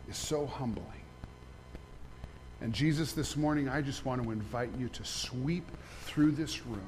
is 0.08 0.16
so 0.16 0.46
humbling. 0.46 1.01
And 2.62 2.72
Jesus, 2.72 3.12
this 3.12 3.36
morning, 3.36 3.68
I 3.68 3.82
just 3.82 4.06
want 4.06 4.22
to 4.22 4.30
invite 4.30 4.70
you 4.78 4.88
to 4.90 5.04
sweep 5.04 5.68
through 6.02 6.30
this 6.30 6.64
room 6.64 6.86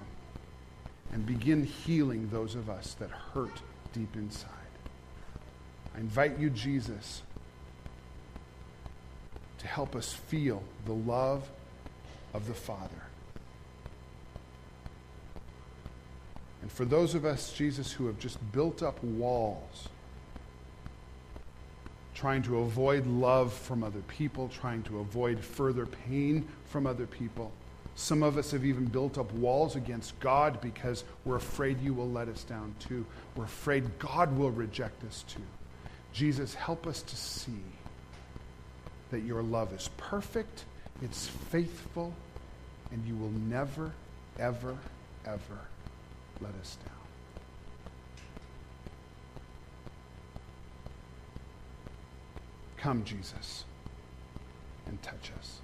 and 1.12 1.26
begin 1.26 1.64
healing 1.64 2.28
those 2.30 2.54
of 2.54 2.70
us 2.70 2.94
that 3.00 3.10
hurt 3.10 3.60
deep 3.92 4.14
inside. 4.14 4.50
I 5.96 5.98
invite 5.98 6.38
you, 6.38 6.50
Jesus, 6.50 7.22
to 9.58 9.66
help 9.66 9.96
us 9.96 10.12
feel 10.12 10.62
the 10.86 10.92
love 10.92 11.48
of 12.34 12.46
the 12.46 12.54
Father. 12.54 13.02
And 16.62 16.70
for 16.70 16.84
those 16.84 17.16
of 17.16 17.24
us, 17.24 17.52
Jesus, 17.52 17.90
who 17.90 18.06
have 18.06 18.20
just 18.20 18.38
built 18.52 18.80
up 18.80 19.02
walls 19.02 19.88
trying 22.24 22.42
to 22.42 22.60
avoid 22.60 23.06
love 23.06 23.52
from 23.52 23.84
other 23.84 24.00
people, 24.08 24.48
trying 24.48 24.82
to 24.82 25.00
avoid 25.00 25.38
further 25.38 25.84
pain 25.84 26.42
from 26.64 26.86
other 26.86 27.04
people. 27.04 27.52
Some 27.96 28.22
of 28.22 28.38
us 28.38 28.52
have 28.52 28.64
even 28.64 28.86
built 28.86 29.18
up 29.18 29.30
walls 29.34 29.76
against 29.76 30.18
God 30.20 30.58
because 30.62 31.04
we're 31.26 31.36
afraid 31.36 31.82
you 31.82 31.92
will 31.92 32.08
let 32.08 32.28
us 32.28 32.42
down 32.42 32.74
too. 32.78 33.04
We're 33.36 33.44
afraid 33.44 33.98
God 33.98 34.38
will 34.38 34.50
reject 34.50 35.04
us 35.04 35.22
too. 35.28 35.42
Jesus, 36.14 36.54
help 36.54 36.86
us 36.86 37.02
to 37.02 37.14
see 37.14 37.60
that 39.10 39.20
your 39.20 39.42
love 39.42 39.74
is 39.74 39.90
perfect, 39.98 40.64
it's 41.02 41.26
faithful, 41.26 42.14
and 42.90 43.06
you 43.06 43.16
will 43.16 43.32
never, 43.32 43.92
ever, 44.38 44.78
ever 45.26 45.58
let 46.40 46.54
us 46.62 46.78
down. 46.86 47.03
Come, 52.84 53.02
Jesus, 53.02 53.64
and 54.86 55.00
touch 55.02 55.32
us. 55.40 55.63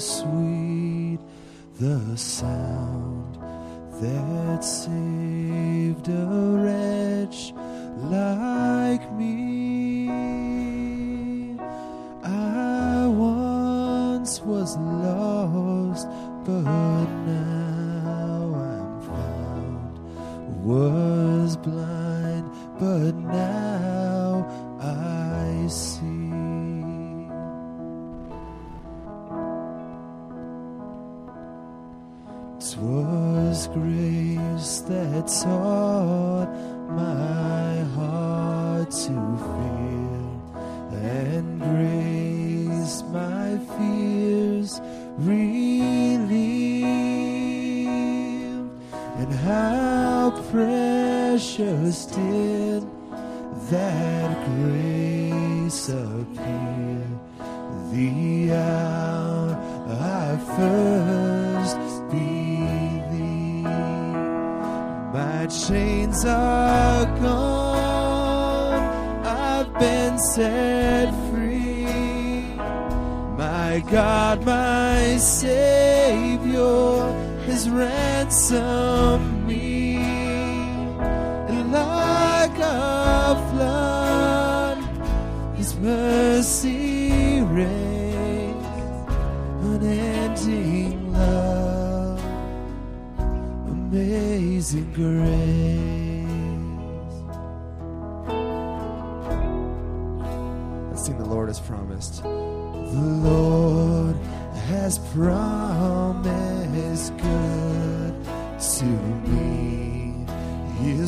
Sweet 0.00 1.18
the 1.78 2.16
sound 2.16 3.36
that 4.00 4.64
saved 4.64 6.08
a 6.08 6.26
wretch 6.62 7.52
like 8.10 9.12
me. 9.12 9.49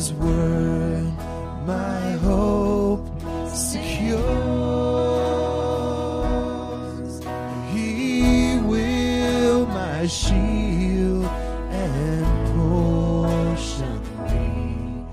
His 0.03 0.11
word, 0.15 1.13
my 1.65 2.11
hope 2.27 3.07
secures. 3.47 4.19
He 7.71 8.59
will 8.65 9.65
my 9.67 10.05
shield 10.05 11.23
and 11.71 12.25
portion 12.53 14.01
be 14.27 15.05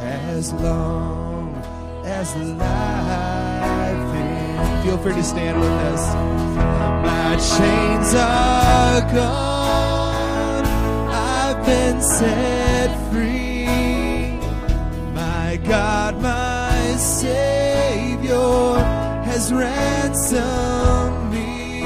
as 0.00 0.52
long 0.52 1.56
as 2.04 2.36
life 2.36 4.14
in. 4.14 4.82
Feel 4.84 4.98
free 4.98 5.14
to 5.14 5.24
stand 5.24 5.58
with 5.58 5.72
us. 5.92 6.14
My 7.04 7.34
chains 7.34 8.14
are 8.14 9.00
gone. 9.12 10.66
I've 11.10 11.66
been 11.66 12.00
set 12.00 13.10
free. 13.10 13.49
Savior 17.00 18.74
has 19.24 19.52
ransomed 19.52 21.32
me. 21.32 21.82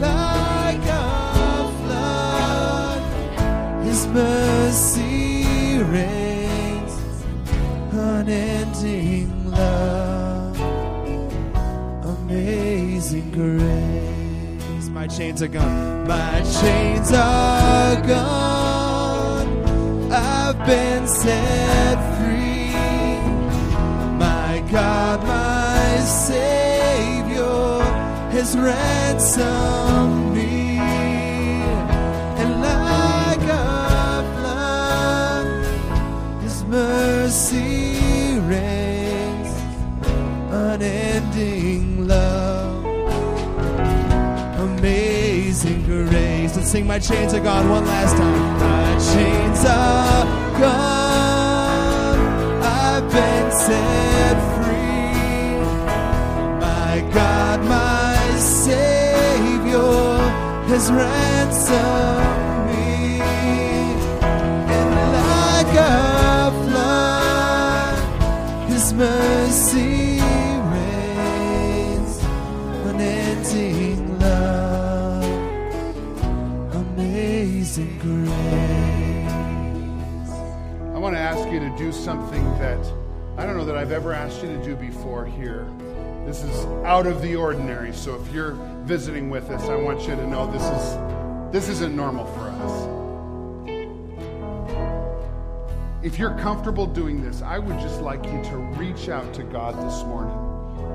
Like 0.00 0.84
a 0.86 1.70
flood, 1.80 3.02
His 3.84 4.06
mercy 4.06 5.78
reigns, 5.82 6.94
unending 7.92 9.50
love, 9.50 10.58
amazing 12.18 13.30
grace. 13.30 14.88
My 14.88 15.06
chains 15.06 15.42
are 15.42 15.48
gone. 15.48 16.08
My 16.08 16.40
chains 16.60 17.12
are 17.12 17.96
gone. 18.06 19.48
I've 20.10 20.58
been 20.66 21.06
set 21.06 21.93
God, 24.74 25.22
my 25.22 26.00
Savior 26.00 27.78
has 28.32 28.56
ransomed 28.58 30.34
me. 30.34 30.78
And 32.40 32.60
like 32.60 33.42
a 33.42 34.24
flood, 34.34 35.46
His 36.42 36.64
mercy 36.64 38.40
reigns, 38.40 39.52
unending 40.50 42.08
love, 42.08 42.84
amazing 44.58 45.84
grace. 45.84 46.56
Let's 46.56 46.68
sing 46.72 46.84
My 46.88 46.98
Chains 46.98 47.32
Are 47.32 47.38
Gone 47.38 47.68
one 47.70 47.86
last 47.86 48.16
time. 48.16 48.58
My 48.58 48.98
chains 49.14 49.64
are 49.66 50.24
gone, 50.58 52.18
I've 52.64 53.08
been 53.08 53.52
set 53.52 54.36
free. 54.48 54.53
Has 60.68 60.90
ransomed 60.90 62.66
me. 62.70 63.20
And 64.20 64.94
like 65.12 65.74
a 65.76 66.50
flood, 66.64 67.98
His 68.68 68.92
mercy 68.94 70.20
reigns, 70.72 72.18
unending 72.86 74.18
love, 74.18 75.24
amazing 76.74 77.98
grace. 77.98 78.32
I 80.94 80.98
want 80.98 81.14
to 81.14 81.20
ask 81.20 81.48
you 81.52 81.60
to 81.60 81.70
do 81.76 81.92
something 81.92 82.42
that 82.58 82.78
I 83.36 83.46
don't 83.46 83.56
know 83.56 83.64
that 83.64 83.76
I've 83.76 83.92
ever 83.92 84.12
asked 84.12 84.42
you 84.42 84.48
to 84.48 84.64
do 84.64 84.76
before 84.76 85.26
here. 85.26 85.66
This 86.24 86.42
is 86.42 86.64
out 86.84 87.06
of 87.06 87.20
the 87.20 87.36
ordinary. 87.36 87.92
So 87.92 88.14
if 88.14 88.32
you're 88.32 88.56
visiting 88.84 89.30
with 89.30 89.50
us, 89.50 89.62
I 89.70 89.76
want 89.76 90.00
you 90.02 90.14
to 90.14 90.26
know 90.26 90.50
this 90.50 90.62
is 90.62 91.52
this 91.52 91.68
isn't 91.68 91.96
normal 91.96 92.26
for 92.26 92.48
us. 92.50 92.94
If 96.04 96.18
you're 96.18 96.36
comfortable 96.38 96.86
doing 96.86 97.22
this, 97.22 97.40
I 97.40 97.58
would 97.58 97.78
just 97.78 98.02
like 98.02 98.24
you 98.26 98.42
to 98.44 98.56
reach 98.76 99.08
out 99.08 99.32
to 99.34 99.42
God 99.42 99.74
this 99.76 100.02
morning. 100.02 100.36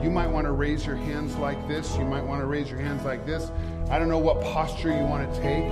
You 0.03 0.11
might 0.11 0.27
want 0.27 0.45
to 0.45 0.51
raise 0.51 0.85
your 0.85 0.97
hands 0.97 1.35
like 1.37 1.67
this. 1.67 1.97
You 1.97 2.05
might 2.05 2.23
want 2.23 2.41
to 2.41 2.45
raise 2.45 2.69
your 2.69 2.79
hands 2.79 3.03
like 3.05 3.25
this. 3.25 3.49
I 3.89 3.97
don't 3.97 4.07
know 4.07 4.19
what 4.19 4.39
posture 4.41 4.89
you 4.89 5.03
want 5.03 5.33
to 5.33 5.41
take, 5.41 5.67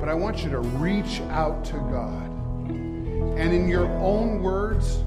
but 0.00 0.08
I 0.08 0.14
want 0.14 0.42
you 0.42 0.50
to 0.50 0.58
reach 0.58 1.20
out 1.30 1.64
to 1.66 1.74
God. 1.74 2.28
And 2.68 3.54
in 3.54 3.68
your 3.68 3.86
own 3.98 4.42
words, 4.42 4.98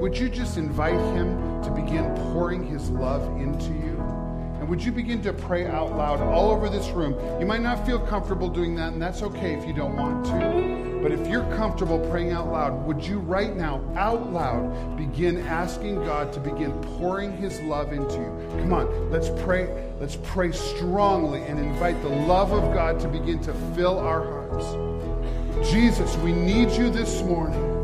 would 0.00 0.16
you 0.16 0.28
just 0.28 0.58
invite 0.58 1.00
Him 1.16 1.62
to 1.62 1.70
begin 1.70 2.14
pouring 2.32 2.64
His 2.64 2.88
love 2.90 3.22
into 3.40 3.72
you? 3.72 3.95
And 4.66 4.70
would 4.72 4.84
you 4.84 4.90
begin 4.90 5.22
to 5.22 5.32
pray 5.32 5.64
out 5.64 5.96
loud 5.96 6.20
all 6.20 6.50
over 6.50 6.68
this 6.68 6.88
room? 6.88 7.14
You 7.38 7.46
might 7.46 7.60
not 7.60 7.86
feel 7.86 8.00
comfortable 8.00 8.48
doing 8.48 8.74
that, 8.74 8.92
and 8.92 9.00
that's 9.00 9.22
okay 9.22 9.54
if 9.54 9.64
you 9.64 9.72
don't 9.72 9.94
want 9.94 10.26
to. 10.26 10.98
But 11.00 11.12
if 11.12 11.28
you're 11.28 11.44
comfortable 11.54 12.00
praying 12.10 12.32
out 12.32 12.50
loud, 12.50 12.84
would 12.84 13.06
you 13.06 13.20
right 13.20 13.54
now, 13.54 13.80
out 13.94 14.32
loud, 14.32 14.96
begin 14.96 15.46
asking 15.46 16.04
God 16.04 16.32
to 16.32 16.40
begin 16.40 16.72
pouring 16.98 17.36
His 17.36 17.60
love 17.60 17.92
into 17.92 18.16
you? 18.16 18.58
Come 18.58 18.72
on, 18.72 19.08
let's 19.12 19.30
pray. 19.44 19.68
Let's 20.00 20.18
pray 20.24 20.50
strongly 20.50 21.42
and 21.42 21.60
invite 21.60 22.02
the 22.02 22.08
love 22.08 22.50
of 22.50 22.74
God 22.74 22.98
to 22.98 23.08
begin 23.08 23.40
to 23.42 23.54
fill 23.76 24.00
our 24.00 24.24
hearts. 24.24 25.70
Jesus, 25.70 26.16
we 26.16 26.32
need 26.32 26.72
you 26.72 26.90
this 26.90 27.22
morning. 27.22 27.75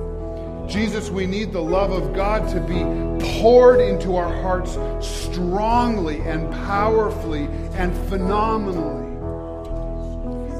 Jesus, 0.72 1.10
we 1.10 1.26
need 1.26 1.52
the 1.52 1.60
love 1.60 1.90
of 1.92 2.14
God 2.14 2.48
to 2.48 2.60
be 2.60 2.82
poured 3.42 3.78
into 3.78 4.16
our 4.16 4.32
hearts 4.40 4.78
strongly 5.06 6.20
and 6.20 6.50
powerfully 6.50 7.44
and 7.74 7.94
phenomenally. 8.08 9.02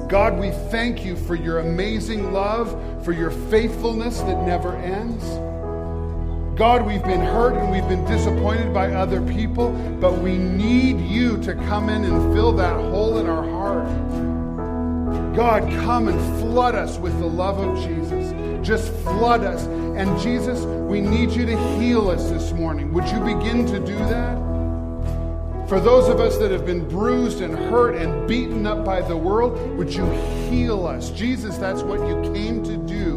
God, 0.08 0.38
we 0.38 0.50
thank 0.70 1.02
you 1.02 1.16
for 1.16 1.34
your 1.34 1.60
amazing 1.60 2.30
love, 2.34 2.68
for 3.02 3.12
your 3.12 3.30
faithfulness 3.30 4.20
that 4.20 4.46
never 4.46 4.76
ends. 4.76 5.24
God, 6.58 6.86
we've 6.86 7.02
been 7.02 7.22
hurt 7.22 7.54
and 7.54 7.72
we've 7.72 7.88
been 7.88 8.04
disappointed 8.04 8.74
by 8.74 8.92
other 8.92 9.22
people, 9.22 9.72
but 9.98 10.18
we 10.18 10.36
need 10.36 11.00
you 11.00 11.38
to 11.38 11.54
come 11.54 11.88
in 11.88 12.04
and 12.04 12.34
fill 12.34 12.52
that 12.52 12.76
hole 12.76 13.16
in 13.16 13.26
our 13.26 13.48
heart. 13.48 13.86
God, 15.34 15.62
come 15.82 16.08
and 16.08 16.20
flood 16.38 16.74
us 16.74 16.98
with 16.98 17.18
the 17.18 17.26
love 17.26 17.58
of 17.58 17.82
Jesus. 17.82 18.21
Just 18.62 18.92
flood 19.02 19.44
us. 19.44 19.66
And 19.66 20.18
Jesus, 20.20 20.60
we 20.60 21.00
need 21.00 21.30
you 21.30 21.44
to 21.46 21.78
heal 21.78 22.08
us 22.08 22.30
this 22.30 22.52
morning. 22.52 22.92
Would 22.92 23.08
you 23.08 23.20
begin 23.20 23.66
to 23.66 23.78
do 23.78 23.96
that? 23.96 24.38
For 25.68 25.80
those 25.80 26.08
of 26.08 26.20
us 26.20 26.36
that 26.36 26.50
have 26.50 26.66
been 26.66 26.86
bruised 26.86 27.40
and 27.40 27.54
hurt 27.54 27.96
and 27.96 28.28
beaten 28.28 28.66
up 28.66 28.84
by 28.84 29.00
the 29.00 29.16
world, 29.16 29.58
would 29.78 29.92
you 29.92 30.04
heal 30.50 30.86
us? 30.86 31.10
Jesus, 31.10 31.56
that's 31.56 31.82
what 31.82 31.98
you 32.06 32.20
came 32.34 32.62
to 32.64 32.76
do. 32.76 33.16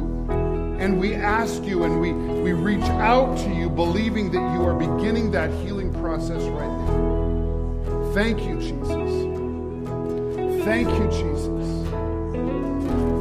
And 0.79 0.99
we 0.99 1.15
ask 1.15 1.63
you 1.63 1.83
and 1.83 1.99
we, 1.99 2.13
we 2.13 2.53
reach 2.53 2.83
out 2.83 3.37
to 3.39 3.53
you, 3.53 3.69
believing 3.69 4.31
that 4.31 4.53
you 4.55 4.63
are 4.65 4.73
beginning 4.73 5.31
that 5.31 5.49
healing 5.65 5.93
process 5.95 6.43
right 6.43 6.69
now. 6.69 8.11
Thank 8.13 8.41
you, 8.41 8.59
Jesus. 8.59 9.25
Thank 10.63 10.87
you, 10.89 11.07
Jesus. 11.09 11.85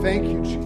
Thank 0.02 0.26
you, 0.26 0.42
Jesus. 0.42 0.63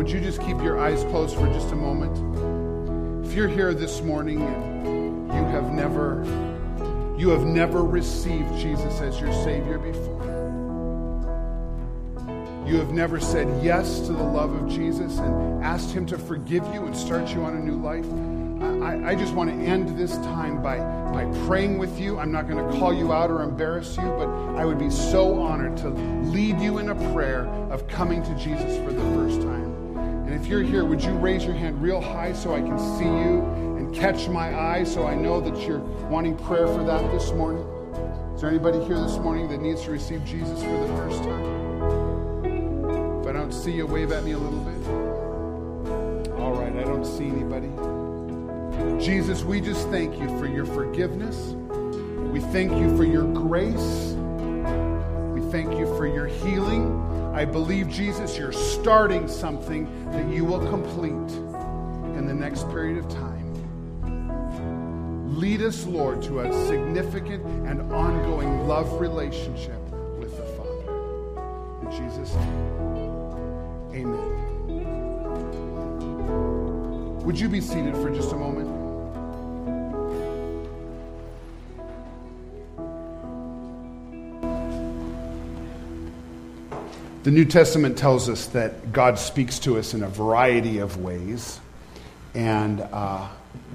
Would 0.00 0.10
you 0.10 0.18
just 0.18 0.40
keep 0.40 0.56
your 0.62 0.80
eyes 0.80 1.04
closed 1.10 1.36
for 1.36 1.46
just 1.48 1.72
a 1.72 1.76
moment? 1.76 2.16
If 3.26 3.34
you're 3.34 3.48
here 3.48 3.74
this 3.74 4.00
morning 4.00 4.40
and 4.40 5.26
you 5.26 5.44
have 5.52 5.74
never 5.74 6.24
you 7.18 7.28
have 7.28 7.44
never 7.44 7.84
received 7.84 8.56
Jesus 8.56 8.98
as 9.02 9.20
your 9.20 9.30
Savior 9.44 9.76
before. 9.76 10.24
You 12.66 12.78
have 12.78 12.92
never 12.94 13.20
said 13.20 13.62
yes 13.62 14.00
to 14.06 14.14
the 14.14 14.22
love 14.22 14.54
of 14.54 14.70
Jesus 14.70 15.18
and 15.18 15.62
asked 15.62 15.90
Him 15.90 16.06
to 16.06 16.16
forgive 16.16 16.64
you 16.72 16.86
and 16.86 16.96
start 16.96 17.28
you 17.34 17.42
on 17.42 17.56
a 17.56 17.60
new 17.60 17.76
life. 17.76 18.06
I, 18.82 19.10
I 19.10 19.14
just 19.14 19.34
want 19.34 19.50
to 19.50 19.56
end 19.56 19.98
this 19.98 20.16
time 20.16 20.62
by, 20.62 20.78
by 21.12 21.26
praying 21.46 21.76
with 21.76 22.00
you. 22.00 22.18
I'm 22.18 22.32
not 22.32 22.48
going 22.48 22.56
to 22.56 22.78
call 22.78 22.94
you 22.94 23.12
out 23.12 23.30
or 23.30 23.42
embarrass 23.42 23.98
you, 23.98 24.04
but 24.04 24.28
I 24.56 24.64
would 24.64 24.78
be 24.78 24.88
so 24.88 25.38
honored 25.42 25.76
to 25.78 25.90
lead 25.90 26.58
you 26.58 26.78
in 26.78 26.88
a 26.88 27.12
prayer 27.12 27.44
of 27.70 27.86
coming 27.86 28.22
to 28.22 28.34
Jesus 28.36 28.78
for 28.82 28.94
the 28.94 29.02
first 29.14 29.42
time. 29.42 29.59
If 30.40 30.46
you're 30.46 30.62
here, 30.62 30.86
would 30.86 31.04
you 31.04 31.12
raise 31.12 31.44
your 31.44 31.54
hand 31.54 31.82
real 31.82 32.00
high 32.00 32.32
so 32.32 32.54
I 32.54 32.62
can 32.62 32.78
see 32.78 33.04
you 33.04 33.44
and 33.76 33.94
catch 33.94 34.26
my 34.26 34.58
eye 34.58 34.84
so 34.84 35.06
I 35.06 35.14
know 35.14 35.38
that 35.38 35.54
you're 35.68 35.80
wanting 36.08 36.34
prayer 36.34 36.66
for 36.66 36.82
that 36.82 37.12
this 37.12 37.30
morning? 37.32 37.62
Is 38.34 38.40
there 38.40 38.48
anybody 38.48 38.82
here 38.84 38.98
this 38.98 39.18
morning 39.18 39.48
that 39.48 39.60
needs 39.60 39.82
to 39.82 39.90
receive 39.90 40.24
Jesus 40.24 40.62
for 40.62 40.70
the 40.70 40.86
first 40.96 41.22
time? 41.24 43.20
If 43.20 43.26
I 43.26 43.32
don't 43.32 43.52
see 43.52 43.72
you, 43.72 43.86
wave 43.86 44.12
at 44.12 44.24
me 44.24 44.32
a 44.32 44.38
little 44.38 44.60
bit. 44.60 46.30
All 46.40 46.54
right, 46.54 46.74
I 46.74 46.84
don't 46.84 47.04
see 47.04 47.26
anybody. 47.26 47.68
Jesus, 48.98 49.42
we 49.44 49.60
just 49.60 49.90
thank 49.90 50.18
you 50.18 50.26
for 50.38 50.46
your 50.46 50.64
forgiveness. 50.64 51.54
We 52.32 52.40
thank 52.40 52.72
you 52.72 52.96
for 52.96 53.04
your 53.04 53.30
grace. 53.34 54.14
We 55.34 55.42
thank 55.52 55.78
you 55.78 55.86
for 55.98 56.06
your 56.06 56.26
healing. 56.26 57.09
I 57.32 57.44
believe, 57.44 57.88
Jesus, 57.88 58.36
you're 58.36 58.52
starting 58.52 59.28
something 59.28 59.88
that 60.10 60.28
you 60.28 60.44
will 60.44 60.60
complete 60.68 61.12
in 62.16 62.26
the 62.26 62.34
next 62.34 62.68
period 62.70 62.98
of 62.98 63.08
time. 63.08 63.38
Lead 65.38 65.62
us, 65.62 65.86
Lord, 65.86 66.22
to 66.24 66.40
a 66.40 66.52
significant 66.66 67.44
and 67.66 67.92
ongoing 67.92 68.66
love 68.66 69.00
relationship 69.00 69.80
with 70.18 70.36
the 70.36 70.42
Father. 70.42 70.92
In 71.82 71.90
Jesus' 71.92 72.34
name, 72.34 72.58
amen. 73.94 74.36
Would 77.24 77.38
you 77.38 77.48
be 77.48 77.60
seated 77.60 77.94
for 77.94 78.10
just 78.10 78.32
a 78.32 78.36
moment? 78.36 78.79
The 87.22 87.30
New 87.30 87.44
Testament 87.44 87.98
tells 87.98 88.30
us 88.30 88.46
that 88.46 88.92
God 88.92 89.18
speaks 89.18 89.58
to 89.60 89.76
us 89.78 89.92
in 89.92 90.02
a 90.02 90.08
variety 90.08 90.78
of 90.78 91.02
ways. 91.02 91.60
And, 92.32 92.80
uh, 92.80 93.28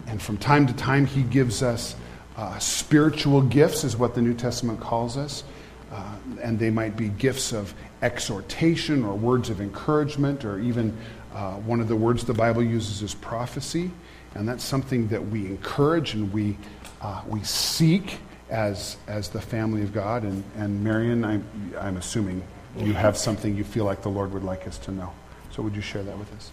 and 0.08 0.20
from 0.20 0.38
time 0.38 0.66
to 0.66 0.74
time, 0.74 1.06
He 1.06 1.22
gives 1.22 1.62
us 1.62 1.96
uh, 2.38 2.58
spiritual 2.58 3.44
gifts, 3.44 3.84
is 3.84 3.96
what 3.96 4.16
the 4.16 4.22
New 4.24 4.34
Testament 4.34 4.80
calls 4.80 5.16
us. 5.16 5.44
Uh, 5.92 6.16
and 6.42 6.58
they 6.58 6.72
might 6.72 6.98
be 6.98 7.10
gifts 7.10 7.54
of 7.54 7.76
exhortation 8.02 9.04
or 9.04 9.14
words 9.14 9.52
of 9.52 9.62
encouragement, 9.62 10.44
or 10.44 10.58
even 10.58 10.98
uh, 11.32 11.54
one 11.54 11.80
of 11.80 11.88
the 11.88 11.96
words 11.96 12.26
the 12.26 12.34
Bible 12.34 12.64
uses 12.64 13.04
is 13.04 13.14
prophecy. 13.14 13.92
And 14.34 14.50
that's 14.50 14.64
something 14.64 15.08
that 15.10 15.24
we 15.24 15.46
encourage 15.46 16.16
and 16.16 16.34
we, 16.34 16.58
uh, 17.00 17.22
we 17.28 17.44
seek 17.44 18.18
as, 18.50 18.98
as 19.06 19.30
the 19.30 19.40
family 19.40 19.84
of 19.84 19.94
God. 19.94 20.24
And, 20.24 20.44
and 20.58 20.84
Marion, 20.84 21.24
I'm, 21.24 21.46
I'm 21.80 21.98
assuming 21.98 22.42
you 22.78 22.94
have 22.94 23.18
something 23.18 23.56
you 23.56 23.64
feel 23.64 23.86
like 23.86 24.02
the 24.02 24.10
Lord 24.10 24.34
would 24.34 24.44
like 24.44 24.68
us 24.68 24.78
to 24.80 24.92
know. 24.92 25.14
So 25.52 25.64
would 25.64 25.76
you 25.76 25.82
share 25.82 26.04
that 26.04 26.18
with 26.18 26.34
us? 26.34 26.52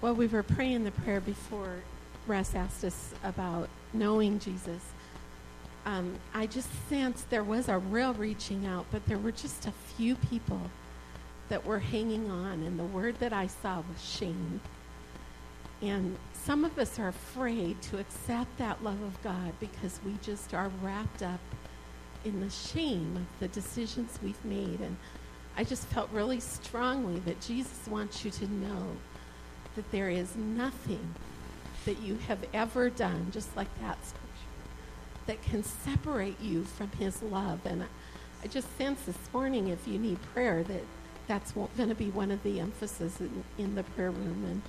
Well, 0.00 0.14
we 0.14 0.26
were 0.26 0.42
praying 0.42 0.84
the 0.84 0.92
prayer 0.92 1.20
before 1.20 1.76
Russ 2.26 2.54
asked 2.54 2.84
us 2.84 3.12
about 3.24 3.68
knowing 3.92 4.38
Jesus. 4.38 4.82
Um, 5.86 6.14
I 6.34 6.46
just 6.46 6.68
sensed 6.88 7.30
there 7.30 7.42
was 7.42 7.68
a 7.68 7.78
real 7.78 8.14
reaching 8.14 8.66
out, 8.66 8.86
but 8.92 9.04
there 9.06 9.18
were 9.18 9.32
just 9.32 9.66
a 9.66 9.72
few 9.96 10.14
people 10.16 10.60
that 11.48 11.64
were 11.64 11.78
hanging 11.78 12.30
on, 12.30 12.62
and 12.62 12.78
the 12.78 12.84
word 12.84 13.18
that 13.20 13.32
I 13.32 13.46
saw 13.46 13.78
was 13.78 14.04
shame. 14.04 14.60
And 15.80 16.16
some 16.32 16.64
of 16.64 16.78
us 16.78 16.98
are 16.98 17.08
afraid 17.08 17.80
to 17.82 17.98
accept 17.98 18.56
that 18.58 18.84
love 18.84 19.00
of 19.02 19.22
God 19.22 19.52
because 19.60 19.98
we 20.04 20.14
just 20.22 20.52
are 20.52 20.70
wrapped 20.82 21.22
up 21.22 21.40
in 22.24 22.40
the 22.40 22.50
shame 22.50 23.16
of 23.16 23.40
the 23.40 23.48
decisions 23.48 24.18
we've 24.22 24.44
made. 24.44 24.80
And 24.80 24.96
I 25.58 25.64
just 25.64 25.86
felt 25.86 26.08
really 26.12 26.38
strongly 26.38 27.18
that 27.20 27.40
Jesus 27.40 27.88
wants 27.88 28.24
you 28.24 28.30
to 28.30 28.46
know 28.46 28.86
that 29.74 29.90
there 29.90 30.08
is 30.08 30.36
nothing 30.36 31.16
that 31.84 32.00
you 32.00 32.16
have 32.28 32.38
ever 32.54 32.88
done, 32.90 33.32
just 33.32 33.56
like 33.56 33.66
that 33.80 33.98
scripture, 34.06 34.28
that 35.26 35.42
can 35.42 35.64
separate 35.64 36.40
you 36.40 36.62
from 36.62 36.92
his 36.92 37.20
love. 37.22 37.66
And 37.66 37.82
I, 38.44 38.46
just 38.46 38.68
sense 38.78 39.02
this 39.02 39.18
morning, 39.32 39.66
if 39.66 39.88
you 39.88 39.98
need 39.98 40.18
prayer, 40.32 40.62
that 40.62 40.84
that's 41.26 41.50
going 41.50 41.88
to 41.88 41.94
be 41.96 42.10
one 42.10 42.30
of 42.30 42.40
the 42.44 42.60
emphases 42.60 43.20
in, 43.20 43.42
in 43.58 43.74
the 43.74 43.82
prayer 43.82 44.12
room. 44.12 44.44
And 44.48 44.62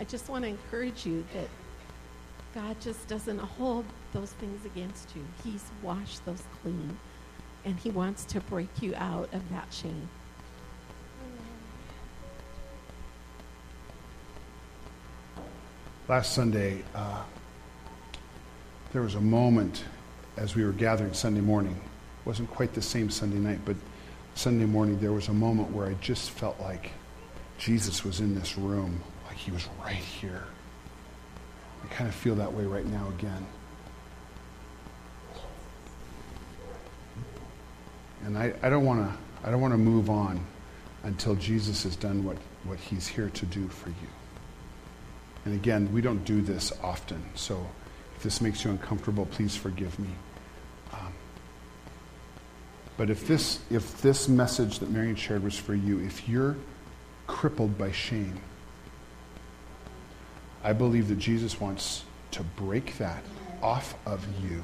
I 0.00 0.04
just 0.04 0.30
want 0.30 0.44
to 0.44 0.48
encourage 0.48 1.04
you 1.04 1.26
that 1.34 1.48
God 2.54 2.80
just 2.80 3.06
doesn't 3.06 3.38
hold 3.38 3.84
those 4.14 4.32
things 4.32 4.64
against 4.64 5.14
you. 5.14 5.22
He's 5.44 5.64
washed 5.82 6.24
those 6.24 6.42
clean. 6.62 6.98
And 7.66 7.78
he 7.78 7.90
wants 7.90 8.24
to 8.24 8.40
break 8.40 8.70
you 8.80 8.94
out 8.96 9.28
of 9.34 9.46
that 9.50 9.66
shame. 9.70 10.08
Last 16.12 16.34
Sunday, 16.34 16.82
uh, 16.94 17.22
there 18.92 19.00
was 19.00 19.14
a 19.14 19.20
moment 19.20 19.84
as 20.36 20.54
we 20.54 20.62
were 20.62 20.72
gathering 20.72 21.14
Sunday 21.14 21.40
morning. 21.40 21.72
It 21.72 22.26
wasn't 22.26 22.50
quite 22.50 22.74
the 22.74 22.82
same 22.82 23.08
Sunday 23.08 23.38
night, 23.38 23.60
but 23.64 23.76
Sunday 24.34 24.66
morning 24.66 25.00
there 25.00 25.12
was 25.12 25.28
a 25.28 25.32
moment 25.32 25.70
where 25.70 25.86
I 25.86 25.94
just 26.02 26.32
felt 26.32 26.60
like 26.60 26.90
Jesus 27.56 28.04
was 28.04 28.20
in 28.20 28.34
this 28.34 28.58
room, 28.58 29.00
like 29.26 29.38
he 29.38 29.52
was 29.52 29.66
right 29.82 29.94
here. 29.94 30.44
I 31.82 31.86
kind 31.86 32.10
of 32.10 32.14
feel 32.14 32.34
that 32.34 32.52
way 32.52 32.64
right 32.64 32.84
now 32.84 33.08
again. 33.18 33.46
And 38.26 38.36
I, 38.36 38.52
I 38.62 38.68
don't 38.68 38.84
want 38.84 39.10
to 39.10 39.48
I 39.48 39.50
don't 39.50 39.62
want 39.62 39.72
to 39.72 39.78
move 39.78 40.10
on 40.10 40.44
until 41.04 41.36
Jesus 41.36 41.84
has 41.84 41.96
done 41.96 42.22
what, 42.22 42.36
what 42.64 42.78
he's 42.78 43.06
here 43.06 43.30
to 43.30 43.46
do 43.46 43.66
for 43.68 43.88
you. 43.88 44.21
And 45.44 45.54
again, 45.54 45.92
we 45.92 46.00
don't 46.00 46.24
do 46.24 46.40
this 46.40 46.72
often, 46.82 47.22
so 47.34 47.66
if 48.16 48.22
this 48.22 48.40
makes 48.40 48.64
you 48.64 48.70
uncomfortable, 48.70 49.26
please 49.26 49.56
forgive 49.56 49.98
me. 49.98 50.10
Um, 50.92 51.12
but 52.96 53.10
if 53.10 53.26
this, 53.26 53.58
if 53.70 54.00
this 54.02 54.28
message 54.28 54.78
that 54.78 54.90
Marion 54.90 55.16
shared 55.16 55.42
was 55.42 55.56
for 55.56 55.74
you, 55.74 55.98
if 56.00 56.28
you're 56.28 56.56
crippled 57.26 57.76
by 57.76 57.90
shame, 57.90 58.38
I 60.62 60.72
believe 60.72 61.08
that 61.08 61.18
Jesus 61.18 61.60
wants 61.60 62.04
to 62.32 62.42
break 62.42 62.98
that 62.98 63.24
off 63.62 63.94
of 64.06 64.24
you 64.44 64.62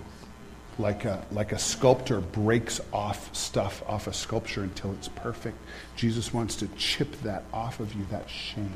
like 0.78 1.04
a, 1.04 1.24
like 1.32 1.52
a 1.52 1.58
sculptor 1.58 2.20
breaks 2.20 2.80
off 2.92 3.34
stuff 3.34 3.82
off 3.86 4.06
a 4.06 4.12
sculpture 4.12 4.62
until 4.62 4.92
it's 4.92 5.08
perfect. 5.08 5.58
Jesus 5.96 6.32
wants 6.32 6.56
to 6.56 6.68
chip 6.76 7.10
that 7.22 7.44
off 7.52 7.80
of 7.80 7.94
you, 7.94 8.06
that 8.10 8.30
shame. 8.30 8.72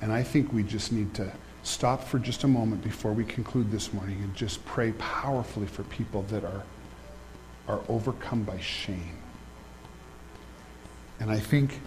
And 0.00 0.12
I 0.12 0.22
think 0.22 0.52
we 0.52 0.62
just 0.62 0.92
need 0.92 1.14
to 1.14 1.30
stop 1.62 2.04
for 2.04 2.18
just 2.18 2.44
a 2.44 2.48
moment 2.48 2.82
before 2.82 3.12
we 3.12 3.24
conclude 3.24 3.70
this 3.70 3.92
morning 3.92 4.22
and 4.22 4.34
just 4.34 4.64
pray 4.64 4.92
powerfully 4.92 5.66
for 5.66 5.82
people 5.84 6.22
that 6.24 6.44
are, 6.44 6.62
are 7.68 7.80
overcome 7.88 8.42
by 8.44 8.58
shame. 8.58 9.18
And 11.18 11.30
I 11.30 11.38
think 11.38 11.80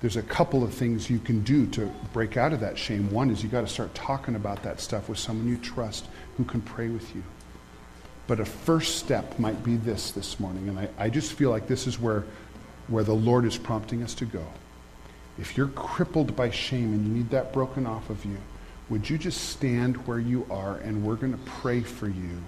there's 0.00 0.16
a 0.16 0.22
couple 0.22 0.64
of 0.64 0.74
things 0.74 1.08
you 1.08 1.18
can 1.18 1.42
do 1.42 1.66
to 1.68 1.92
break 2.12 2.36
out 2.36 2.52
of 2.52 2.60
that 2.60 2.76
shame. 2.76 3.10
One 3.10 3.30
is 3.30 3.42
you 3.42 3.48
got 3.48 3.60
to 3.60 3.68
start 3.68 3.94
talking 3.94 4.34
about 4.34 4.62
that 4.64 4.80
stuff 4.80 5.08
with 5.08 5.18
someone 5.18 5.46
you 5.46 5.58
trust 5.58 6.06
who 6.36 6.44
can 6.44 6.60
pray 6.62 6.88
with 6.88 7.14
you. 7.14 7.22
But 8.26 8.40
a 8.40 8.44
first 8.44 8.98
step 8.98 9.38
might 9.38 9.62
be 9.62 9.76
this 9.76 10.10
this 10.10 10.40
morning. 10.40 10.68
And 10.68 10.78
I, 10.78 10.88
I 10.98 11.08
just 11.10 11.34
feel 11.34 11.50
like 11.50 11.66
this 11.66 11.86
is 11.86 12.00
where, 12.00 12.24
where 12.88 13.04
the 13.04 13.14
Lord 13.14 13.44
is 13.44 13.58
prompting 13.58 14.02
us 14.02 14.14
to 14.14 14.24
go. 14.24 14.44
If 15.38 15.56
you're 15.56 15.68
crippled 15.68 16.36
by 16.36 16.50
shame 16.50 16.92
and 16.92 17.06
you 17.06 17.12
need 17.12 17.30
that 17.30 17.52
broken 17.52 17.86
off 17.86 18.10
of 18.10 18.24
you, 18.24 18.36
would 18.88 19.08
you 19.08 19.16
just 19.16 19.50
stand 19.50 19.96
where 20.06 20.18
you 20.18 20.46
are 20.50 20.76
and 20.78 21.04
we're 21.04 21.14
going 21.14 21.32
to 21.32 21.38
pray 21.38 21.80
for 21.80 22.08
you? 22.08 22.38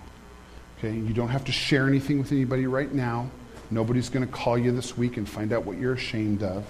Okay? 0.79 0.93
You 0.93 1.15
don't 1.15 1.29
have 1.29 1.45
to 1.45 1.53
share 1.53 1.87
anything 1.87 2.19
with 2.19 2.33
anybody 2.33 2.67
right 2.67 2.93
now. 2.93 3.31
Nobody's 3.71 4.09
going 4.09 4.27
to 4.27 4.33
call 4.33 4.59
you 4.59 4.73
this 4.73 4.99
week 4.99 5.17
and 5.17 5.29
find 5.29 5.53
out 5.53 5.65
what 5.65 5.79
you're 5.79 5.95
ashamed 5.95 6.43
of. 6.43 6.65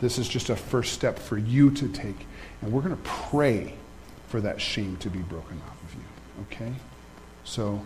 This 0.00 0.18
is 0.18 0.28
just 0.28 0.50
a 0.50 0.56
first 0.56 0.92
step 0.92 1.18
for 1.18 1.36
you 1.36 1.70
to 1.72 1.88
take. 1.88 2.26
And 2.60 2.72
we're 2.72 2.82
going 2.82 2.96
to 2.96 3.02
pray 3.02 3.74
for 4.28 4.40
that 4.40 4.60
shame 4.60 4.96
to 4.98 5.10
be 5.10 5.18
broken 5.18 5.60
off 5.68 5.82
of 5.82 5.94
you. 5.94 6.00
Okay? 6.50 6.72
So 7.44 7.84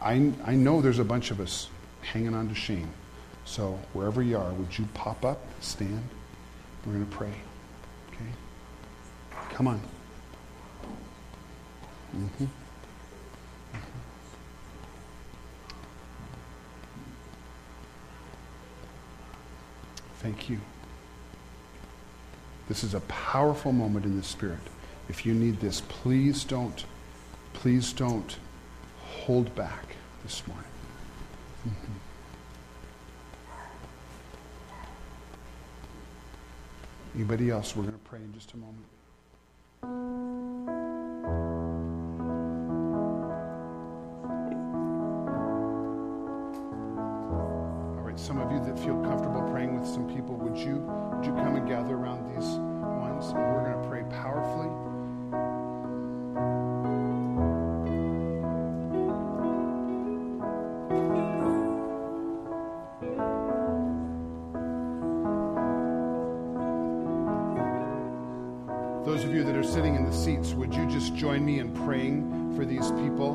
I, 0.00 0.32
I 0.44 0.54
know 0.54 0.80
there's 0.82 0.98
a 0.98 1.04
bunch 1.04 1.30
of 1.30 1.40
us 1.40 1.68
hanging 2.02 2.34
on 2.34 2.48
to 2.48 2.54
shame. 2.54 2.90
So 3.44 3.78
wherever 3.92 4.22
you 4.22 4.36
are, 4.36 4.52
would 4.52 4.76
you 4.76 4.86
pop 4.94 5.24
up, 5.24 5.40
stand? 5.60 6.02
We're 6.88 6.94
going 6.94 7.06
to 7.06 7.16
pray. 7.16 7.34
Okay? 8.08 8.30
Come 9.52 9.66
on. 9.66 9.80
Mm-hmm. 12.16 12.46
Thank 20.20 20.48
you. 20.48 20.60
This 22.70 22.82
is 22.82 22.94
a 22.94 23.00
powerful 23.00 23.72
moment 23.72 24.06
in 24.06 24.16
the 24.16 24.24
Spirit. 24.24 24.58
If 25.10 25.26
you 25.26 25.34
need 25.34 25.60
this, 25.60 25.82
please 25.82 26.42
don't, 26.42 26.86
please 27.52 27.92
don't 27.92 28.38
hold 29.04 29.54
back 29.54 29.84
this 30.22 30.42
morning. 30.46 30.64
Mm-hmm. 31.68 32.07
Anybody 37.18 37.50
else? 37.50 37.74
We're 37.74 37.82
going 37.82 37.94
to 37.94 37.98
pray 37.98 38.20
in 38.20 38.32
just 38.32 38.52
a 38.52 38.56
moment. 38.56 38.86
All 47.98 48.04
right, 48.04 48.16
some 48.16 48.38
of 48.38 48.52
you 48.52 48.60
that 48.60 48.78
feel 48.78 49.02
comfortable 49.02 49.42
praying 49.50 49.76
with 49.76 49.88
some 49.88 50.06
people, 50.06 50.36
would 50.36 50.56
you 50.56 50.76
would 50.76 51.26
you 51.26 51.32
come 51.32 51.56
and 51.56 51.66
gather 51.66 51.96
around 51.96 52.32
these 52.32 52.50
ones? 52.54 53.30
And 53.30 53.38
we're 53.52 53.64
going 53.68 53.82
to 53.82 53.88
pray 53.88 54.04
powerfully. 54.16 54.67
Sitting 69.78 69.94
in 69.94 70.04
the 70.04 70.12
seats, 70.12 70.54
would 70.54 70.74
you 70.74 70.84
just 70.90 71.14
join 71.14 71.46
me 71.46 71.60
in 71.60 71.72
praying 71.84 72.52
for 72.56 72.64
these 72.64 72.90
people? 72.90 73.30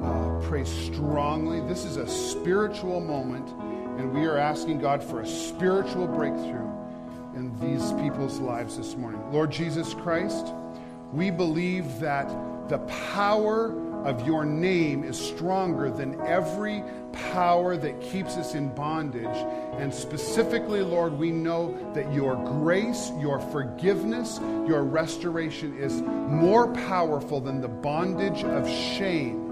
Uh, 0.00 0.40
pray 0.46 0.62
strongly. 0.62 1.60
This 1.62 1.84
is 1.84 1.96
a 1.96 2.06
spiritual 2.06 3.00
moment, 3.00 3.48
and 3.98 4.14
we 4.14 4.24
are 4.24 4.36
asking 4.36 4.78
God 4.78 5.02
for 5.02 5.22
a 5.22 5.26
spiritual 5.26 6.06
breakthrough 6.06 6.70
in 7.34 7.52
these 7.58 7.90
people's 7.94 8.38
lives 8.38 8.76
this 8.76 8.94
morning. 8.94 9.20
Lord 9.32 9.50
Jesus 9.50 9.92
Christ, 9.92 10.54
we 11.12 11.32
believe 11.32 11.98
that 11.98 12.28
the 12.68 12.78
power 13.10 13.74
of 14.04 14.24
your 14.24 14.44
name 14.44 15.02
is 15.02 15.18
stronger 15.18 15.90
than 15.90 16.20
every 16.20 16.84
power 17.32 17.76
that 17.76 18.00
keeps 18.00 18.36
us 18.36 18.54
in 18.54 18.72
bondage. 18.72 19.26
And 19.78 19.94
specifically, 19.94 20.82
Lord, 20.82 21.16
we 21.16 21.30
know 21.30 21.76
that 21.94 22.12
your 22.12 22.34
grace, 22.34 23.12
your 23.18 23.38
forgiveness, 23.38 24.40
your 24.66 24.82
restoration 24.82 25.78
is 25.78 26.02
more 26.02 26.72
powerful 26.74 27.40
than 27.40 27.60
the 27.60 27.68
bondage 27.68 28.42
of 28.44 28.68
shame. 28.68 29.48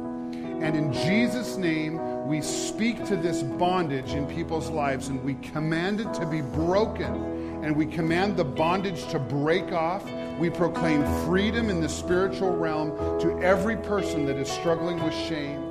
And 0.62 0.74
in 0.74 0.92
Jesus' 0.92 1.56
name, 1.56 2.26
we 2.26 2.40
speak 2.40 3.04
to 3.06 3.16
this 3.16 3.42
bondage 3.42 4.14
in 4.14 4.26
people's 4.26 4.68
lives 4.68 5.08
and 5.08 5.22
we 5.22 5.34
command 5.34 6.00
it 6.00 6.12
to 6.14 6.26
be 6.26 6.40
broken. 6.40 7.36
And 7.62 7.76
we 7.76 7.86
command 7.86 8.36
the 8.36 8.44
bondage 8.44 9.06
to 9.08 9.18
break 9.18 9.72
off. 9.72 10.04
We 10.38 10.50
proclaim 10.50 11.04
freedom 11.24 11.70
in 11.70 11.80
the 11.80 11.88
spiritual 11.88 12.56
realm 12.56 12.90
to 13.20 13.38
every 13.40 13.76
person 13.76 14.26
that 14.26 14.36
is 14.36 14.50
struggling 14.50 15.02
with 15.02 15.14
shame. 15.14 15.65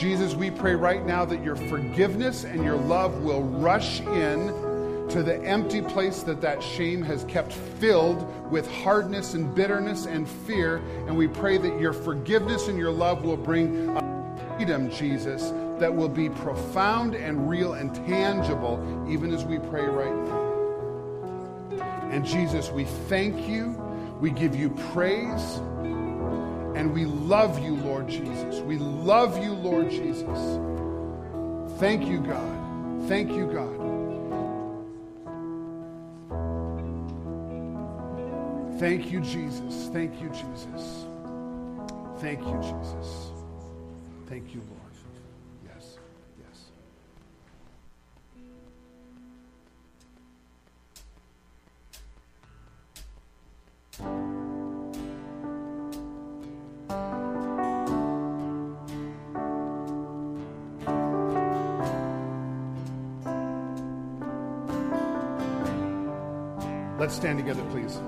Jesus, 0.00 0.34
we 0.34 0.50
pray 0.50 0.74
right 0.74 1.04
now 1.04 1.26
that 1.26 1.44
your 1.44 1.56
forgiveness 1.56 2.44
and 2.44 2.64
your 2.64 2.76
love 2.76 3.22
will 3.22 3.42
rush 3.42 4.00
in 4.00 4.46
to 5.10 5.22
the 5.22 5.38
empty 5.44 5.82
place 5.82 6.22
that 6.22 6.40
that 6.40 6.62
shame 6.62 7.02
has 7.02 7.24
kept 7.24 7.52
filled 7.52 8.50
with 8.50 8.66
hardness 8.76 9.34
and 9.34 9.54
bitterness 9.54 10.06
and 10.06 10.26
fear. 10.26 10.78
And 11.06 11.14
we 11.14 11.28
pray 11.28 11.58
that 11.58 11.78
your 11.78 11.92
forgiveness 11.92 12.66
and 12.68 12.78
your 12.78 12.90
love 12.90 13.24
will 13.24 13.36
bring 13.36 13.94
freedom, 14.56 14.90
Jesus, 14.90 15.50
that 15.78 15.94
will 15.94 16.08
be 16.08 16.30
profound 16.30 17.14
and 17.14 17.46
real 17.46 17.74
and 17.74 17.94
tangible, 17.94 19.06
even 19.06 19.34
as 19.34 19.44
we 19.44 19.58
pray 19.58 19.84
right 19.84 20.14
now. 20.14 20.48
And 22.10 22.24
Jesus, 22.24 22.70
we 22.70 22.84
thank 22.86 23.46
you. 23.46 23.72
We 24.18 24.30
give 24.30 24.56
you 24.56 24.70
praise. 24.94 25.60
And 26.80 26.94
we 26.94 27.04
love 27.04 27.62
you, 27.62 27.74
Lord 27.74 28.08
Jesus. 28.08 28.60
We 28.60 28.78
love 28.78 29.36
you, 29.44 29.52
Lord 29.52 29.90
Jesus. 29.90 30.38
Thank 31.78 32.06
you, 32.06 32.20
God. 32.20 33.06
Thank 33.06 33.32
you, 33.32 33.44
God. 33.52 33.76
Thank 38.80 39.12
you, 39.12 39.20
Jesus. 39.20 39.90
Thank 39.92 40.22
you, 40.22 40.30
Jesus. 40.30 41.04
Thank 42.16 42.40
you, 42.46 42.58
Jesus. 42.62 43.32
Thank 44.26 44.54
you, 44.54 44.62
Lord. 44.70 44.80
Yes, 45.66 45.98
yes. 54.00 54.39
Let's 67.10 67.18
stand 67.18 67.38
together, 67.40 67.64
please. 67.72 67.98